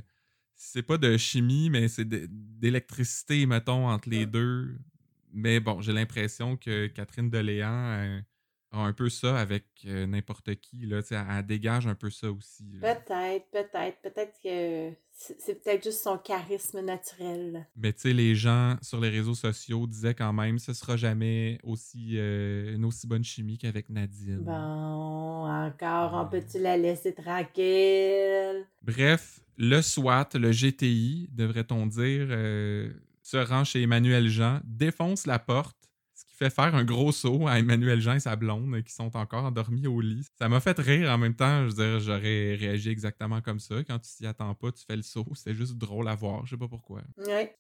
C'est 0.54 0.84
pas 0.84 1.00
de 1.00 1.18
chimie, 1.18 1.72
mais 1.72 1.88
c'est 1.88 2.08
d'électricité, 2.08 3.48
mettons, 3.48 3.88
entre 3.88 4.10
les 4.10 4.28
deux. 4.28 4.78
Mais 5.34 5.60
bon, 5.60 5.82
j'ai 5.82 5.94
l'impression 5.94 6.58
que 6.58 6.86
Catherine 6.88 7.32
Deléan. 7.32 7.74
Euh, 7.74 8.22
un 8.72 8.94
peu 8.94 9.10
ça 9.10 9.38
avec 9.40 9.66
euh, 9.86 10.06
n'importe 10.06 10.56
qui. 10.56 10.86
Là, 10.86 11.02
elle, 11.10 11.26
elle, 11.30 11.46
dégage 11.46 11.88
un 11.88 11.96
peu 11.96 12.10
ça 12.10 12.32
aussi. 12.32 12.80
Peut-être, 12.82 13.50
peut-être. 13.52 14.02
Peut-être 14.02 14.34
que 14.44 14.94
c'est 15.12 15.64
peut-être 15.64 15.84
juste 15.84 16.04
son 16.04 16.18
charisme 16.18 16.82
naturel. 16.82 17.68
Mais 17.76 17.92
tu 17.94 18.02
sais, 18.02 18.14
les 18.14 18.36
gens 18.36 18.78
sur 18.82 19.00
les 19.00 19.10
réseaux 19.10 19.34
sociaux 19.34 19.88
disaient 19.88 20.14
quand 20.14 20.32
même 20.32 20.60
ce 20.60 20.74
sera 20.74 20.96
jamais 20.96 21.60
aussi 21.64 22.18
euh, 22.18 22.76
une 22.76 22.86
aussi 22.86 23.08
bonne 23.08 23.24
chimie 23.24 23.58
qu'avec 23.58 23.90
Nadine. 23.90 24.42
Bon, 24.42 25.48
encore, 25.48 26.14
on 26.14 26.28
peut-tu 26.28 26.60
la 26.60 26.78
laisser 26.78 27.14
tranquille? 27.14 28.66
Bref, 28.84 29.40
le 29.58 29.82
SWAT, 29.82 30.30
le 30.36 30.52
GTI, 30.52 31.30
devrait-on 31.32 31.88
dire, 31.88 32.28
euh, 32.30 32.92
se 33.24 33.38
rend 33.38 33.64
chez 33.64 33.82
Emmanuel 33.82 34.28
Jean, 34.28 34.60
défonce 34.64 35.26
la 35.26 35.40
porte 35.40 35.87
fait 36.38 36.50
faire 36.50 36.76
un 36.76 36.84
gros 36.84 37.12
saut 37.12 37.48
à 37.48 37.60
Emmanuel 37.60 38.00
Jean 38.00 38.14
et 38.14 38.20
sa 38.20 38.36
blonde 38.36 38.84
qui 38.84 38.94
sont 38.94 39.16
encore 39.18 39.46
endormis 39.46 39.88
au 39.88 40.02
lit. 40.02 40.26
Ça 40.38 40.48
m'a 40.48 40.60
fait 40.60 40.78
rire 40.80 41.10
en 41.10 41.18
même 41.18 41.36
temps. 41.36 41.68
Je 41.68 41.76
veux 41.76 41.84
dire, 41.84 42.00
j'aurais 42.00 42.56
réagi 42.56 42.90
exactement 42.90 43.42
comme 43.42 43.60
ça. 43.60 43.84
Quand 43.84 44.00
tu 44.00 44.10
t'y 44.16 44.26
attends 44.26 44.54
pas, 44.54 44.72
tu 44.72 44.84
fais 44.86 44.96
le 44.96 45.02
saut. 45.02 45.26
C'est 45.36 45.56
juste 45.56 45.78
drôle 45.78 46.08
à 46.08 46.16
voir. 46.16 46.46
Je 46.46 46.52
sais 46.52 46.58
pas 46.58 46.68
pourquoi. 46.68 47.02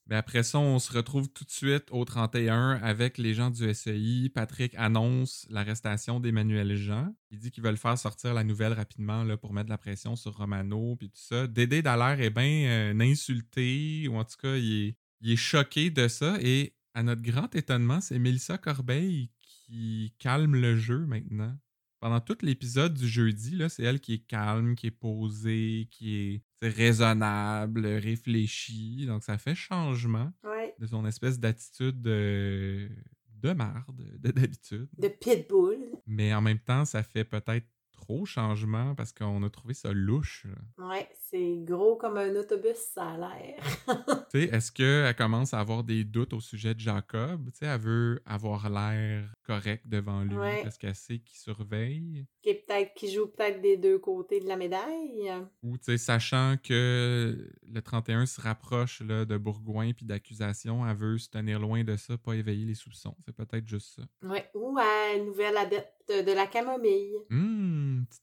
Mais 0.07 0.15
après 0.15 0.43
ça, 0.43 0.59
on 0.59 0.79
se 0.79 0.93
retrouve 0.93 1.29
tout 1.29 1.43
de 1.43 1.51
suite 1.51 1.85
au 1.91 2.05
31 2.05 2.79
avec 2.83 3.17
les 3.17 3.33
gens 3.33 3.49
du 3.49 3.73
SEI. 3.73 4.29
Patrick 4.33 4.73
annonce 4.75 5.47
l'arrestation 5.49 6.19
d'Emmanuel 6.19 6.75
Jean. 6.75 7.13
Il 7.31 7.39
dit 7.39 7.51
qu'ils 7.51 7.63
veulent 7.63 7.77
faire 7.77 7.97
sortir 7.97 8.33
la 8.33 8.43
nouvelle 8.43 8.73
rapidement 8.73 9.23
là, 9.23 9.37
pour 9.37 9.53
mettre 9.53 9.69
la 9.69 9.77
pression 9.77 10.15
sur 10.15 10.37
Romano 10.37 10.95
puis 10.95 11.09
tout 11.09 11.19
ça. 11.19 11.47
Dédé 11.47 11.81
Dallaire 11.81 12.21
est 12.21 12.29
bien 12.29 12.69
euh, 12.69 12.99
insulté, 12.99 14.07
ou 14.09 14.15
en 14.15 14.23
tout 14.23 14.37
cas, 14.41 14.55
il 14.55 14.87
est, 14.87 14.95
il 15.21 15.31
est 15.31 15.37
choqué 15.37 15.89
de 15.89 16.07
ça. 16.07 16.37
Et 16.41 16.76
à 16.97 17.03
notre 17.03 17.21
grand 17.21 17.53
étonnement, 17.55 18.01
c'est 18.01 18.17
Mélissa 18.17 18.57
Corbeil 18.57 19.29
qui 19.39 20.15
calme 20.17 20.55
le 20.55 20.75
jeu 20.75 21.05
maintenant. 21.05 21.55
Pendant 21.99 22.19
tout 22.19 22.39
l'épisode 22.41 22.95
du 22.95 23.07
jeudi, 23.07 23.61
c'est 23.69 23.83
elle 23.83 23.99
qui 23.99 24.15
est 24.15 24.25
calme, 24.25 24.73
qui 24.73 24.87
est 24.87 24.91
posée, 24.91 25.87
qui 25.91 26.17
est 26.17 26.67
raisonnable, 26.67 27.85
réfléchie. 27.85 29.05
Donc 29.05 29.23
ça 29.23 29.37
fait 29.37 29.53
changement 29.53 30.33
de 30.79 30.87
son 30.87 31.05
espèce 31.05 31.39
d'attitude 31.39 32.01
de, 32.01 32.89
de 33.29 33.53
marde, 33.53 34.17
de 34.17 34.31
d'habitude. 34.31 34.89
De 34.97 35.07
pitbull. 35.07 35.77
Mais 36.07 36.33
en 36.33 36.41
même 36.41 36.59
temps, 36.59 36.83
ça 36.85 37.03
fait 37.03 37.25
peut-être 37.25 37.67
trop 38.07 38.25
changement 38.25 38.95
parce 38.95 39.11
qu'on 39.11 39.43
a 39.43 39.49
trouvé 39.49 39.73
ça 39.73 39.91
louche. 39.91 40.45
Ouais, 40.77 41.09
c'est 41.29 41.57
gros 41.57 41.97
comme 41.97 42.17
un 42.17 42.33
autobus, 42.37 42.77
ça 42.77 43.09
a 43.09 43.17
l'air. 43.17 43.61
tu 44.31 44.39
sais, 44.39 44.43
est-ce 44.45 44.71
qu'elle 44.71 45.13
commence 45.15 45.53
à 45.53 45.59
avoir 45.59 45.83
des 45.83 46.05
doutes 46.05 46.31
au 46.31 46.39
sujet 46.39 46.73
de 46.73 46.79
Jacob? 46.79 47.49
Tu 47.51 47.59
sais, 47.59 47.65
elle 47.65 47.81
veut 47.81 48.21
avoir 48.25 48.69
l'air 48.69 49.25
correct 49.45 49.83
devant 49.87 50.23
lui 50.23 50.37
parce 50.63 50.77
qu'elle 50.77 50.95
sait 50.95 51.19
qu'il 51.19 51.37
surveille. 51.37 52.25
Qui, 52.41 52.53
peut-être, 52.53 52.93
qui 52.93 53.11
joue 53.11 53.27
peut-être 53.27 53.61
des 53.61 53.75
deux 53.75 53.99
côtés 53.99 54.39
de 54.39 54.47
la 54.47 54.55
médaille. 54.55 55.29
Ou, 55.61 55.77
tu 55.77 55.83
sais, 55.85 55.97
sachant 55.97 56.55
que 56.63 57.51
le 57.61 57.81
31 57.81 58.25
se 58.25 58.39
rapproche 58.39 59.01
là, 59.01 59.25
de 59.25 59.37
Bourgoin 59.37 59.91
puis 59.91 60.05
d'accusations, 60.05 60.87
elle 60.87 60.95
veut 60.95 61.17
se 61.17 61.29
tenir 61.29 61.59
loin 61.59 61.83
de 61.83 61.97
ça, 61.97 62.17
pas 62.17 62.35
éveiller 62.35 62.65
les 62.65 62.75
soupçons. 62.75 63.15
C'est 63.25 63.35
peut-être 63.35 63.67
juste 63.67 63.97
ça. 63.97 64.03
Ouais, 64.29 64.49
ou 64.53 64.77
à 64.77 65.17
nouvelle 65.19 65.57
adepte 65.57 65.91
de 66.09 66.31
la 66.31 66.47
camomille. 66.47 67.15
Hum, 67.29 67.46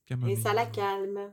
camomille. 0.05 0.35
Et 0.35 0.37
ça 0.37 0.55
la 0.55 0.67
calme. 0.67 1.33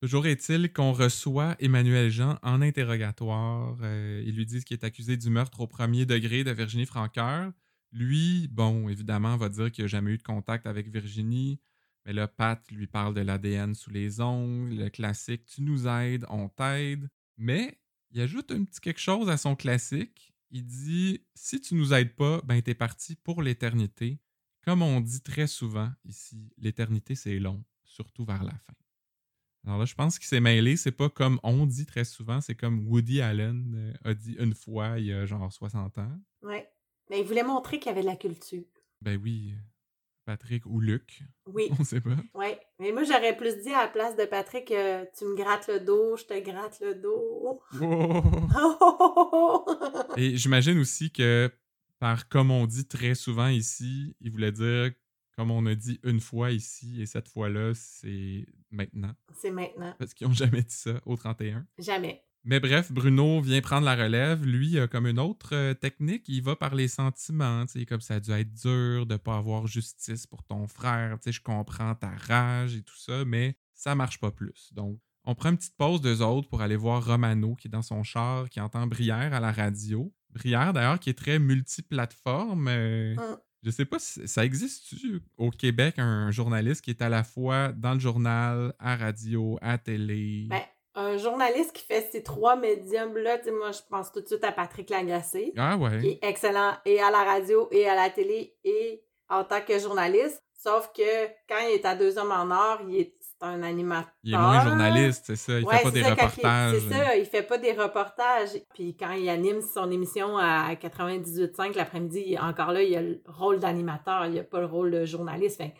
Toujours 0.00 0.26
est-il 0.26 0.72
qu'on 0.72 0.92
reçoit 0.92 1.56
Emmanuel 1.60 2.10
Jean 2.10 2.38
en 2.42 2.62
interrogatoire. 2.62 3.76
Euh, 3.82 4.22
ils 4.26 4.34
lui 4.34 4.46
disent 4.46 4.64
qu'il 4.64 4.76
est 4.76 4.84
accusé 4.84 5.16
du 5.16 5.30
meurtre 5.30 5.60
au 5.60 5.66
premier 5.66 6.06
degré 6.06 6.42
de 6.42 6.50
Virginie 6.50 6.86
Franqueur. 6.86 7.52
Lui, 7.92 8.48
bon, 8.48 8.88
évidemment, 8.88 9.36
va 9.36 9.50
dire 9.50 9.70
qu'il 9.70 9.84
n'a 9.84 9.88
jamais 9.88 10.12
eu 10.12 10.18
de 10.18 10.22
contact 10.22 10.66
avec 10.66 10.88
Virginie. 10.88 11.60
Mais 12.06 12.12
là, 12.12 12.26
Pat 12.26 12.60
lui 12.70 12.86
parle 12.86 13.14
de 13.14 13.20
l'ADN 13.20 13.74
sous 13.74 13.90
les 13.90 14.20
ongles, 14.20 14.74
le 14.74 14.88
classique 14.88 15.44
Tu 15.44 15.62
nous 15.62 15.86
aides, 15.86 16.24
on 16.30 16.48
t'aide. 16.48 17.08
Mais 17.36 17.78
il 18.10 18.20
ajoute 18.20 18.50
un 18.50 18.64
petit 18.64 18.80
quelque 18.80 19.00
chose 19.00 19.28
à 19.28 19.36
son 19.36 19.54
classique. 19.54 20.32
Il 20.50 20.66
dit 20.66 21.24
Si 21.34 21.60
tu 21.60 21.74
nous 21.74 21.92
aides 21.92 22.14
pas, 22.16 22.40
ben 22.44 22.60
t'es 22.62 22.74
parti 22.74 23.16
pour 23.16 23.42
l'éternité. 23.42 24.18
Comme 24.64 24.82
on 24.82 25.00
dit 25.00 25.22
très 25.22 25.46
souvent 25.46 25.90
ici, 26.04 26.52
l'éternité 26.56 27.14
c'est 27.14 27.38
long, 27.38 27.64
surtout 27.92 28.24
vers 28.24 28.42
la 28.42 28.52
fin. 28.52 28.74
Alors 29.64 29.78
là, 29.78 29.84
je 29.84 29.94
pense 29.94 30.18
qu'il 30.18 30.26
s'est 30.26 30.40
mêlé. 30.40 30.76
C'est 30.76 30.92
pas 30.92 31.08
comme 31.08 31.38
on 31.42 31.66
dit 31.66 31.86
très 31.86 32.04
souvent, 32.04 32.40
c'est 32.40 32.56
comme 32.56 32.88
Woody 32.88 33.20
Allen 33.20 33.74
euh, 33.76 34.10
a 34.10 34.14
dit 34.14 34.34
une 34.38 34.54
fois 34.54 34.98
il 34.98 35.06
y 35.06 35.12
a 35.12 35.24
genre 35.24 35.52
60 35.52 35.98
ans. 35.98 36.20
Ouais. 36.42 36.68
Mais 37.10 37.20
il 37.20 37.26
voulait 37.26 37.44
montrer 37.44 37.78
qu'il 37.78 37.90
y 37.90 37.92
avait 37.92 38.02
de 38.02 38.06
la 38.06 38.16
culture. 38.16 38.64
Ben 39.00 39.20
oui, 39.22 39.54
Patrick 40.24 40.66
ou 40.66 40.80
Luc. 40.80 41.22
Oui. 41.46 41.70
On 41.78 41.84
sait 41.84 42.00
pas. 42.00 42.16
Oui. 42.34 42.46
Mais 42.78 42.92
moi, 42.92 43.04
j'aurais 43.04 43.36
plus 43.36 43.56
dit 43.62 43.72
à 43.72 43.82
la 43.82 43.88
place 43.88 44.16
de 44.16 44.24
Patrick 44.24 44.70
euh, 44.70 45.04
Tu 45.16 45.24
me 45.24 45.36
grattes 45.36 45.68
le 45.68 45.80
dos, 45.80 46.16
je 46.16 46.24
te 46.24 46.38
gratte 46.40 46.80
le 46.80 46.94
dos. 46.94 47.60
Et 50.16 50.36
j'imagine 50.36 50.78
aussi 50.78 51.10
que, 51.10 51.50
par 51.98 52.28
comme 52.28 52.50
on 52.50 52.66
dit 52.66 52.86
très 52.86 53.14
souvent 53.14 53.48
ici, 53.48 54.16
il 54.20 54.30
voulait 54.30 54.52
dire, 54.52 54.92
comme 55.36 55.50
on 55.50 55.64
a 55.66 55.74
dit 55.74 55.98
une 56.04 56.20
fois 56.20 56.50
ici, 56.50 57.00
et 57.02 57.06
cette 57.06 57.28
fois-là, 57.28 57.72
c'est 57.74 58.46
maintenant. 58.70 59.14
C'est 59.40 59.50
maintenant. 59.50 59.94
Parce 59.98 60.14
qu'ils 60.14 60.26
n'ont 60.28 60.34
jamais 60.34 60.62
dit 60.62 60.74
ça 60.74 61.00
au 61.06 61.16
31. 61.16 61.66
Jamais. 61.78 62.22
Mais 62.44 62.58
bref, 62.58 62.90
Bruno 62.90 63.40
vient 63.40 63.60
prendre 63.60 63.84
la 63.84 63.94
relève. 63.94 64.44
Lui, 64.44 64.76
comme 64.90 65.06
une 65.06 65.20
autre 65.20 65.54
euh, 65.54 65.74
technique. 65.74 66.28
Il 66.28 66.42
va 66.42 66.56
par 66.56 66.74
les 66.74 66.88
sentiments. 66.88 67.64
tu 67.66 67.78
sais, 67.78 67.86
Comme 67.86 68.00
ça 68.00 68.16
a 68.16 68.20
dû 68.20 68.32
être 68.32 68.52
dur 68.52 69.06
de 69.06 69.16
pas 69.16 69.36
avoir 69.36 69.68
justice 69.68 70.26
pour 70.26 70.42
ton 70.42 70.66
frère. 70.66 71.18
Tu 71.20 71.24
sais, 71.26 71.32
Je 71.32 71.40
comprends 71.40 71.94
ta 71.94 72.10
rage 72.10 72.74
et 72.74 72.82
tout 72.82 72.96
ça, 72.98 73.24
mais 73.24 73.56
ça 73.74 73.94
marche 73.94 74.18
pas 74.18 74.32
plus. 74.32 74.72
Donc, 74.72 74.98
on 75.24 75.36
prend 75.36 75.50
une 75.50 75.56
petite 75.56 75.76
pause 75.76 76.00
d'eux 76.00 76.20
autres 76.20 76.48
pour 76.48 76.62
aller 76.62 76.74
voir 76.74 77.06
Romano 77.06 77.54
qui 77.54 77.68
est 77.68 77.70
dans 77.70 77.80
son 77.80 78.02
char, 78.02 78.50
qui 78.50 78.60
entend 78.60 78.88
Brière 78.88 79.32
à 79.32 79.38
la 79.38 79.52
radio. 79.52 80.12
Brière, 80.30 80.72
d'ailleurs, 80.72 80.98
qui 80.98 81.10
est 81.10 81.14
très 81.18 81.38
multiplateforme. 81.38 82.66
euh, 82.68 83.14
Mm. 83.14 83.36
Je 83.62 83.70
sais 83.70 83.84
pas 83.84 83.98
si 83.98 84.26
ça 84.26 84.44
existe 84.44 84.94
au 85.36 85.50
Québec 85.50 85.94
un 85.98 86.30
journaliste 86.30 86.82
qui 86.82 86.90
est 86.90 87.00
à 87.00 87.08
la 87.08 87.22
fois 87.22 87.68
dans 87.68 87.94
le 87.94 88.00
journal, 88.00 88.74
à 88.80 88.96
radio, 88.96 89.56
à 89.62 89.78
télé? 89.78 90.46
Ben, 90.48 90.62
un 90.94 91.16
journaliste 91.16 91.72
qui 91.72 91.84
fait 91.84 92.08
ces 92.10 92.22
trois 92.22 92.56
médiums-là, 92.56 93.38
moi, 93.52 93.70
je 93.70 93.80
pense 93.88 94.10
tout 94.10 94.20
de 94.20 94.26
suite 94.26 94.44
à 94.44 94.52
Patrick 94.52 94.90
Lagacé, 94.90 95.52
ah 95.56 95.76
qui 95.76 95.82
ouais. 95.82 96.06
est 96.06 96.24
excellent 96.24 96.72
et 96.84 97.00
à 97.00 97.10
la 97.10 97.22
radio 97.22 97.68
et 97.70 97.88
à 97.88 97.94
la 97.94 98.10
télé 98.10 98.56
et 98.64 99.02
en 99.28 99.44
tant 99.44 99.60
que 99.60 99.78
journaliste. 99.78 100.42
Sauf 100.54 100.92
que 100.94 101.26
quand 101.48 101.58
il 101.68 101.74
est 101.74 101.84
à 101.84 101.94
Deux 101.96 102.18
Hommes 102.18 102.32
en 102.32 102.50
Or, 102.50 102.80
il 102.88 102.96
est, 102.96 103.14
un 103.42 103.62
animateur. 103.62 104.10
Il 104.24 104.34
est 104.34 104.38
moins 104.38 104.62
journaliste, 104.64 105.24
c'est 105.26 105.36
ça. 105.36 105.58
Il 105.58 105.64
Ouais, 105.66 105.76
fait 105.78 105.82
pas 105.84 105.90
des 105.90 106.02
ça, 106.02 106.10
reportages. 106.10 106.74
C'est 106.88 106.94
ça, 106.94 107.16
il 107.16 107.26
fait 107.26 107.42
pas 107.42 107.58
des 107.58 107.72
reportages. 107.72 108.50
Puis 108.74 108.96
quand 108.96 109.12
il 109.12 109.28
anime 109.28 109.60
son 109.62 109.90
émission 109.90 110.38
à 110.38 110.74
98.5 110.74 111.76
l'après-midi, 111.76 112.36
encore 112.40 112.72
là, 112.72 112.82
il 112.82 112.94
a 112.96 113.02
le 113.02 113.20
rôle 113.26 113.58
d'animateur, 113.58 114.26
il 114.26 114.38
a 114.38 114.44
pas 114.44 114.60
le 114.60 114.66
rôle 114.66 114.90
de 114.90 115.04
journaliste. 115.04 115.58
Fait 115.58 115.74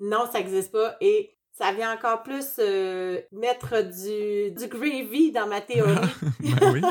non, 0.00 0.24
ça 0.32 0.40
existe 0.40 0.72
pas. 0.72 0.96
Et 1.00 1.34
ça 1.52 1.72
vient 1.72 1.92
encore 1.94 2.22
plus 2.22 2.46
euh, 2.58 3.20
mettre 3.30 3.82
du, 3.82 4.50
du 4.52 4.68
gravy 4.68 5.32
dans 5.32 5.46
ma 5.46 5.60
théorie. 5.60 5.94
ben 6.40 6.72
oui. 6.72 6.80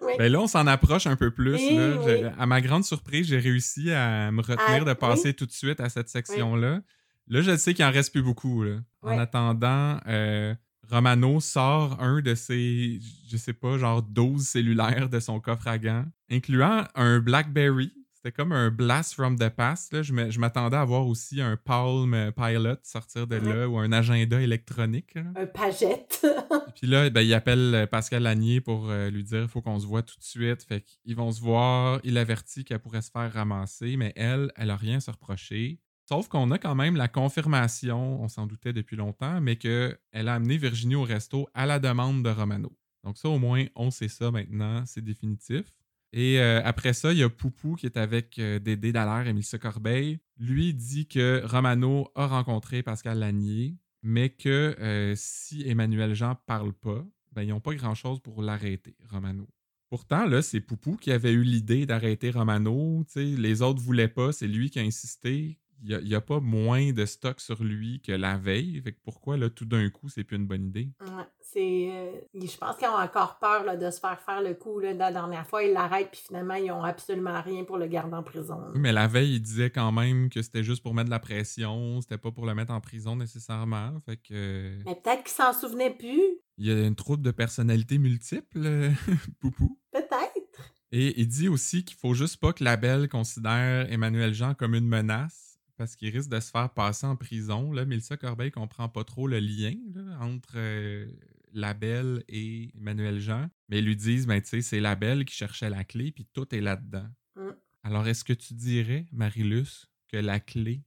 Oui. 0.00 0.14
Ben 0.16 0.32
là, 0.32 0.40
on 0.40 0.46
s'en 0.46 0.66
approche 0.66 1.06
un 1.06 1.14
peu 1.14 1.30
plus. 1.30 1.56
Oui, 1.56 1.76
là. 1.76 1.88
oui. 1.98 2.04
J'ai- 2.06 2.30
À 2.38 2.46
ma 2.46 2.62
grande 2.62 2.84
surprise, 2.84 3.26
j'ai 3.26 3.38
réussi 3.38 3.90
à 3.92 4.30
me 4.32 4.40
retenir 4.40 4.56
Ah, 4.66 4.80
de 4.80 4.92
passer 4.94 5.34
tout 5.34 5.44
de 5.44 5.50
suite 5.52 5.78
à 5.78 5.90
cette 5.90 6.08
section-là. 6.08 6.80
Là, 7.28 7.40
je 7.42 7.56
sais 7.56 7.74
qu'il 7.74 7.84
en 7.84 7.90
reste 7.90 8.12
plus 8.12 8.22
beaucoup. 8.22 8.62
là. 8.64 8.78
En 9.02 9.18
attendant, 9.18 9.98
euh, 10.06 10.54
Romano 10.90 11.40
sort 11.40 12.00
un 12.02 12.20
de 12.20 12.34
ses, 12.34 13.00
je 13.30 13.36
sais 13.36 13.52
pas, 13.52 13.78
genre 13.78 14.02
12 14.02 14.42
cellulaires 14.46 15.08
de 15.08 15.20
son 15.20 15.40
coffre 15.40 15.68
à 15.68 15.78
gants, 15.78 16.04
incluant 16.30 16.84
un 16.94 17.20
BlackBerry. 17.20 17.92
C'était 18.12 18.32
comme 18.32 18.52
un 18.52 18.70
blast 18.70 19.12
from 19.14 19.38
the 19.38 19.50
past. 19.50 19.92
là. 19.92 20.02
Je 20.02 20.38
m'attendais 20.38 20.78
à 20.78 20.84
voir 20.86 21.06
aussi 21.06 21.42
un 21.42 21.58
Palm 21.58 22.32
Pilot 22.34 22.76
sortir 22.82 23.26
de 23.26 23.36
là 23.36 23.68
ou 23.68 23.76
un 23.76 23.92
agenda 23.92 24.40
électronique. 24.40 25.14
là. 25.14 25.24
Un 25.36 25.44
pagette. 25.44 26.26
Puis 26.74 26.86
là, 26.86 27.10
ben, 27.10 27.20
il 27.20 27.34
appelle 27.34 27.74
euh, 27.74 27.86
Pascal 27.86 28.22
Lanier 28.22 28.62
pour 28.62 28.90
euh, 28.90 29.10
lui 29.10 29.24
dire 29.24 29.46
faut 29.50 29.60
qu'on 29.60 29.78
se 29.78 29.86
voit 29.86 30.02
tout 30.02 30.16
de 30.18 30.24
suite. 30.24 30.62
Fait 30.62 30.80
qu'ils 30.80 31.14
vont 31.14 31.30
se 31.32 31.40
voir. 31.42 32.00
Il 32.02 32.16
avertit 32.16 32.64
qu'elle 32.64 32.78
pourrait 32.78 33.02
se 33.02 33.10
faire 33.10 33.30
ramasser, 33.30 33.98
mais 33.98 34.14
elle, 34.16 34.50
elle 34.56 34.70
a 34.70 34.76
rien 34.76 34.96
à 34.96 35.00
se 35.00 35.10
reprocher. 35.10 35.78
Sauf 36.06 36.28
qu'on 36.28 36.50
a 36.50 36.58
quand 36.58 36.74
même 36.74 36.96
la 36.96 37.08
confirmation, 37.08 38.22
on 38.22 38.28
s'en 38.28 38.46
doutait 38.46 38.74
depuis 38.74 38.96
longtemps, 38.96 39.40
mais 39.40 39.56
qu'elle 39.56 39.98
a 40.12 40.34
amené 40.34 40.58
Virginie 40.58 40.96
au 40.96 41.02
resto 41.02 41.48
à 41.54 41.64
la 41.64 41.78
demande 41.78 42.22
de 42.22 42.28
Romano. 42.28 42.76
Donc 43.04 43.16
ça, 43.16 43.28
au 43.28 43.38
moins, 43.38 43.64
on 43.74 43.90
sait 43.90 44.08
ça 44.08 44.30
maintenant, 44.30 44.84
c'est 44.86 45.02
définitif. 45.02 45.64
Et 46.12 46.38
euh, 46.38 46.62
après 46.64 46.92
ça, 46.92 47.12
il 47.12 47.18
y 47.18 47.22
a 47.22 47.28
Poupou 47.28 47.74
qui 47.74 47.86
est 47.86 47.96
avec 47.96 48.38
euh, 48.38 48.58
Dédé 48.58 48.92
Dallaire 48.92 49.26
et 49.26 49.32
Mélissa 49.32 49.58
Corbeil. 49.58 50.20
Lui 50.38 50.72
dit 50.72 51.08
que 51.08 51.42
Romano 51.44 52.08
a 52.14 52.26
rencontré 52.26 52.82
Pascal 52.82 53.18
Lanier, 53.18 53.76
mais 54.02 54.28
que 54.28 54.76
euh, 54.78 55.14
si 55.16 55.68
Emmanuel 55.68 56.14
Jean 56.14 56.36
parle 56.46 56.72
pas, 56.72 57.04
ben, 57.32 57.42
ils 57.42 57.48
n'ont 57.48 57.60
pas 57.60 57.74
grand-chose 57.74 58.20
pour 58.20 58.42
l'arrêter, 58.42 58.96
Romano. 59.10 59.48
Pourtant, 59.90 60.24
là, 60.26 60.40
c'est 60.40 60.60
Poupou 60.60 60.96
qui 60.96 61.10
avait 61.10 61.32
eu 61.32 61.42
l'idée 61.42 61.84
d'arrêter 61.84 62.30
Romano. 62.30 63.04
Les 63.16 63.62
autres 63.62 63.82
voulaient 63.82 64.08
pas, 64.08 64.32
c'est 64.32 64.46
lui 64.46 64.70
qui 64.70 64.78
a 64.78 64.82
insisté. 64.82 65.58
Il 65.86 65.98
n'y 66.04 66.14
a, 66.14 66.20
pas 66.22 66.40
moins 66.40 66.92
de 66.92 67.04
stock 67.04 67.40
sur 67.40 67.62
lui 67.62 68.00
que 68.00 68.12
la 68.12 68.38
veille. 68.38 68.80
Fait 68.82 68.92
que 68.92 68.98
pourquoi, 69.04 69.36
là, 69.36 69.50
tout 69.50 69.66
d'un 69.66 69.90
coup, 69.90 70.08
c'est 70.08 70.24
plus 70.24 70.36
une 70.36 70.46
bonne 70.46 70.68
idée? 70.68 70.88
Ouais, 71.02 71.24
c'est, 71.40 71.90
euh, 71.90 72.20
je 72.34 72.56
pense 72.56 72.76
qu'ils 72.78 72.88
ont 72.88 72.96
encore 72.96 73.38
peur 73.38 73.64
là, 73.64 73.76
de 73.76 73.90
se 73.90 74.00
faire 74.00 74.18
faire 74.20 74.40
le 74.40 74.54
coup. 74.54 74.78
Là, 74.78 74.94
la 74.94 75.12
dernière 75.12 75.46
fois, 75.46 75.62
ils 75.62 75.74
l'arrêtent, 75.74 76.10
puis 76.10 76.22
finalement, 76.26 76.54
ils 76.54 76.72
ont 76.72 76.82
absolument 76.82 77.42
rien 77.42 77.64
pour 77.64 77.76
le 77.76 77.86
garder 77.86 78.14
en 78.14 78.22
prison. 78.22 78.58
Oui, 78.72 78.80
mais 78.80 78.92
la 78.92 79.06
veille, 79.06 79.34
il 79.34 79.40
disait 79.40 79.68
quand 79.68 79.92
même 79.92 80.30
que 80.30 80.40
c'était 80.40 80.64
juste 80.64 80.82
pour 80.82 80.94
mettre 80.94 81.06
de 81.06 81.10
la 81.10 81.20
pression, 81.20 82.00
c'était 82.00 82.18
pas 82.18 82.30
pour 82.30 82.46
le 82.46 82.54
mettre 82.54 82.72
en 82.72 82.80
prison 82.80 83.14
nécessairement. 83.16 84.00
Fait 84.06 84.16
que. 84.16 84.78
Mais 84.86 84.94
peut-être 84.94 85.22
qu'ils 85.24 85.34
s'en 85.34 85.52
souvenaient 85.52 85.94
plus. 85.94 86.22
Il 86.56 86.66
y 86.66 86.70
a 86.70 86.86
une 86.86 86.96
troupe 86.96 87.20
de 87.20 87.30
personnalités 87.30 87.98
multiples, 87.98 88.90
Poupou. 89.40 89.78
Peut-être. 89.92 90.70
Et 90.92 91.20
il 91.20 91.28
dit 91.28 91.48
aussi 91.48 91.84
qu'il 91.84 91.96
faut 91.96 92.14
juste 92.14 92.38
pas 92.38 92.52
que 92.52 92.62
la 92.62 92.76
belle 92.76 93.08
considère 93.08 93.92
Emmanuel 93.92 94.32
Jean 94.32 94.54
comme 94.54 94.74
une 94.74 94.86
menace 94.86 95.53
parce 95.84 95.96
qu'il 95.96 96.08
risque 96.08 96.30
de 96.30 96.40
se 96.40 96.50
faire 96.50 96.70
passer 96.70 97.06
en 97.06 97.14
prison. 97.14 97.70
Là, 97.70 97.84
Mélissa 97.84 98.16
Corbeil 98.16 98.50
comprend 98.50 98.88
pas 98.88 99.04
trop 99.04 99.28
le 99.28 99.38
lien 99.38 99.74
là, 99.94 100.18
entre 100.18 100.54
euh, 100.56 101.06
la 101.52 101.74
belle 101.74 102.24
et 102.26 102.70
Emmanuel 102.74 103.20
Jean. 103.20 103.50
Mais 103.68 103.80
ils 103.80 103.84
lui 103.84 103.94
disent, 103.94 104.26
ben 104.26 104.40
tu 104.40 104.48
sais, 104.48 104.62
c'est 104.62 104.80
la 104.80 104.96
belle 104.96 105.26
qui 105.26 105.34
cherchait 105.34 105.68
la 105.68 105.84
clé, 105.84 106.10
puis 106.10 106.24
tout 106.32 106.54
est 106.54 106.62
là-dedans. 106.62 107.06
Mm. 107.36 107.50
Alors, 107.82 108.08
est-ce 108.08 108.24
que 108.24 108.32
tu 108.32 108.54
dirais, 108.54 109.04
Marilus, 109.12 109.90
que 110.08 110.16
la 110.16 110.40
clé 110.40 110.82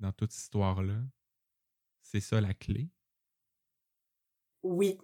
dans 0.00 0.12
toute 0.12 0.32
cette 0.32 0.44
histoire-là, 0.44 0.96
c'est 2.00 2.20
ça 2.20 2.40
la 2.40 2.54
clé? 2.54 2.88
Oui. 4.62 4.96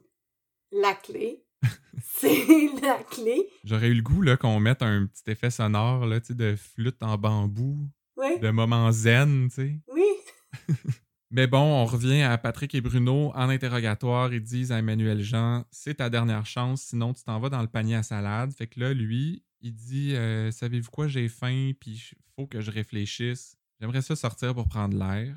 La 0.73 0.95
clé. 0.95 1.45
c'est 2.03 2.71
la 2.81 3.05
clé. 3.05 3.47
J'aurais 3.63 3.89
eu 3.89 3.95
le 3.95 4.03
goût 4.03 4.23
là, 4.23 4.39
qu'on 4.39 4.59
mette 4.59 4.81
un 4.81 5.05
petit 5.05 5.31
effet 5.31 5.51
sonore 5.51 6.07
là, 6.07 6.21
de 6.21 6.57
flûte 6.57 7.03
en 7.03 7.19
bambou, 7.19 7.91
Oui. 8.17 8.39
de 8.41 8.51
moment 8.51 8.93
zen, 8.93 9.49
tu 9.49 9.55
sais. 9.55 9.81
Oui. 9.89 10.05
Mais 11.31 11.49
bon, 11.49 11.59
on 11.59 11.85
revient 11.85 12.23
à 12.23 12.39
Patrick 12.39 12.75
et 12.77 12.81
Bruno 12.81 13.33
en 13.35 13.49
interrogatoire. 13.49 14.33
Ils 14.33 14.43
disent 14.43 14.71
à 14.71 14.79
Emmanuel 14.79 15.21
Jean 15.21 15.65
C'est 15.73 15.95
ta 15.95 16.09
dernière 16.09 16.47
chance, 16.47 16.83
sinon 16.83 17.13
tu 17.13 17.25
t'en 17.25 17.41
vas 17.41 17.49
dans 17.49 17.61
le 17.61 17.67
panier 17.67 17.97
à 17.97 18.05
salade. 18.05 18.53
Fait 18.53 18.69
que 18.69 18.79
là, 18.79 18.95
lui, 18.95 19.43
il 19.61 19.75
dit 19.75 20.15
euh, 20.15 20.53
Savez-vous 20.53 20.91
quoi, 20.93 21.09
j'ai 21.09 21.29
faim, 21.29 21.73
puis 21.81 22.13
il 22.13 22.19
faut 22.37 22.47
que 22.47 22.61
je 22.61 22.71
réfléchisse. 22.71 23.57
J'aimerais 23.81 24.03
ça 24.03 24.15
sortir 24.15 24.55
pour 24.55 24.69
prendre 24.69 24.97
l'air. 24.97 25.37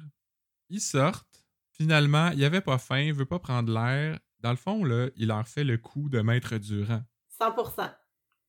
Ils 0.69 0.81
sortent. 0.81 1.45
Finalement, 1.71 2.29
il 2.29 2.43
avait 2.43 2.61
pas 2.61 2.77
faim, 2.77 2.99
il 2.99 3.13
veut 3.13 3.25
pas 3.25 3.39
prendre 3.39 3.73
l'air. 3.73 4.19
Dans 4.39 4.51
le 4.51 4.57
fond, 4.57 4.83
là, 4.83 5.09
il 5.15 5.29
leur 5.29 5.47
fait 5.47 5.63
le 5.63 5.77
coup 5.77 6.09
de 6.09 6.21
Maître 6.21 6.57
Durand. 6.57 7.01
100% 7.39 7.91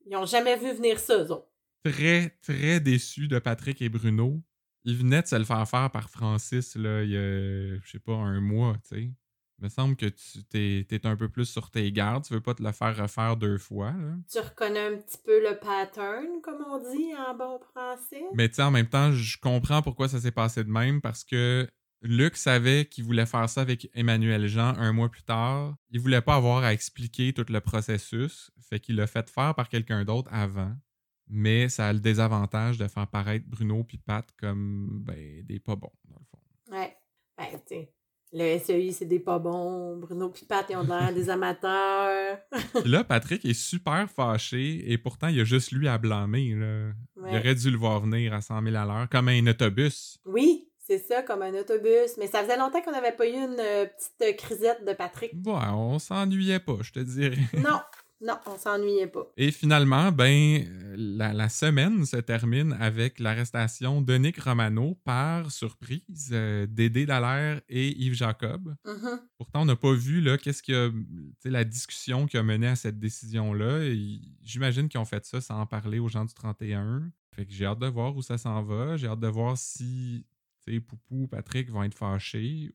Ils 0.07 0.17
ont 0.17 0.27
jamais 0.27 0.57
vu 0.57 0.73
venir 0.73 0.99
ça, 0.99 1.17
eux 1.17 1.31
autres. 1.31 1.48
Très, 1.85 2.31
très 2.43 2.81
déçu 2.81 3.29
de 3.29 3.39
Patrick 3.39 3.81
et 3.83 3.89
Bruno. 3.89 4.43
Il 4.85 4.97
venait 4.97 5.23
de 5.23 5.27
se 5.27 5.37
le 5.37 5.45
faire 5.45 5.69
faire 5.69 5.91
par 5.91 6.09
Francis, 6.11 6.77
là, 6.77 7.03
il 7.03 7.11
y 7.11 7.17
a, 7.17 7.79
je 7.79 7.91
sais 7.91 7.99
pas, 7.99 8.15
un 8.15 8.41
mois, 8.41 8.75
tu 8.89 8.97
sais. 8.97 9.13
Il 9.61 9.65
me 9.65 9.69
semble 9.69 9.97
que 9.97 10.07
tu 10.07 10.45
t'es, 10.45 10.87
t'es 10.89 11.05
un 11.05 11.17
peu 11.17 11.29
plus 11.29 11.47
sur 11.47 11.69
tes 11.71 11.91
gardes. 11.91 12.25
Tu 12.25 12.33
veux 12.33 12.41
pas 12.41 12.55
te 12.55 12.63
le 12.63 12.71
faire 12.71 12.97
refaire 12.97 13.37
deux 13.37 13.59
fois, 13.59 13.91
là. 13.91 14.15
Tu 14.31 14.39
reconnais 14.39 14.87
un 14.87 14.97
petit 14.97 15.19
peu 15.25 15.43
le 15.43 15.59
pattern, 15.59 16.41
comme 16.43 16.65
on 16.65 16.79
dit 16.79 17.13
en 17.17 17.37
bon 17.37 17.59
français. 17.59 18.23
Mais 18.35 18.49
tu 18.49 18.55
sais, 18.55 18.63
en 18.63 18.71
même 18.71 18.89
temps, 18.89 19.11
je 19.11 19.37
comprends 19.39 19.83
pourquoi 19.83 20.09
ça 20.09 20.21
s'est 20.21 20.31
passé 20.31 20.63
de 20.63 20.71
même 20.71 21.01
parce 21.01 21.25
que 21.25 21.69
Luc 22.03 22.37
savait 22.37 22.85
qu'il 22.85 23.03
voulait 23.03 23.27
faire 23.27 23.49
ça 23.49 23.63
avec 23.63 23.91
Emmanuel 23.95 24.47
Jean 24.47 24.77
un 24.79 24.93
mois 24.93 25.09
plus 25.09 25.25
tard. 25.25 25.75
Il 25.91 25.99
voulait 25.99 26.23
pas 26.23 26.37
avoir 26.37 26.63
à 26.63 26.73
expliquer 26.73 27.33
tout 27.33 27.47
le 27.49 27.61
processus, 27.61 28.53
fait 28.61 28.79
qu'il 28.79 28.95
l'a 28.95 29.09
fait 29.09 29.29
faire 29.29 29.57
par 29.57 29.69
quelqu'un 29.69 30.05
d'autre 30.05 30.31
avant. 30.33 30.73
Mais 31.31 31.69
ça 31.69 31.89
a 31.89 31.93
le 31.93 32.01
désavantage 32.01 32.79
de 32.79 32.89
faire 32.89 33.07
paraître 33.07 33.45
Bruno 33.47 33.85
puis 33.85 33.99
Pat 33.99 34.27
comme 34.39 35.03
ben, 35.05 35.45
des 35.45 35.59
pas 35.61 35.77
bons, 35.77 35.93
dans 36.09 36.19
le 36.19 36.25
fond. 36.25 36.77
Ouais. 36.77 36.97
Ben, 37.37 37.47
tu 37.67 37.75
sais, 37.77 37.93
Le 38.33 38.59
SEI, 38.59 38.93
c'est 38.93 39.07
des 39.07 39.21
pas 39.21 39.39
bons. 39.39 39.97
Bruno 39.97 40.33
et 40.35 40.47
Pat, 40.47 40.67
ils 40.69 40.77
ont 40.77 40.83
l'air 40.83 41.13
des 41.15 41.31
amateurs. 41.31 42.39
Puis 42.51 42.83
là, 42.91 43.05
Patrick 43.05 43.45
est 43.45 43.55
super 43.55 44.11
fâché 44.11 44.91
et 44.91 44.99
pourtant, 44.99 45.29
il 45.29 45.37
y 45.37 45.41
a 45.41 45.45
juste 45.45 45.73
lui 45.73 45.89
à 45.89 45.99
blâmer. 45.99 46.55
Là. 46.55 46.93
Ouais. 47.17 47.31
Il 47.33 47.39
aurait 47.39 47.55
dû 47.55 47.71
le 47.71 47.79
voir 47.79 48.01
venir 48.01 48.35
à 48.35 48.41
100 48.41 48.63
000 48.63 48.77
à 48.77 48.85
l'heure, 48.85 49.09
comme 49.09 49.29
un 49.29 49.47
autobus. 49.47 50.19
Oui, 50.25 50.69
c'est 50.89 50.99
ça, 50.99 51.23
comme 51.23 51.43
un 51.43 51.55
autobus. 51.55 52.17
Mais 52.19 52.27
ça 52.27 52.43
faisait 52.43 52.57
longtemps 52.57 52.81
qu'on 52.81 52.93
n'avait 52.93 53.13
pas 53.13 53.27
eu 53.27 53.35
une 53.35 53.61
euh, 53.61 53.87
petite 53.87 54.23
euh, 54.23 54.33
crisette 54.33 54.85
de 54.87 54.95
Patrick. 54.95 55.33
Ouais, 55.45 55.69
on 55.71 55.99
s'ennuyait 55.99 56.61
pas, 56.61 56.79
je 56.81 56.93
te 56.93 57.01
dirais. 57.01 57.37
Non, 57.59 57.79
non, 58.21 58.37
on 58.47 58.59
s'ennuyait 58.59 59.07
pas. 59.07 59.31
Et 59.37 59.53
finalement, 59.53 60.11
ben, 60.11 60.65
la, 60.97 61.33
la 61.33 61.49
semaine 61.49 62.05
se 62.05 62.17
termine 62.17 62.77
avec 62.81 63.21
l'arrestation 63.21 64.03
de 64.03 64.15
Nick 64.15 64.41
Romano 64.41 64.99
par 65.05 65.53
surprise 65.53 66.31
euh, 66.33 66.67
Dédé 66.69 67.07
Dallaire 67.07 67.61
et 67.69 67.91
Yves 67.97 68.15
Jacob. 68.15 68.75
Mhm. 68.85 69.21
Pourtant, 69.37 69.63
on 69.63 69.67
n'a 69.67 69.77
pas 69.77 69.93
vu 69.93 70.21
là, 70.21 70.37
qu'est-ce 70.37 70.63
que 70.63 70.93
la 71.45 71.65
discussion 71.65 72.27
qui 72.27 72.37
a 72.37 72.43
mené 72.43 72.67
à 72.67 72.77
cette 72.77 72.99
décision-là. 72.99 73.95
J'imagine 74.43 74.89
qu'ils 74.89 75.01
ont 75.01 75.05
fait 75.05 75.25
ça 75.25 75.41
sans 75.41 75.61
en 75.61 75.67
parler 75.67 75.99
aux 75.99 76.09
gens 76.09 76.25
du 76.25 76.35
31. 76.35 77.11
Fait 77.35 77.47
que 77.47 77.53
j'ai 77.53 77.67
hâte 77.67 77.79
de 77.79 77.87
voir 77.87 78.17
où 78.17 78.23
ça 78.23 78.37
s'en 78.37 78.63
va. 78.63 78.97
J'ai 78.97 79.07
hâte 79.07 79.21
de 79.21 79.29
voir 79.29 79.57
si 79.57 80.27
Poupou 80.67 81.23
ou 81.23 81.27
Patrick 81.29 81.71
vont 81.71 81.85
être 81.85 81.95
fâchés. 81.95 82.75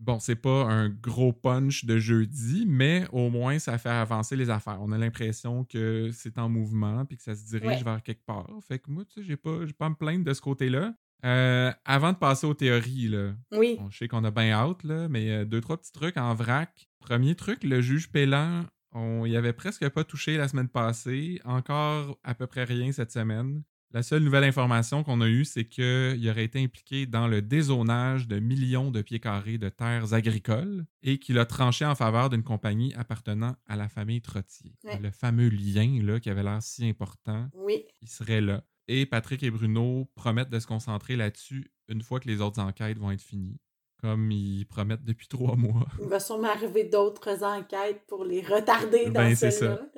Bon, 0.00 0.18
c'est 0.18 0.34
pas 0.36 0.64
un 0.64 0.88
gros 0.88 1.32
punch 1.32 1.84
de 1.84 1.98
jeudi, 1.98 2.64
mais 2.66 3.06
au 3.12 3.28
moins 3.28 3.58
ça 3.58 3.76
fait 3.76 3.90
avancer 3.90 4.34
les 4.34 4.48
affaires. 4.48 4.78
On 4.80 4.92
a 4.92 4.98
l'impression 4.98 5.64
que 5.64 6.10
c'est 6.12 6.38
en 6.38 6.48
mouvement 6.48 7.04
puis 7.04 7.18
que 7.18 7.22
ça 7.22 7.34
se 7.34 7.44
dirige 7.44 7.78
Ouais. 7.78 7.82
vers 7.84 8.02
quelque 8.02 8.24
part. 8.24 8.48
Fait 8.66 8.78
que 8.78 8.90
moi, 8.90 9.04
tu 9.04 9.20
sais, 9.20 9.26
j'ai 9.26 9.36
pas, 9.36 9.66
j'ai 9.66 9.72
pas 9.74 9.86
à 9.86 9.90
me 9.90 9.94
plaindre 9.94 10.24
de 10.24 10.32
ce 10.32 10.40
côté-là. 10.40 10.94
Euh, 11.26 11.70
avant 11.84 12.12
de 12.12 12.16
passer 12.16 12.46
aux 12.46 12.54
théories, 12.54 13.08
là, 13.08 13.34
Oui. 13.52 13.76
Bon, 13.78 13.90
je 13.90 13.98
sais 13.98 14.08
qu'on 14.08 14.24
a 14.24 14.30
bien 14.30 14.52
hâte, 14.52 14.84
là, 14.84 15.06
mais 15.08 15.30
euh, 15.30 15.44
deux, 15.44 15.60
trois 15.60 15.76
petits 15.76 15.92
trucs 15.92 16.16
en 16.16 16.34
vrac. 16.34 16.88
Premier 17.00 17.34
truc, 17.34 17.62
le 17.62 17.82
juge 17.82 18.10
Pélan, 18.10 18.64
on 18.92 19.26
y 19.26 19.36
avait 19.36 19.52
presque 19.52 19.86
pas 19.90 20.02
touché 20.04 20.38
la 20.38 20.48
semaine 20.48 20.68
passée. 20.68 21.38
Encore 21.44 22.18
à 22.24 22.34
peu 22.34 22.46
près 22.46 22.64
rien 22.64 22.90
cette 22.92 23.12
semaine. 23.12 23.62
La 23.92 24.04
seule 24.04 24.22
nouvelle 24.22 24.44
information 24.44 25.02
qu'on 25.02 25.20
a 25.20 25.26
eue, 25.26 25.44
c'est 25.44 25.64
qu'il 25.64 26.28
aurait 26.30 26.44
été 26.44 26.62
impliqué 26.62 27.06
dans 27.06 27.26
le 27.26 27.42
dézonage 27.42 28.28
de 28.28 28.38
millions 28.38 28.92
de 28.92 29.02
pieds 29.02 29.18
carrés 29.18 29.58
de 29.58 29.68
terres 29.68 30.14
agricoles 30.14 30.84
et 31.02 31.18
qu'il 31.18 31.38
a 31.40 31.44
tranché 31.44 31.84
en 31.84 31.96
faveur 31.96 32.30
d'une 32.30 32.44
compagnie 32.44 32.94
appartenant 32.94 33.56
à 33.66 33.74
la 33.74 33.88
famille 33.88 34.20
Trottier. 34.22 34.76
Ouais. 34.84 34.98
Le 35.00 35.10
fameux 35.10 35.48
lien 35.48 36.00
là, 36.04 36.20
qui 36.20 36.30
avait 36.30 36.44
l'air 36.44 36.62
si 36.62 36.88
important, 36.88 37.48
Oui. 37.54 37.84
il 38.00 38.08
serait 38.08 38.40
là. 38.40 38.62
Et 38.86 39.06
Patrick 39.06 39.42
et 39.42 39.50
Bruno 39.50 40.08
promettent 40.14 40.50
de 40.50 40.60
se 40.60 40.68
concentrer 40.68 41.16
là-dessus 41.16 41.72
une 41.88 42.02
fois 42.02 42.20
que 42.20 42.28
les 42.28 42.40
autres 42.40 42.60
enquêtes 42.60 42.98
vont 42.98 43.10
être 43.10 43.22
finies. 43.22 43.58
Comme 44.00 44.30
ils 44.30 44.64
promettent 44.66 45.04
depuis 45.04 45.26
trois 45.28 45.56
mois. 45.56 45.86
Il 46.00 46.08
va 46.08 46.20
sûrement 46.20 46.48
arriver 46.48 46.84
d'autres 46.84 47.42
enquêtes 47.44 48.02
pour 48.06 48.24
les 48.24 48.40
retarder 48.40 49.06
dans 49.06 49.12
Ben, 49.12 49.34
celle-là. 49.34 49.80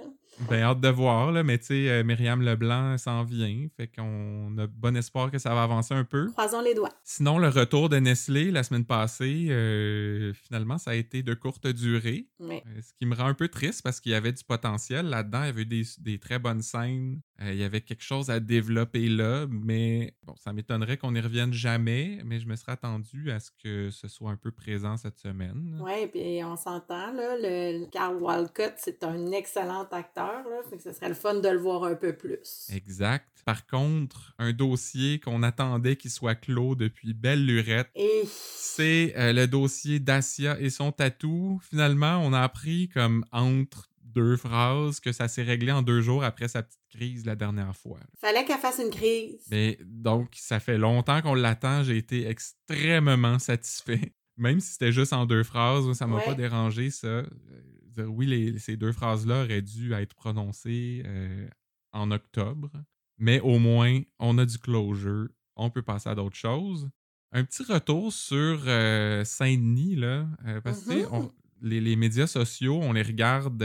Ben, 0.49 0.63
hâte 0.63 0.81
de 0.81 0.89
voir, 0.89 1.31
là, 1.31 1.43
mais 1.43 1.59
tu 1.59 1.67
sais, 1.67 1.89
euh, 1.89 2.05
Myriam 2.05 2.43
Leblanc 2.43 2.99
s'en 2.99 3.23
vient. 3.23 3.67
Fait 3.77 3.87
qu'on 3.87 4.57
a 4.59 4.67
bon 4.67 4.97
espoir 4.97 5.31
que 5.31 5.39
ça 5.39 5.55
va 5.55 5.63
avancer 5.63 5.95
un 5.95 6.05
peu. 6.05 6.31
Croisons 6.33 6.63
les 6.63 6.75
doigts. 6.75 6.89
Sinon, 7.05 7.39
le 7.39 7.49
retour 7.49 7.89
de 7.89 7.97
Nestlé 7.99 8.51
la 8.51 8.63
semaine 8.63 8.85
passée, 8.85 9.49
euh, 9.51 10.33
finalement, 10.35 10.79
ça 10.79 10.93
a 10.93 10.95
été 10.95 11.23
de 11.23 11.35
courte 11.35 11.67
durée. 11.67 12.29
Oui. 12.41 12.61
Euh, 12.67 12.81
Ce 12.83 12.93
qui 12.99 13.07
me 13.07 13.15
rend 13.15 13.27
un 13.27 13.35
peu 13.35 13.49
triste 13.49 13.83
parce 13.83 14.01
qu'il 14.01 14.13
y 14.13 14.15
avait 14.15 14.33
du 14.33 14.43
potentiel 14.43 15.07
là-dedans. 15.07 15.43
Il 15.43 15.47
y 15.47 15.51
avait 15.51 15.65
des, 15.65 15.83
des 15.99 16.19
très 16.19 16.39
bonnes 16.39 16.63
scènes. 16.63 17.21
Euh, 17.43 17.53
il 17.53 17.59
y 17.59 17.65
avait 17.65 17.81
quelque 17.81 18.03
chose 18.05 18.31
à 18.31 18.41
développer 18.41 19.09
là, 19.09 19.47
mais 19.51 20.15
bon, 20.25 20.35
ça 20.37 20.53
m'étonnerait 20.53 20.97
qu'on 20.97 21.13
n'y 21.13 21.21
revienne 21.21 21.53
jamais. 21.53 22.21
Mais 22.25 22.41
je 22.41 22.47
me 22.47 22.57
serais 22.57 22.73
attendu 22.73 23.31
à 23.31 23.39
ce 23.41 23.51
que 23.63 23.91
ce 23.91 24.09
soit 24.09 24.31
un 24.31 24.37
peu 24.37 24.51
présent 24.51 24.97
cette 24.97 25.19
semaine. 25.19 25.79
Oui, 25.83 26.07
puis 26.09 26.43
on 26.45 26.57
s'entend, 26.57 27.13
là. 27.13 27.37
Le 27.39 27.87
Carl 27.91 28.17
Walcott, 28.17 28.75
c'est 28.77 29.03
un 29.05 29.31
excellent 29.33 29.87
acteur, 29.91 30.22
là. 30.27 30.63
Fait 30.69 30.77
que 30.77 30.83
ce 30.83 30.93
serait 30.93 31.09
le 31.09 31.15
fun 31.15 31.35
de 31.35 31.49
le 31.49 31.59
voir 31.59 31.85
un 31.85 31.95
peu 31.95 32.13
plus. 32.17 32.69
Exact. 32.73 33.29
Par 33.45 33.67
contre, 33.67 34.35
un 34.39 34.53
dossier 34.53 35.19
qu'on 35.19 35.43
attendait 35.43 35.97
qu'il 35.97 36.11
soit 36.11 36.35
clos 36.37 36.75
depuis 36.77 37.13
belle 37.13 37.45
lurette, 37.45 37.91
Et 37.97 38.23
c'est 38.27 39.15
euh, 39.17 39.33
le 39.33 39.47
dossier 39.47 39.99
d'Asia 39.99 40.61
et 40.61 40.71
son 40.71 40.93
tatou. 40.93 41.61
Finalement, 41.69 42.19
on 42.25 42.33
a 42.33 42.41
appris 42.41 42.89
comme 42.89 43.25
entre 43.33 43.89
deux 44.05 44.37
phrases 44.37 45.01
que 45.01 45.11
ça 45.11 45.27
s'est 45.27 45.43
réglé 45.43 45.73
en 45.73 45.81
deux 45.83 46.03
jours 46.03 46.23
après 46.23 46.47
sa 46.47 46.63
petite 46.63 46.79
crise 46.91 47.25
la 47.25 47.35
dernière 47.35 47.75
fois. 47.75 47.99
fallait 48.21 48.45
qu'elle 48.45 48.59
fasse 48.59 48.79
une 48.85 48.91
crise. 48.91 49.41
Mais 49.51 49.79
donc, 49.85 50.29
ça 50.37 50.61
fait 50.61 50.77
longtemps 50.79 51.23
qu'on 51.23 51.35
l'attend. 51.35 51.83
J'ai 51.83 51.97
été 51.97 52.27
extrêmement 52.29 53.39
satisfait. 53.39 54.13
Même 54.37 54.61
si 54.61 54.73
c'était 54.73 54.93
juste 54.93 55.13
en 55.13 55.25
deux 55.27 55.43
phrases, 55.43 55.91
ça 55.95 56.07
m'a 56.07 56.17
Ouais. 56.17 56.25
pas 56.25 56.35
dérangé, 56.35 56.91
ça. 56.91 57.23
Dire, 57.95 58.13
Oui, 58.13 58.27
les- 58.27 58.59
ces 58.59 58.77
deux 58.77 58.93
phrases-là 58.93 59.45
auraient 59.45 59.63
dû 59.63 59.93
être 59.93 60.15
prononcées 60.15 61.03
euh, 61.07 61.49
en 61.93 62.11
octobre. 62.11 62.71
Mais 63.19 63.41
au 63.41 63.59
moins, 63.59 64.01
on 64.19 64.39
a 64.39 64.45
du 64.47 64.59
closure. 64.59 65.29
On 65.57 65.71
peut 65.71 65.83
passer 65.83 66.09
à 66.09 66.15
d'autres 66.15 66.37
choses. 66.37 66.89
Un 67.33 67.45
petit 67.45 67.63
retour 67.65 68.13
sur 68.13 68.63
euh, 68.67 69.25
Saint-Denis, 69.25 69.97
là. 69.97 70.27
euh, 70.47 70.61
parce 70.61 70.85
que, 70.85 70.95
Mhm. 71.03 71.09
on- 71.13 71.31
les, 71.65 71.81
les 71.81 71.95
médias 71.95 72.27
sociaux, 72.27 72.81
on 72.83 72.93
les 72.93 73.03
regarde 73.03 73.57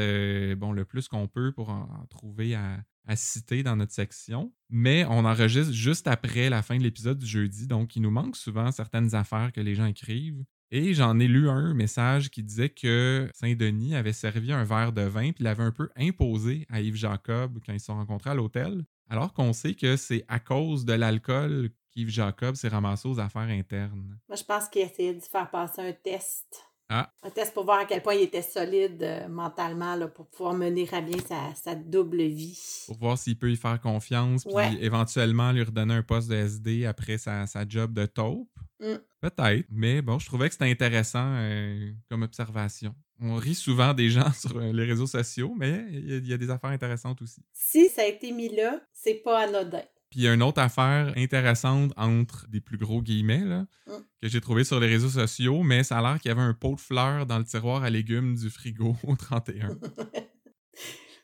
bon, 0.58 0.72
le 0.72 0.86
plus 0.86 1.08
qu'on 1.08 1.28
peut 1.28 1.52
pour 1.52 1.70
en, 1.70 1.90
en 2.02 2.06
trouver 2.06 2.54
à, 2.54 2.84
à 3.08 3.16
citer 3.16 3.64
dans 3.64 3.76
notre 3.76 3.92
section. 3.94 4.54
Mais 4.70 5.04
on 5.06 5.26
enregistre 5.26 5.74
juste 5.74 6.08
après 6.08 6.50
la 6.50 6.62
fin 6.62 6.78
de 6.78 6.84
l'épisode 6.84 7.18
du 7.18 7.26
jeudi, 7.26 7.66
donc 7.66 7.96
il 7.96 8.04
nous 8.04 8.12
manque 8.12 8.36
souvent 8.36 8.72
certaines 8.72 9.16
affaires 9.16 9.52
que 9.52 9.62
les 9.62 9.74
gens 9.74 9.88
écrivent. 9.88 10.44
Et 10.72 10.94
j'en 10.94 11.18
ai 11.20 11.28
lu 11.28 11.50
un 11.50 11.74
message 11.74 12.30
qui 12.30 12.44
disait 12.44 12.70
que 12.70 13.30
Saint-Denis 13.34 13.96
avait 13.96 14.12
servi 14.14 14.52
un 14.52 14.66
verre 14.66 14.92
de 14.92 15.04
vin 15.04 15.32
puis 15.32 15.44
l'avait 15.44 15.64
un 15.64 15.72
peu 15.72 15.90
imposé 15.96 16.66
à 16.70 16.82
Yves 16.82 16.96
Jacob 16.98 17.60
quand 17.66 17.72
ils 17.74 17.80
se 17.80 17.86
sont 17.86 17.96
rencontrés 17.96 18.32
à 18.32 18.36
l'hôtel. 18.36 18.84
Alors 19.10 19.34
qu'on 19.34 19.54
sait 19.54 19.74
que 19.76 19.96
c'est 19.96 20.26
à 20.28 20.40
cause 20.40 20.84
de 20.84 20.92
l'alcool 20.94 21.70
qu'Yves 21.92 22.10
Jacob 22.10 22.56
s'est 22.56 22.68
ramassé 22.68 23.08
aux 23.08 23.20
affaires 23.20 23.44
internes. 23.44 24.18
Moi, 24.28 24.36
je 24.36 24.44
pense 24.44 24.68
qu'il 24.68 24.82
essayait 24.82 25.14
de 25.14 25.22
faire 25.22 25.50
passer 25.50 25.82
un 25.82 25.94
test. 25.94 26.46
Ah. 26.90 27.12
Un 27.24 27.30
test 27.30 27.54
pour 27.54 27.64
voir 27.66 27.80
à 27.80 27.86
quel 27.86 28.02
point 28.02 28.14
il 28.16 28.24
était 28.24 28.42
solide 28.42 29.02
euh, 29.04 29.28
mentalement 29.28 29.96
là, 29.96 30.08
pour 30.08 30.28
pouvoir 30.28 30.54
mener 30.54 30.88
à 30.94 31.02
bien 31.02 31.18
sa, 31.28 31.54
sa 31.56 31.76
double 31.76 32.24
vie. 32.24 32.58
Pour 32.88 32.98
voir 32.98 33.18
s'il 33.18 33.38
peut 33.38 33.52
y 33.52 33.58
faire 33.58 33.80
confiance 33.82 34.44
puis 34.44 34.54
Ouais. 34.54 34.78
éventuellement 34.82 35.52
lui 35.52 35.64
redonner 35.64 35.96
un 35.96 36.04
poste 36.04 36.30
de 36.30 36.36
SD 36.36 36.86
après 36.86 37.18
sa, 37.18 37.46
sa 37.48 37.68
job 37.68 37.94
de 37.94 38.06
taupe. 38.06 38.50
Mm. 38.80 38.96
Peut-être, 39.22 39.66
mais 39.72 40.02
bon, 40.02 40.20
je 40.20 40.26
trouvais 40.28 40.48
que 40.48 40.54
c'était 40.54 40.70
intéressant 40.70 41.34
euh, 41.38 41.92
comme 42.10 42.22
observation. 42.24 42.94
On 43.20 43.36
rit 43.36 43.56
souvent 43.56 43.94
des 43.96 44.10
gens 44.10 44.32
sur 44.40 44.56
euh, 44.58 44.72
les 44.72 44.84
réseaux 44.86 45.08
sociaux, 45.08 45.56
mais 45.58 45.86
il 45.90 46.10
y, 46.10 46.14
a- 46.14 46.18
il 46.18 46.28
y 46.28 46.34
a 46.34 46.38
des 46.38 46.50
affaires 46.52 46.70
intéressantes 46.70 47.22
aussi. 47.22 47.42
Si 47.54 47.90
ça 47.90 48.04
a 48.04 48.06
été 48.06 48.32
mis 48.32 48.56
là, 48.56 48.80
c'est 48.94 49.16
pas 49.24 49.40
anodin. 49.48 49.82
Puis 50.12 50.22
il 50.22 50.24
y 50.24 50.28
a 50.28 50.34
une 50.34 50.44
autre 50.44 50.62
affaire 50.62 51.12
intéressante 51.18 51.92
entre 51.98 52.48
des 52.48 52.62
plus 52.62 52.78
gros 52.78 53.02
guillemets 53.02 53.44
là, 53.44 53.66
Mm. 53.88 53.92
que 54.22 54.28
j'ai 54.30 54.40
trouvé 54.42 54.64
sur 54.64 54.80
les 54.80 54.88
réseaux 54.88 55.10
sociaux, 55.10 55.64
mais 55.64 55.84
ça 55.84 55.98
a 55.98 56.02
l'air 56.02 56.22
qu'il 56.22 56.30
y 56.30 56.32
avait 56.32 56.42
un 56.42 56.54
pot 56.54 56.76
de 56.76 56.80
fleurs 56.80 57.26
dans 57.26 57.40
le 57.40 57.46
tiroir 57.46 57.84
à 57.84 57.90
légumes 57.90 58.36
du 58.36 58.50
frigo 58.50 58.96
au 59.04 59.16
31. 59.16 59.78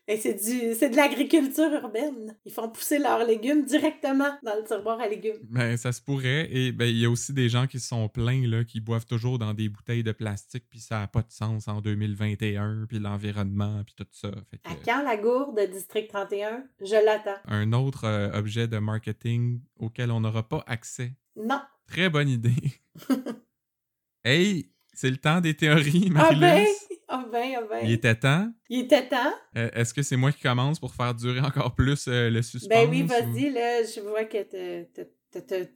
Et 0.05 0.17
c'est 0.17 0.33
du 0.33 0.75
c'est 0.75 0.89
de 0.89 0.97
l'agriculture 0.97 1.71
urbaine. 1.71 2.35
Ils 2.45 2.51
font 2.51 2.67
pousser 2.69 2.99
leurs 2.99 3.25
légumes 3.25 3.63
directement 3.63 4.37
dans 4.43 4.53
le 4.55 4.63
tiroir 4.65 4.99
à 4.99 5.07
légumes. 5.07 5.37
Ben, 5.43 5.77
ça 5.77 5.93
se 5.93 6.01
pourrait. 6.01 6.49
Et 6.51 6.73
ben, 6.73 6.85
il 6.85 6.97
y 6.97 7.05
a 7.05 7.09
aussi 7.09 7.31
des 7.31 7.47
gens 7.47 7.67
qui 7.67 7.79
se 7.79 7.87
sont 7.87 8.09
plaints, 8.09 8.45
là, 8.45 8.65
qui 8.65 8.81
boivent 8.81 9.05
toujours 9.05 9.39
dans 9.39 9.53
des 9.53 9.69
bouteilles 9.69 10.03
de 10.03 10.11
plastique, 10.11 10.65
puis 10.69 10.79
ça 10.81 10.99
n'a 10.99 11.07
pas 11.07 11.21
de 11.21 11.31
sens 11.31 11.69
en 11.69 11.79
2021, 11.79 12.85
puis 12.89 12.99
l'environnement, 12.99 13.81
puis 13.85 13.95
tout 13.95 14.05
ça. 14.11 14.29
Fait 14.51 14.57
que, 14.57 14.69
À 14.69 14.75
quand 14.83 15.03
la 15.03 15.15
gourde 15.15 15.57
de 15.57 15.65
District 15.71 16.09
31? 16.09 16.65
Je 16.81 17.05
l'attends. 17.05 17.39
un 17.45 17.71
autre 17.71 18.03
euh, 18.05 18.29
objet 18.33 18.67
de 18.67 18.79
marketing 18.79 19.61
auquel 19.77 20.11
on 20.11 20.19
n'aura 20.19 20.47
pas 20.49 20.63
accès. 20.67 21.13
Non. 21.37 21.61
Très 21.87 22.09
bonne 22.09 22.27
idée. 22.29 22.51
hey, 24.23 24.69
c'est 24.93 25.09
le 25.09 25.17
temps 25.17 25.41
des 25.41 25.53
théories, 25.55 26.07
Ah 26.09 26.33
Marie-Lise. 26.33 26.41
ben! 26.41 26.92
Ah 27.15 27.25
ben, 27.31 27.51
ah 27.57 27.63
ben. 27.69 27.79
Il 27.83 27.91
était 27.91 28.15
temps. 28.15 28.51
Il 28.69 28.79
était 28.81 29.07
temps. 29.07 29.31
Euh, 29.55 29.69
Est-ce 29.73 29.93
que 29.93 30.01
c'est 30.01 30.15
moi 30.17 30.31
qui 30.31 30.41
commence 30.41 30.79
pour 30.79 30.95
faire 30.95 31.13
durer 31.13 31.41
encore 31.41 31.75
plus 31.75 32.07
euh, 32.07 32.29
le 32.31 32.41
suspense? 32.41 32.69
Ben 32.69 32.89
oui, 32.89 33.03
ou- 33.03 33.07
vas-y, 33.07 33.51
là, 33.51 33.83
je 33.83 33.99
vois 34.01 34.23
que 34.25 34.41
t'as- 34.43 35.03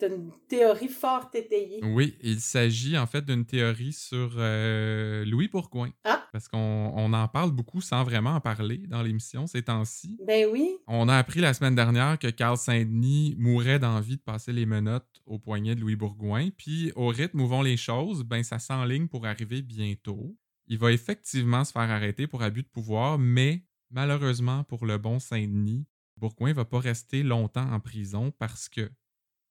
une 0.08 0.32
théorie 0.48 0.88
forte 0.88 1.34
étayée. 1.36 1.80
Oui, 1.84 2.16
il 2.22 2.40
s'agit 2.40 2.96
en 2.98 3.08
fait 3.08 3.26
d'une 3.26 3.44
théorie 3.46 3.92
sur 3.94 4.34
euh, 4.38 5.26
Louis 5.26 5.48
Bourgoin. 5.48 5.90
Ah. 6.04 6.28
Parce 6.32 6.48
qu'on 6.48 6.92
on 6.96 7.12
en 7.14 7.28
parle 7.28 7.52
beaucoup 7.52 7.82
sans 7.82 8.04
vraiment 8.04 8.32
en 8.36 8.40
parler 8.42 8.78
dans 8.88 9.02
l'émission 9.02 9.48
ces 9.48 9.64
temps-ci. 9.64 10.20
Ben 10.26 10.48
oui. 10.52 10.78
On 10.88 11.10
a 11.10 11.18
appris 11.18 11.40
la 11.40 11.54
semaine 11.56 11.74
dernière 11.76 12.20
que 12.20 12.28
Carl 12.28 12.58
Saint-Denis 12.58 13.36
mourait 13.40 13.80
d'envie 13.80 14.18
de 14.18 14.22
passer 14.22 14.54
les 14.54 14.66
menottes 14.68 15.22
au 15.26 15.40
poignet 15.40 15.74
de 15.74 15.82
Louis 15.82 15.96
Bourgoin. 15.96 16.50
Puis 16.56 16.92
au 16.96 17.08
rythme 17.08 17.42
où 17.42 17.48
vont 17.48 17.62
les 17.64 17.78
choses, 17.78 18.24
ben 18.24 18.44
ça 18.44 18.60
s'enligne 18.60 19.08
pour 19.08 19.26
arriver 19.26 19.62
bientôt. 19.64 20.36
Il 20.68 20.78
va 20.78 20.92
effectivement 20.92 21.64
se 21.64 21.72
faire 21.72 21.90
arrêter 21.90 22.28
pour 22.28 22.44
abus 22.44 22.64
de 22.64 22.68
pouvoir, 22.68 23.18
mais 23.18 23.64
malheureusement 23.90 24.64
pour 24.64 24.86
le 24.86 24.98
bon 24.98 25.20
Saint-Denis, 25.20 25.86
Bourgoin 26.18 26.54
va 26.54 26.66
pas 26.66 26.80
rester 26.80 27.24
longtemps 27.24 27.72
en 27.72 27.80
prison 27.80 28.32
parce 28.32 28.70
que 28.70 28.90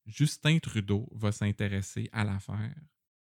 Justin 0.06 0.58
Trudeau 0.58 1.08
va 1.12 1.32
s'intéresser 1.32 2.08
à 2.12 2.24
l'affaire. 2.24 2.74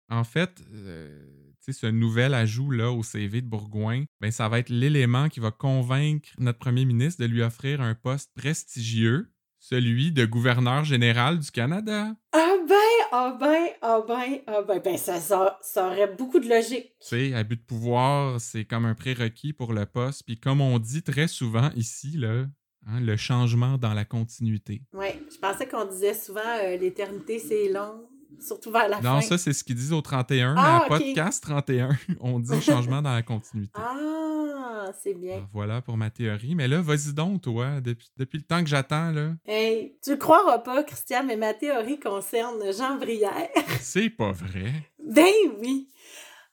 En 0.09 0.25
fait, 0.25 0.63
euh, 0.73 1.25
ce 1.71 1.87
nouvel 1.87 2.35
ajout 2.35 2.71
là 2.71 2.91
au 2.91 3.03
CV 3.03 3.41
de 3.41 3.47
Bourgoin, 3.47 4.05
ben 4.21 4.31
ça 4.31 4.49
va 4.49 4.59
être 4.59 4.69
l'élément 4.69 5.29
qui 5.29 5.41
va 5.41 5.51
convaincre 5.51 6.29
notre 6.39 6.59
premier 6.59 6.85
ministre 6.85 7.23
de 7.23 7.27
lui 7.27 7.43
offrir 7.43 7.81
un 7.81 7.95
poste 7.95 8.31
prestigieux, 8.35 9.33
celui 9.59 10.13
de 10.13 10.27
gouverneur 10.27 10.85
général 10.85 11.39
du 11.39 11.51
Canada. 11.51 12.15
Ah 12.33 12.57
ben, 12.69 12.82
ah 13.15 13.37
ben, 13.39 13.69
ah 13.83 14.01
ben, 14.09 14.41
ah 14.47 14.63
ben, 14.63 14.81
ben 14.81 14.97
ça, 14.97 15.21
ça, 15.21 15.59
ça 15.61 15.87
aurait 15.87 16.15
beaucoup 16.15 16.41
de 16.41 16.49
logique. 16.49 16.95
Tu 16.99 17.31
sais, 17.31 17.35
abus 17.35 17.57
de 17.57 17.63
pouvoir, 17.63 18.41
c'est 18.41 18.65
comme 18.65 18.87
un 18.87 18.95
prérequis 18.95 19.53
pour 19.53 19.75
le 19.75 19.85
poste. 19.85 20.23
Puis 20.25 20.41
comme 20.41 20.63
on 20.63 20.79
dit 20.79 21.03
très 21.03 21.29
souvent 21.29 21.71
ici, 21.77 22.17
là, 22.17 22.47
hein, 22.87 23.01
le 23.01 23.17
changement 23.19 23.77
dans 23.77 23.93
la 23.93 24.07
continuité. 24.07 24.83
Oui, 24.95 25.09
je 25.31 25.39
pensais 25.39 25.69
qu'on 25.69 25.85
disait 25.85 26.15
souvent 26.15 26.41
euh, 26.41 26.79
l'éternité, 26.79 27.39
c'est 27.39 27.69
long, 27.69 28.09
surtout 28.41 28.71
vers 28.71 28.89
la 28.89 29.01
fin. 29.01 29.15
Non, 29.15 29.21
ça, 29.21 29.39
c'est 29.39 29.53
ce 29.53 29.63
qu'ils 29.65 29.77
disent 29.77 29.93
au 29.93 30.01
31, 30.01 30.55
Ah, 30.57 30.85
mais 30.89 30.95
à 30.95 30.99
podcast 30.99 31.43
31, 31.43 31.91
on 32.21 32.39
dit 32.41 32.61
changement 32.61 33.03
dans 33.03 33.13
la 33.13 33.23
continuité. 33.23 33.73
Ah, 33.75 34.87
c'est 35.03 35.15
bien. 35.15 35.35
Alors, 35.35 35.49
Voilà 35.53 35.81
pour 35.83 35.97
ma 35.97 36.11
théorie. 36.11 36.55
Mais 36.55 36.69
là, 36.69 36.81
vas-y 36.81 37.13
donc, 37.13 37.43
toi, 37.43 37.81
depuis, 37.81 38.11
depuis 38.17 38.39
le 38.39 38.45
temps 38.45 38.63
que 38.63 38.69
j'attends, 38.69 39.11
là. 39.11 39.31
Hey, 39.47 39.97
tu 40.03 40.11
le 40.11 40.17
croiras 40.17 40.59
pas, 40.59 40.83
Christian, 40.83 41.25
mais 41.25 41.37
ma 41.37 41.55
théorie 41.55 42.01
concerne 42.01 42.61
Jean 42.77 42.97
Brière. 42.97 43.49
C'est 43.81 44.11
pas 44.11 44.33
vrai. 44.33 44.73
Ben 45.05 45.33
oui! 45.61 45.89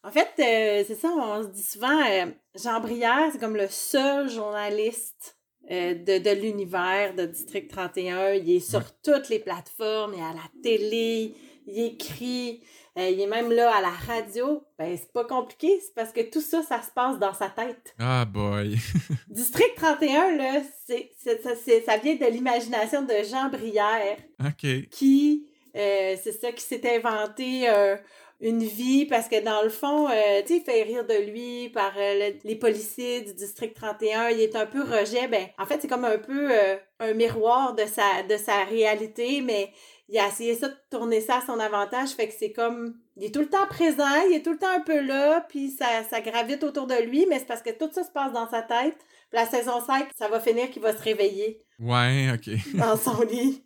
En 0.03 0.11
fait, 0.11 0.29
euh, 0.39 0.83
c'est 0.87 0.95
ça, 0.95 1.09
on 1.09 1.43
se 1.43 1.49
dit 1.49 1.61
souvent, 1.61 2.01
euh, 2.09 2.27
Jean 2.55 2.79
Brière, 2.79 3.29
c'est 3.33 3.37
comme 3.37 3.57
le 3.57 3.67
seul 3.67 4.29
journaliste 4.29 5.37
euh, 5.71 5.93
de, 5.93 6.17
de 6.17 6.29
l'univers 6.41 7.13
de 7.15 7.25
District 7.25 7.69
31. 7.69 8.33
Il 8.33 8.51
est 8.55 8.59
sur 8.59 8.79
Ouais. 8.79 8.85
toutes 9.03 9.29
les 9.29 9.39
plateformes, 9.39 10.13
il 10.15 10.19
est 10.19 10.23
à 10.23 10.33
la 10.33 10.61
télé, 10.63 11.33
il 11.67 11.79
écrit, 11.85 12.61
euh, 12.97 13.09
il 13.09 13.21
est 13.21 13.27
même 13.27 13.51
là 13.51 13.75
à 13.75 13.81
la 13.81 13.89
radio. 13.91 14.63
Ben, 14.79 14.97
c'est 14.97 15.11
pas 15.13 15.25
compliqué, 15.25 15.79
c'est 15.81 15.93
parce 15.93 16.11
que 16.11 16.21
tout 16.21 16.41
ça, 16.41 16.63
ça 16.63 16.81
se 16.81 16.89
passe 16.91 17.19
dans 17.19 17.33
sa 17.33 17.49
tête. 17.49 17.93
Ah, 17.99 18.25
boy. 18.25 18.77
District 19.29 19.75
31, 19.75 20.35
là, 20.37 20.61
c'est, 20.87 21.11
ça, 21.23 21.31
c'est- 21.63 21.81
ça 21.85 21.97
vient 21.97 22.15
de 22.15 22.25
l'imagination 22.25 23.03
de 23.03 23.13
Jean 23.29 23.49
Brière 23.49 24.17
OK. 24.43 24.87
qui, 24.89 25.45
euh, 25.75 26.15
c'est 26.23 26.31
ça, 26.41 26.51
qui 26.51 26.63
s'est 26.63 26.81
inventé 26.95 27.69
une 28.41 28.63
vie 28.63 29.05
parce 29.05 29.27
que 29.27 29.43
dans 29.43 29.61
le 29.63 29.69
fond, 29.69 30.07
euh, 30.09 30.41
tu 30.41 30.47
sais, 30.53 30.57
il 30.57 30.63
fait 30.63 30.83
rire 30.83 31.05
de 31.05 31.29
lui 31.31 31.69
par 31.69 31.91
euh, 31.97 32.29
le- 32.31 32.39
les 32.45 32.55
policiers 32.55 33.21
du 33.21 33.33
district 33.33 33.75
31. 33.75 34.29
Il 34.29 34.39
est 34.39 34.55
un 34.55 34.65
peu 34.65 34.81
rejet. 34.81 35.27
Ben, 35.27 35.47
en 35.57 35.65
fait, 35.65 35.79
c'est 35.81 35.87
comme 35.89 36.05
un 36.05 36.17
peu 36.17 36.49
euh, 36.51 36.75
un 36.99 37.13
miroir 37.13 37.75
de 37.75 37.85
sa, 37.85 38.23
de 38.23 38.37
sa 38.37 38.63
réalité, 38.63 39.41
mais 39.41 39.71
il 40.07 40.17
a 40.17 40.27
essayé 40.27 40.55
ça 40.55 40.69
de 40.69 40.75
tourner 40.89 41.19
ça 41.21 41.39
à 41.39 41.45
son 41.45 41.59
avantage. 41.59 42.09
Fait 42.11 42.27
que 42.29 42.33
c'est 42.37 42.51
comme, 42.53 42.95
il 43.17 43.25
est 43.25 43.33
tout 43.33 43.41
le 43.41 43.49
temps 43.49 43.67
présent, 43.67 44.07
il 44.29 44.35
est 44.35 44.41
tout 44.41 44.53
le 44.53 44.57
temps 44.57 44.73
un 44.75 44.81
peu 44.81 45.01
là, 45.01 45.45
puis 45.49 45.69
ça, 45.71 45.85
ça 46.09 46.21
gravite 46.21 46.63
autour 46.63 46.87
de 46.87 46.95
lui, 46.95 47.25
mais 47.29 47.39
c'est 47.39 47.45
parce 47.45 47.61
que 47.61 47.69
tout 47.77 47.89
ça 47.93 48.03
se 48.03 48.11
passe 48.11 48.31
dans 48.31 48.49
sa 48.49 48.61
tête. 48.61 48.95
Puis 49.29 49.39
la 49.39 49.45
saison 49.45 49.79
5, 49.85 50.07
ça 50.17 50.27
va 50.29 50.39
finir 50.39 50.71
qu'il 50.71 50.81
va 50.81 50.95
se 50.95 51.03
réveiller 51.03 51.61
Ouais, 51.79 52.29
OK. 52.33 52.49
dans 52.75 52.97
son 52.97 53.21
lit. 53.21 53.63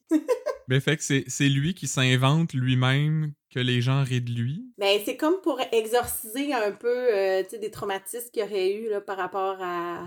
Mais 0.67 0.79
fait 0.81 0.97
que 0.97 1.03
c'est 1.03 1.49
lui 1.49 1.73
qui 1.75 1.87
s'invente 1.87 2.53
lui-même 2.53 3.31
que 3.53 3.59
les 3.59 3.81
gens 3.81 4.03
rient 4.03 4.21
de 4.21 4.31
lui? 4.31 4.65
Ben, 4.77 4.99
c'est 5.05 5.15
comme 5.17 5.35
pour 5.41 5.59
exorciser 5.71 6.53
un 6.53 6.71
peu 6.71 6.87
euh, 7.13 7.43
des 7.59 7.71
traumatismes 7.71 8.29
qu'il 8.31 8.41
y 8.41 8.45
aurait 8.45 8.73
eu 8.73 8.89
là, 8.89 9.01
par 9.01 9.17
rapport 9.17 9.57
à, 9.61 10.05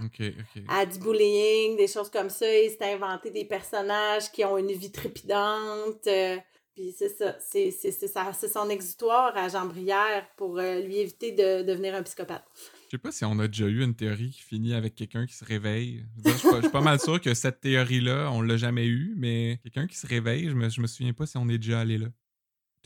à 0.68 0.86
du 0.86 0.98
bullying, 0.98 1.76
des 1.76 1.86
choses 1.88 2.10
comme 2.10 2.30
ça. 2.30 2.46
Il 2.52 2.70
s'est 2.70 2.92
inventé 2.94 3.30
des 3.30 3.44
personnages 3.44 4.30
qui 4.32 4.44
ont 4.44 4.58
une 4.58 4.72
vie 4.72 4.90
trépidante. 4.92 6.06
euh, 6.06 6.36
puis 6.74 6.92
c'est 6.96 7.08
ça, 7.08 7.34
c'est 7.40 7.70
c'est- 7.70 7.90
c'est 7.90 8.06
ça- 8.08 8.32
c'est 8.38 8.48
son 8.50 8.68
exutoire 8.68 9.34
à 9.36 9.48
Jean 9.48 9.64
Brière 9.64 10.26
pour 10.36 10.58
euh, 10.58 10.80
lui 10.80 10.98
éviter 10.98 11.32
de 11.32 11.62
devenir 11.62 11.94
un 11.94 12.02
psychopathe. 12.02 12.44
Je 12.86 12.90
sais 12.90 12.98
pas 12.98 13.10
si 13.10 13.24
on 13.24 13.38
a 13.38 13.48
déjà 13.48 13.64
eu 13.66 13.82
une 13.82 13.94
théorie 13.94 14.30
qui 14.30 14.42
finit 14.42 14.74
avec 14.74 14.94
quelqu'un 14.94 15.24
qui 15.26 15.34
se 15.34 15.44
réveille. 15.44 16.04
Suis 16.24 16.48
pas, 16.48 16.56
je 16.56 16.60
suis 16.62 16.70
pas 16.70 16.80
mal 16.82 17.00
sûr 17.00 17.20
que 17.20 17.32
cette 17.34 17.60
théorie-là, 17.60 18.30
on 18.30 18.42
l'a 18.42 18.56
jamais 18.58 18.86
eue, 18.86 19.14
mais 19.16 19.58
quelqu'un 19.62 19.86
qui 19.86 19.96
se 19.96 20.06
réveille, 20.06 20.48
je 20.50 20.54
me, 20.54 20.68
je 20.68 20.80
me 20.82 20.86
souviens 20.86 21.12
pas 21.14 21.24
si 21.26 21.36
on 21.38 21.48
est 21.48 21.58
déjà 21.58 21.80
allé 21.80 21.96
là. 21.98 22.08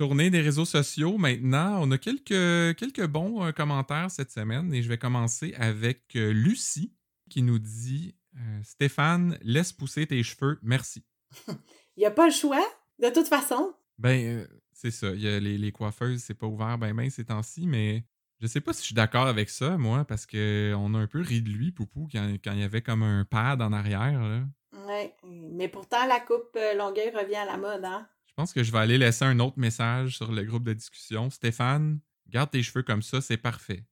Tournée 0.00 0.30
des 0.30 0.40
réseaux 0.40 0.64
sociaux 0.64 1.18
maintenant. 1.18 1.78
On 1.82 1.90
a 1.90 1.98
quelques, 1.98 2.74
quelques 2.78 3.06
bons 3.06 3.44
euh, 3.44 3.52
commentaires 3.52 4.10
cette 4.10 4.30
semaine 4.30 4.72
et 4.72 4.82
je 4.82 4.88
vais 4.88 4.96
commencer 4.96 5.52
avec 5.58 6.16
euh, 6.16 6.32
Lucie 6.32 6.94
qui 7.28 7.42
nous 7.42 7.58
dit 7.58 8.14
euh, 8.34 8.60
Stéphane, 8.62 9.38
laisse 9.42 9.74
pousser 9.74 10.06
tes 10.06 10.22
cheveux, 10.22 10.58
merci. 10.62 11.04
Il 11.48 11.98
n'y 11.98 12.06
a 12.06 12.10
pas 12.10 12.24
le 12.24 12.32
choix, 12.32 12.66
de 12.98 13.10
toute 13.10 13.28
façon. 13.28 13.74
Ben, 13.98 14.48
c'est 14.72 14.90
ça. 14.90 15.10
Il 15.10 15.20
y 15.20 15.28
a 15.28 15.38
les, 15.38 15.58
les 15.58 15.70
coiffeuses, 15.70 16.22
c'est 16.22 16.32
pas 16.32 16.46
ouvert 16.46 16.78
ben 16.78 16.96
ben 16.96 17.10
ces 17.10 17.26
temps-ci, 17.26 17.66
mais 17.66 18.02
je 18.40 18.46
sais 18.46 18.62
pas 18.62 18.72
si 18.72 18.80
je 18.80 18.86
suis 18.86 18.94
d'accord 18.94 19.26
avec 19.26 19.50
ça, 19.50 19.76
moi, 19.76 20.06
parce 20.06 20.24
que 20.24 20.72
on 20.78 20.94
a 20.94 20.98
un 20.98 21.08
peu 21.08 21.20
ri 21.20 21.42
de 21.42 21.50
lui, 21.50 21.72
Poupou, 21.72 22.08
quand, 22.10 22.26
quand 22.42 22.52
il 22.52 22.60
y 22.60 22.64
avait 22.64 22.80
comme 22.80 23.02
un 23.02 23.26
pad 23.26 23.60
en 23.60 23.74
arrière. 23.74 24.18
Là. 24.18 24.44
Ouais. 24.86 25.14
Mais 25.24 25.68
pourtant, 25.68 26.06
la 26.06 26.20
coupe 26.20 26.56
Longueuil 26.74 27.10
revient 27.14 27.36
à 27.36 27.44
la 27.44 27.58
mode, 27.58 27.84
hein? 27.84 28.08
Je 28.40 28.42
pense 28.42 28.54
que 28.54 28.62
je 28.62 28.72
vais 28.72 28.78
aller 28.78 28.96
laisser 28.96 29.26
un 29.26 29.38
autre 29.38 29.58
message 29.58 30.16
sur 30.16 30.32
le 30.32 30.42
groupe 30.44 30.64
de 30.64 30.72
discussion. 30.72 31.28
Stéphane, 31.28 31.98
garde 32.26 32.50
tes 32.50 32.62
cheveux 32.62 32.82
comme 32.82 33.02
ça, 33.02 33.20
c'est 33.20 33.36
parfait. 33.36 33.82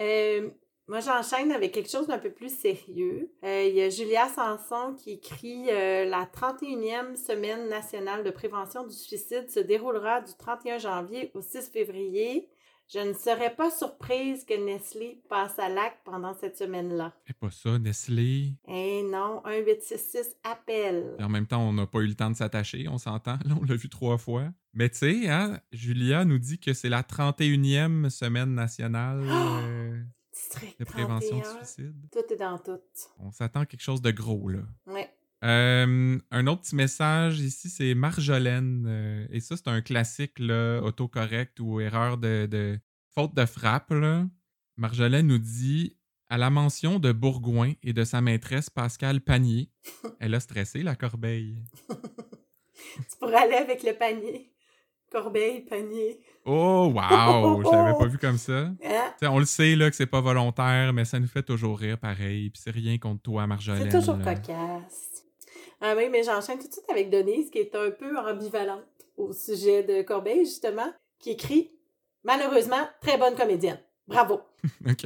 Euh, 0.00 0.48
moi, 0.86 1.00
j'enchaîne 1.00 1.52
avec 1.52 1.72
quelque 1.72 1.90
chose 1.90 2.06
d'un 2.06 2.16
peu 2.16 2.30
plus 2.30 2.48
sérieux. 2.48 3.30
Euh, 3.44 3.66
Il 3.68 3.76
y 3.76 3.82
a 3.82 3.90
Julia 3.90 4.26
Sanson 4.30 4.94
qui 4.96 5.10
écrit 5.10 5.66
euh, 5.68 6.06
La 6.06 6.24
31e 6.24 7.14
semaine 7.16 7.68
nationale 7.68 8.24
de 8.24 8.30
prévention 8.30 8.86
du 8.86 8.94
suicide 8.94 9.50
se 9.50 9.60
déroulera 9.60 10.22
du 10.22 10.32
31 10.38 10.78
janvier 10.78 11.30
au 11.34 11.42
6 11.42 11.68
février. 11.70 12.48
Je 12.90 13.00
ne 13.00 13.12
serais 13.12 13.54
pas 13.54 13.70
surprise 13.70 14.44
que 14.46 14.54
Nestlé 14.54 15.20
passe 15.28 15.58
à 15.58 15.68
l'acte 15.68 15.98
pendant 16.04 16.32
cette 16.32 16.56
semaine-là. 16.56 17.12
Fais 17.26 17.34
pas 17.34 17.50
ça, 17.50 17.78
Nestlé. 17.78 18.54
Eh 18.66 19.02
non, 19.02 19.42
1866 19.44 20.36
appelle. 20.42 21.14
Et 21.18 21.22
en 21.22 21.28
même 21.28 21.46
temps, 21.46 21.60
on 21.60 21.74
n'a 21.74 21.86
pas 21.86 21.98
eu 21.98 22.06
le 22.06 22.14
temps 22.14 22.30
de 22.30 22.36
s'attacher, 22.36 22.88
on 22.88 22.96
s'entend. 22.96 23.38
Là, 23.44 23.54
on 23.60 23.64
l'a 23.64 23.76
vu 23.76 23.90
trois 23.90 24.16
fois. 24.16 24.48
Mais 24.72 24.88
tu 24.88 24.98
sais, 24.98 25.28
hein, 25.28 25.60
Julia 25.70 26.24
nous 26.24 26.38
dit 26.38 26.58
que 26.58 26.72
c'est 26.72 26.88
la 26.88 27.02
31e 27.02 28.08
semaine 28.08 28.54
nationale 28.54 29.20
euh, 29.22 30.00
District 30.32 30.78
de 30.78 30.84
prévention 30.86 31.40
31. 31.40 31.60
du 31.60 31.66
suicide. 31.66 31.94
Tout 32.10 32.32
est 32.32 32.36
dans 32.36 32.58
tout. 32.58 32.80
On 33.18 33.30
s'attend 33.32 33.60
à 33.60 33.66
quelque 33.66 33.82
chose 33.82 34.00
de 34.00 34.10
gros, 34.12 34.48
là. 34.48 34.60
Ouais. 34.86 35.10
Euh, 35.44 36.18
un 36.30 36.46
autre 36.48 36.62
petit 36.62 36.74
message 36.76 37.40
ici, 37.40 37.68
c'est 37.68 37.94
Marjolaine. 37.94 38.84
euh, 38.88 39.26
et 39.30 39.40
ça, 39.40 39.56
c'est 39.56 39.68
un 39.68 39.80
classique, 39.80 40.38
là, 40.38 40.80
autocorrect 40.80 41.60
ou 41.60 41.80
erreur 41.80 42.18
de, 42.18 42.46
de- 42.46 42.78
faute 43.14 43.34
de 43.34 43.46
frappe. 43.46 43.90
Là. 43.90 44.26
Marjolaine 44.76 45.26
nous 45.26 45.38
dit 45.38 45.96
à 46.28 46.38
la 46.38 46.50
mention 46.50 46.98
de 46.98 47.12
Bourgoin 47.12 47.72
et 47.82 47.92
de 47.92 48.04
sa 48.04 48.20
maîtresse 48.20 48.68
Pascal 48.68 49.20
Panier, 49.20 49.70
elle 50.20 50.34
a 50.34 50.40
stressé 50.40 50.82
la 50.82 50.94
corbeille. 50.96 51.62
Tu 53.10 53.16
pourrais 53.18 53.36
aller 53.36 53.54
avec 53.56 53.82
le 53.82 53.92
panier. 53.92 54.50
Corbeille, 55.10 55.62
panier. 55.62 56.20
Oh, 56.44 56.92
wow! 56.94 57.62
Je 57.64 57.70
l'avais 57.70 57.98
pas 57.98 58.06
vu 58.06 58.18
comme 58.18 58.38
ça. 58.38 58.70
Hein? 58.84 59.12
On 59.22 59.38
le 59.38 59.44
sait 59.46 59.74
là, 59.76 59.90
que 59.90 59.96
c'est 59.96 60.06
pas 60.06 60.20
volontaire, 60.20 60.92
mais 60.92 61.04
ça 61.04 61.18
nous 61.18 61.26
fait 61.26 61.42
toujours 61.42 61.78
rire 61.78 61.98
pareil. 61.98 62.50
Puis 62.50 62.62
c'est 62.62 62.70
rien 62.70 62.98
contre 62.98 63.22
toi, 63.22 63.46
Marjolaine. 63.46 63.90
C'est 63.90 63.98
toujours 63.98 64.16
là. 64.16 64.34
cocasse. 64.34 65.07
Ah 65.80 65.94
oui, 65.96 66.08
mais 66.10 66.22
j'enchaîne 66.24 66.58
tout 66.58 66.66
de 66.68 66.72
suite 66.72 66.88
avec 66.90 67.08
Denise, 67.10 67.50
qui 67.50 67.58
est 67.58 67.74
un 67.74 67.90
peu 67.90 68.16
ambivalente 68.18 68.84
au 69.16 69.32
sujet 69.32 69.82
de 69.84 70.02
Corbeil, 70.02 70.40
justement, 70.44 70.92
qui 71.18 71.30
écrit 71.30 71.70
Malheureusement, 72.24 72.88
très 73.00 73.16
bonne 73.16 73.34
comédienne. 73.36 73.78
Bravo. 74.06 74.40
OK. 74.88 75.04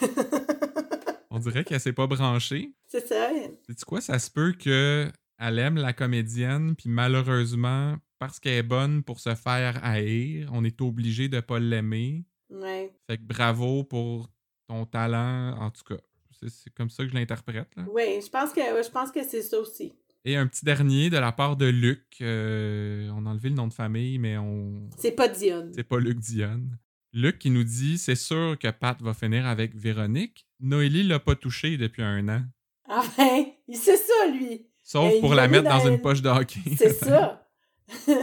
On 1.30 1.38
dirait 1.38 1.64
qu'elle 1.64 1.80
s'est 1.80 1.92
pas 1.92 2.06
branchée. 2.06 2.72
C'est 2.86 3.06
ça. 3.06 3.28
Sais-tu 3.66 3.84
quoi? 3.84 4.00
Ça 4.00 4.18
se 4.18 4.30
peut 4.30 4.52
que 4.52 5.10
elle 5.38 5.58
aime 5.58 5.76
la 5.76 5.92
comédienne, 5.92 6.74
puis 6.76 6.88
malheureusement, 6.88 7.96
parce 8.18 8.40
qu'elle 8.40 8.54
est 8.54 8.62
bonne 8.62 9.02
pour 9.02 9.20
se 9.20 9.34
faire 9.34 9.78
haïr, 9.84 10.48
on 10.54 10.64
est 10.64 10.80
obligé 10.80 11.28
de 11.28 11.40
pas 11.40 11.58
l'aimer. 11.58 12.24
Ouais. 12.48 12.90
Fait 13.06 13.18
que 13.18 13.22
bravo 13.22 13.84
pour 13.84 14.28
ton 14.66 14.86
talent, 14.86 15.54
en 15.60 15.70
tout 15.70 15.84
cas. 15.84 16.00
C'est- 16.40 16.48
C'est 16.48 16.70
comme 16.74 16.88
ça 16.90 17.02
que 17.04 17.10
je 17.10 17.14
l'interprète. 17.14 17.68
Oui, 17.90 18.20
je 18.22 18.28
pense 18.30 18.52
que 18.52 18.60
je 18.60 18.90
pense 18.90 19.10
que 19.10 19.22
c'est 19.22 19.42
ça 19.42 19.58
aussi. 19.58 19.92
Et 20.28 20.34
un 20.34 20.48
petit 20.48 20.64
dernier 20.64 21.08
de 21.08 21.16
la 21.18 21.30
part 21.30 21.56
de 21.56 21.66
Luc. 21.66 22.16
euh, 22.20 23.08
on 23.14 23.26
a 23.26 23.30
enlevé 23.30 23.48
le 23.48 23.54
nom 23.54 23.68
de 23.68 23.72
famille, 23.72 24.18
mais 24.18 24.36
on. 24.36 24.90
C'est 24.98 25.12
pas 25.12 25.28
Dionne. 25.28 25.70
C'est 25.72 25.84
pas 25.84 26.00
Luc 26.00 26.18
Dionne. 26.18 26.76
Luc 27.12 27.38
qui 27.38 27.48
nous 27.48 27.62
dit 27.62 27.96
c'est 27.96 28.16
sûr 28.16 28.58
que 28.58 28.68
Pat 28.72 29.00
va 29.00 29.14
finir 29.14 29.46
avec 29.46 29.76
Véronique. 29.76 30.48
Noélie 30.58 31.04
l'a 31.04 31.20
pas 31.20 31.36
touché 31.36 31.76
depuis 31.76 32.02
un 32.02 32.28
an. 32.28 32.42
Enfin, 32.88 33.44
il 33.68 33.76
sait 33.76 33.96
ça, 33.96 34.28
lui. 34.32 34.66
Sauf 34.82 35.12
Et 35.14 35.20
pour 35.20 35.34
la 35.36 35.46
mettre 35.46 35.68
dans 35.68 35.78
dans 35.78 35.88
une 35.88 36.00
poche 36.00 36.22
de 36.22 36.28
hockey. 36.28 36.60
C'est 36.76 36.92
ça. 37.04 37.48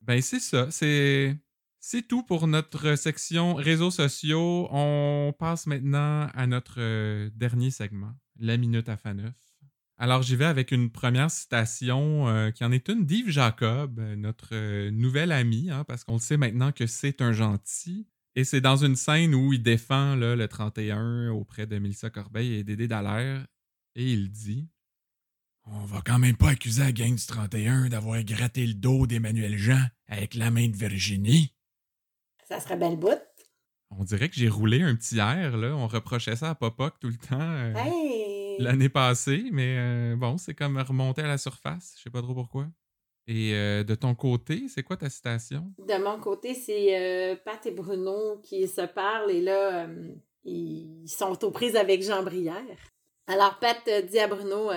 Ben 0.00 0.22
c'est 0.22 0.40
ça, 0.40 0.70
c'est 0.70 1.36
c'est 1.78 2.08
tout 2.08 2.22
pour 2.22 2.46
notre 2.46 2.94
section 2.94 3.52
réseaux 3.52 3.90
sociaux. 3.90 4.66
On 4.70 5.34
passe 5.38 5.66
maintenant 5.66 6.28
à 6.32 6.46
notre 6.46 6.76
euh, 6.78 7.28
dernier 7.34 7.70
segment, 7.70 8.14
la 8.38 8.56
minute 8.56 8.88
à 8.88 8.96
Faneuf. 8.96 9.34
Alors, 10.00 10.22
j'y 10.22 10.36
vais 10.36 10.44
avec 10.44 10.70
une 10.70 10.90
première 10.90 11.30
citation 11.30 12.28
euh, 12.28 12.50
qui 12.52 12.64
en 12.64 12.70
est 12.70 12.88
une 12.88 13.04
d'Yves 13.04 13.30
Jacob, 13.30 13.98
euh, 13.98 14.14
notre 14.14 14.50
euh, 14.52 14.90
nouvel 14.92 15.32
ami, 15.32 15.70
hein, 15.70 15.82
parce 15.84 16.04
qu'on 16.04 16.18
sait 16.18 16.36
maintenant 16.36 16.70
que 16.70 16.86
c'est 16.86 17.20
un 17.20 17.32
gentil. 17.32 18.06
Et 18.36 18.44
c'est 18.44 18.60
dans 18.60 18.76
une 18.76 18.94
scène 18.94 19.34
où 19.34 19.52
il 19.52 19.60
défend 19.62 20.14
là, 20.14 20.36
le 20.36 20.46
31 20.46 21.30
auprès 21.30 21.66
de 21.66 21.76
Mélissa 21.78 22.10
Corbeil 22.10 22.54
et 22.54 22.62
Dédé 22.64 22.86
Dallaire. 22.86 23.44
Et 23.96 24.12
il 24.12 24.30
dit 24.30 24.68
On 25.64 25.84
va 25.84 26.00
quand 26.06 26.20
même 26.20 26.36
pas 26.36 26.50
accuser 26.50 26.82
la 26.82 26.92
gang 26.92 27.16
du 27.16 27.26
31 27.26 27.88
d'avoir 27.88 28.22
gratté 28.22 28.64
le 28.64 28.74
dos 28.74 29.08
d'Emmanuel 29.08 29.58
Jean 29.58 29.84
avec 30.06 30.34
la 30.36 30.52
main 30.52 30.68
de 30.68 30.76
Virginie. 30.76 31.52
Ça 32.48 32.60
serait 32.60 32.76
belle 32.76 32.96
bout. 32.96 33.18
On 33.90 34.04
dirait 34.04 34.28
que 34.28 34.36
j'ai 34.36 34.48
roulé 34.48 34.82
un 34.82 34.94
petit 34.94 35.18
air, 35.18 35.56
là. 35.56 35.74
On 35.74 35.88
reprochait 35.88 36.36
ça 36.36 36.50
à 36.50 36.54
Popoc 36.54 37.00
tout 37.00 37.08
le 37.08 37.16
temps. 37.16 37.40
euh, 37.40 37.74
Hey! 37.74 38.37
L'année 38.58 38.88
passée, 38.88 39.44
mais 39.52 39.76
euh, 39.78 40.16
bon, 40.16 40.38
c'est 40.38 40.54
comme 40.54 40.78
remonter 40.78 41.22
à 41.22 41.28
la 41.28 41.38
surface. 41.38 41.94
Je 41.96 42.02
sais 42.02 42.10
pas 42.10 42.22
trop 42.22 42.34
pourquoi. 42.34 42.66
Et 43.28 43.52
euh, 43.52 43.84
de 43.84 43.94
ton 43.94 44.14
côté, 44.14 44.68
c'est 44.68 44.82
quoi 44.82 44.96
ta 44.96 45.10
citation? 45.10 45.70
De 45.78 46.02
mon 46.02 46.18
côté, 46.18 46.54
c'est 46.54 46.98
euh, 46.98 47.36
Pat 47.36 47.64
et 47.66 47.70
Bruno 47.70 48.38
qui 48.42 48.66
se 48.66 48.80
parlent 48.80 49.30
et 49.30 49.42
là, 49.42 49.84
euh, 49.84 50.14
ils 50.44 51.06
sont 51.06 51.44
aux 51.44 51.50
prises 51.50 51.76
avec 51.76 52.02
Jean 52.02 52.22
Brière. 52.22 52.64
Alors 53.26 53.58
Pat 53.58 53.78
dit 54.10 54.18
à 54.18 54.28
Bruno 54.28 54.70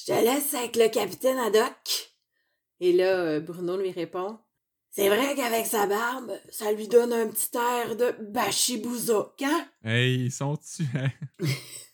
Je 0.00 0.06
te 0.06 0.12
laisse 0.12 0.52
avec 0.54 0.74
le 0.74 0.88
capitaine 0.88 1.38
Haddock. 1.38 2.10
Et 2.80 2.92
là, 2.92 3.38
Bruno 3.38 3.76
lui 3.76 3.92
répond 3.92 4.40
C'est 4.90 5.08
vrai 5.08 5.36
qu'avec 5.36 5.64
sa 5.64 5.86
barbe, 5.86 6.32
ça 6.50 6.72
lui 6.72 6.88
donne 6.88 7.12
un 7.12 7.28
petit 7.28 7.56
air 7.56 7.94
de 7.94 8.16
bachibouzouk, 8.32 9.42
hein? 9.42 9.68
Hey, 9.84 10.24
ils 10.24 10.32
sont-tu... 10.32 10.82
Oh, 11.40 11.46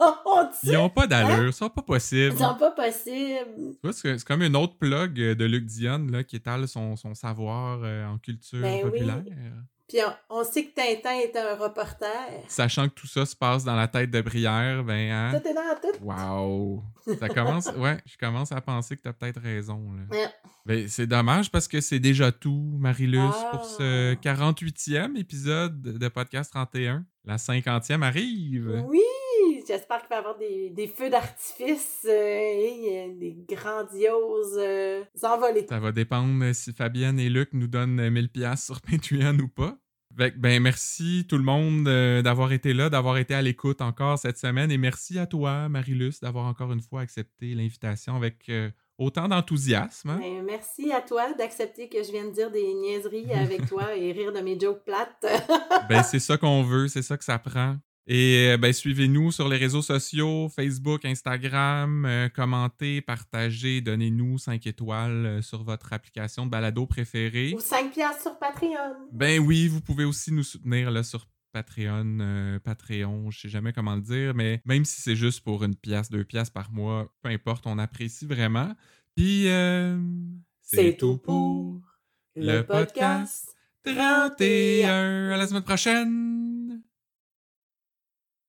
Ils 0.64 0.76
ont 0.76 0.88
pas 0.90 1.06
d'allure, 1.06 1.52
ça 1.52 1.68
pas 1.68 1.82
possible. 1.82 2.32
Ils 2.34 2.38
sont 2.38 2.54
pas 2.54 2.70
possibles. 2.70 3.76
Tu 3.84 3.92
c'est 3.92 4.24
comme 4.24 4.42
une 4.42 4.56
autre 4.56 4.76
plug 4.78 5.20
euh, 5.20 5.34
de 5.34 5.44
Luc 5.44 5.66
Dionne 5.66 6.10
là, 6.10 6.24
qui 6.24 6.36
étale 6.36 6.66
son, 6.68 6.96
son 6.96 7.14
savoir 7.14 7.80
euh, 7.82 8.06
en 8.06 8.18
culture 8.18 8.60
Ben 8.60 8.80
oui. 8.84 8.90
populaire. 8.90 9.22
Puis 9.88 9.98
on, 10.30 10.38
on 10.38 10.44
sait 10.44 10.64
que 10.66 10.72
Tintin 10.74 11.16
est 11.18 11.36
un 11.36 11.56
reporter. 11.56 12.08
Sachant 12.46 12.88
que 12.88 12.94
tout 12.94 13.08
ça 13.08 13.26
se 13.26 13.34
passe 13.34 13.64
dans 13.64 13.74
la 13.74 13.88
tête 13.88 14.10
de 14.12 14.20
Brière, 14.20 14.84
ben 14.84 15.10
hein? 15.10 15.38
Tout 15.40 15.48
est 15.48 15.52
dans 15.54 15.60
tout. 15.82 16.04
Wow! 16.04 16.84
Ça 17.18 17.28
commence... 17.28 17.66
Ouais, 17.76 17.98
je 18.06 18.16
commence 18.16 18.52
à 18.52 18.60
penser 18.60 18.96
que 18.96 19.02
t'as 19.02 19.12
peut-être 19.12 19.40
raison. 19.40 19.82
Là. 20.10 20.28
Ben, 20.64 20.86
c'est 20.86 21.08
dommage 21.08 21.50
parce 21.50 21.66
que 21.66 21.80
c'est 21.80 21.98
déjà 21.98 22.30
tout, 22.30 22.76
Marilus, 22.78 23.18
Ah. 23.18 23.48
pour 23.50 23.64
ce 23.64 24.14
48e 24.14 25.16
épisode 25.16 25.82
de 25.82 26.08
Podcast 26.08 26.52
31. 26.52 27.04
La 27.24 27.36
50e 27.36 28.02
arrive. 28.02 28.84
Oui, 28.88 29.00
j'espère 29.66 30.00
qu'il 30.00 30.08
va 30.10 30.16
y 30.16 30.18
avoir 30.18 30.38
des, 30.38 30.70
des 30.70 30.86
feux 30.86 31.10
d'artifice 31.10 32.06
euh, 32.06 32.10
et 32.10 33.08
euh, 33.08 33.18
des 33.18 33.36
grandioses 33.48 34.58
euh, 34.58 35.02
envolées. 35.22 35.66
Ça 35.68 35.80
va 35.80 35.92
dépendre 35.92 36.52
si 36.54 36.72
Fabienne 36.72 37.18
et 37.18 37.28
Luc 37.28 37.50
nous 37.52 37.66
donnent 37.66 38.08
1000 38.10 38.28
pièces 38.28 38.64
sur 38.66 38.80
Patreon 38.80 39.38
ou 39.38 39.48
pas. 39.48 39.76
Ben 40.10 40.60
merci 40.60 41.24
tout 41.28 41.38
le 41.38 41.44
monde 41.44 41.84
d'avoir 41.84 42.50
été 42.50 42.74
là, 42.74 42.90
d'avoir 42.90 43.16
été 43.16 43.32
à 43.32 43.42
l'écoute 43.42 43.80
encore 43.80 44.18
cette 44.18 44.38
semaine 44.38 44.72
et 44.72 44.76
merci 44.76 45.20
à 45.20 45.26
toi 45.26 45.68
Marilus 45.68 46.14
d'avoir 46.20 46.46
encore 46.46 46.72
une 46.72 46.80
fois 46.80 47.02
accepté 47.02 47.54
l'invitation 47.54 48.16
avec 48.16 48.50
autant 48.98 49.28
d'enthousiasme. 49.28 50.10
hein. 50.10 50.18
Ben, 50.20 50.42
merci 50.44 50.92
à 50.92 51.00
toi 51.00 51.32
d'accepter 51.34 51.88
que 51.88 52.02
je 52.02 52.10
vienne 52.10 52.32
dire 52.32 52.50
des 52.50 52.74
niaiseries 52.74 53.32
avec 53.32 53.66
toi 53.68 53.94
et 53.96 54.10
rire 54.10 54.32
de 54.32 54.40
mes 54.40 54.58
jokes 54.58 54.84
plates. 54.84 55.24
ben, 55.88 56.02
c'est 56.02 56.18
ça 56.18 56.36
qu'on 56.36 56.64
veut, 56.64 56.88
c'est 56.88 57.02
ça 57.02 57.16
que 57.16 57.24
ça 57.24 57.38
prend. 57.38 57.76
Et 58.12 58.48
euh, 58.50 58.56
ben, 58.56 58.72
suivez-nous 58.72 59.30
sur 59.30 59.48
les 59.48 59.56
réseaux 59.56 59.82
sociaux, 59.82 60.48
Facebook, 60.48 61.04
Instagram, 61.04 62.04
euh, 62.04 62.28
commentez, 62.28 63.00
partagez, 63.00 63.82
donnez-nous 63.82 64.36
5 64.36 64.66
étoiles 64.66 65.26
euh, 65.26 65.42
sur 65.42 65.62
votre 65.62 65.92
application 65.92 66.44
de 66.44 66.50
balado 66.50 66.86
préférée. 66.86 67.52
Ou 67.54 67.60
5 67.60 67.92
piastres 67.92 68.22
sur 68.22 68.36
Patreon. 68.36 68.96
Ben 69.12 69.38
oui, 69.38 69.68
vous 69.68 69.80
pouvez 69.80 70.02
aussi 70.02 70.32
nous 70.32 70.42
soutenir 70.42 70.90
là, 70.90 71.04
sur 71.04 71.28
Patreon, 71.52 72.18
euh, 72.20 72.58
Patreon, 72.58 73.30
je 73.30 73.42
sais 73.42 73.48
jamais 73.48 73.72
comment 73.72 73.94
le 73.94 74.02
dire, 74.02 74.34
mais 74.34 74.60
même 74.64 74.84
si 74.84 75.00
c'est 75.00 75.14
juste 75.14 75.44
pour 75.44 75.62
une 75.62 75.76
pièce, 75.76 76.10
deux 76.10 76.24
pièces 76.24 76.50
par 76.50 76.72
mois, 76.72 77.14
peu 77.22 77.28
importe, 77.28 77.64
on 77.68 77.78
apprécie 77.78 78.26
vraiment. 78.26 78.74
Puis, 79.14 79.44
C'est 80.62 80.96
tout 80.96 81.18
pour 81.18 81.80
le 82.34 82.62
podcast 82.62 83.54
31. 83.84 85.30
À 85.30 85.36
la 85.36 85.46
semaine 85.46 85.62
prochaine! 85.62 86.82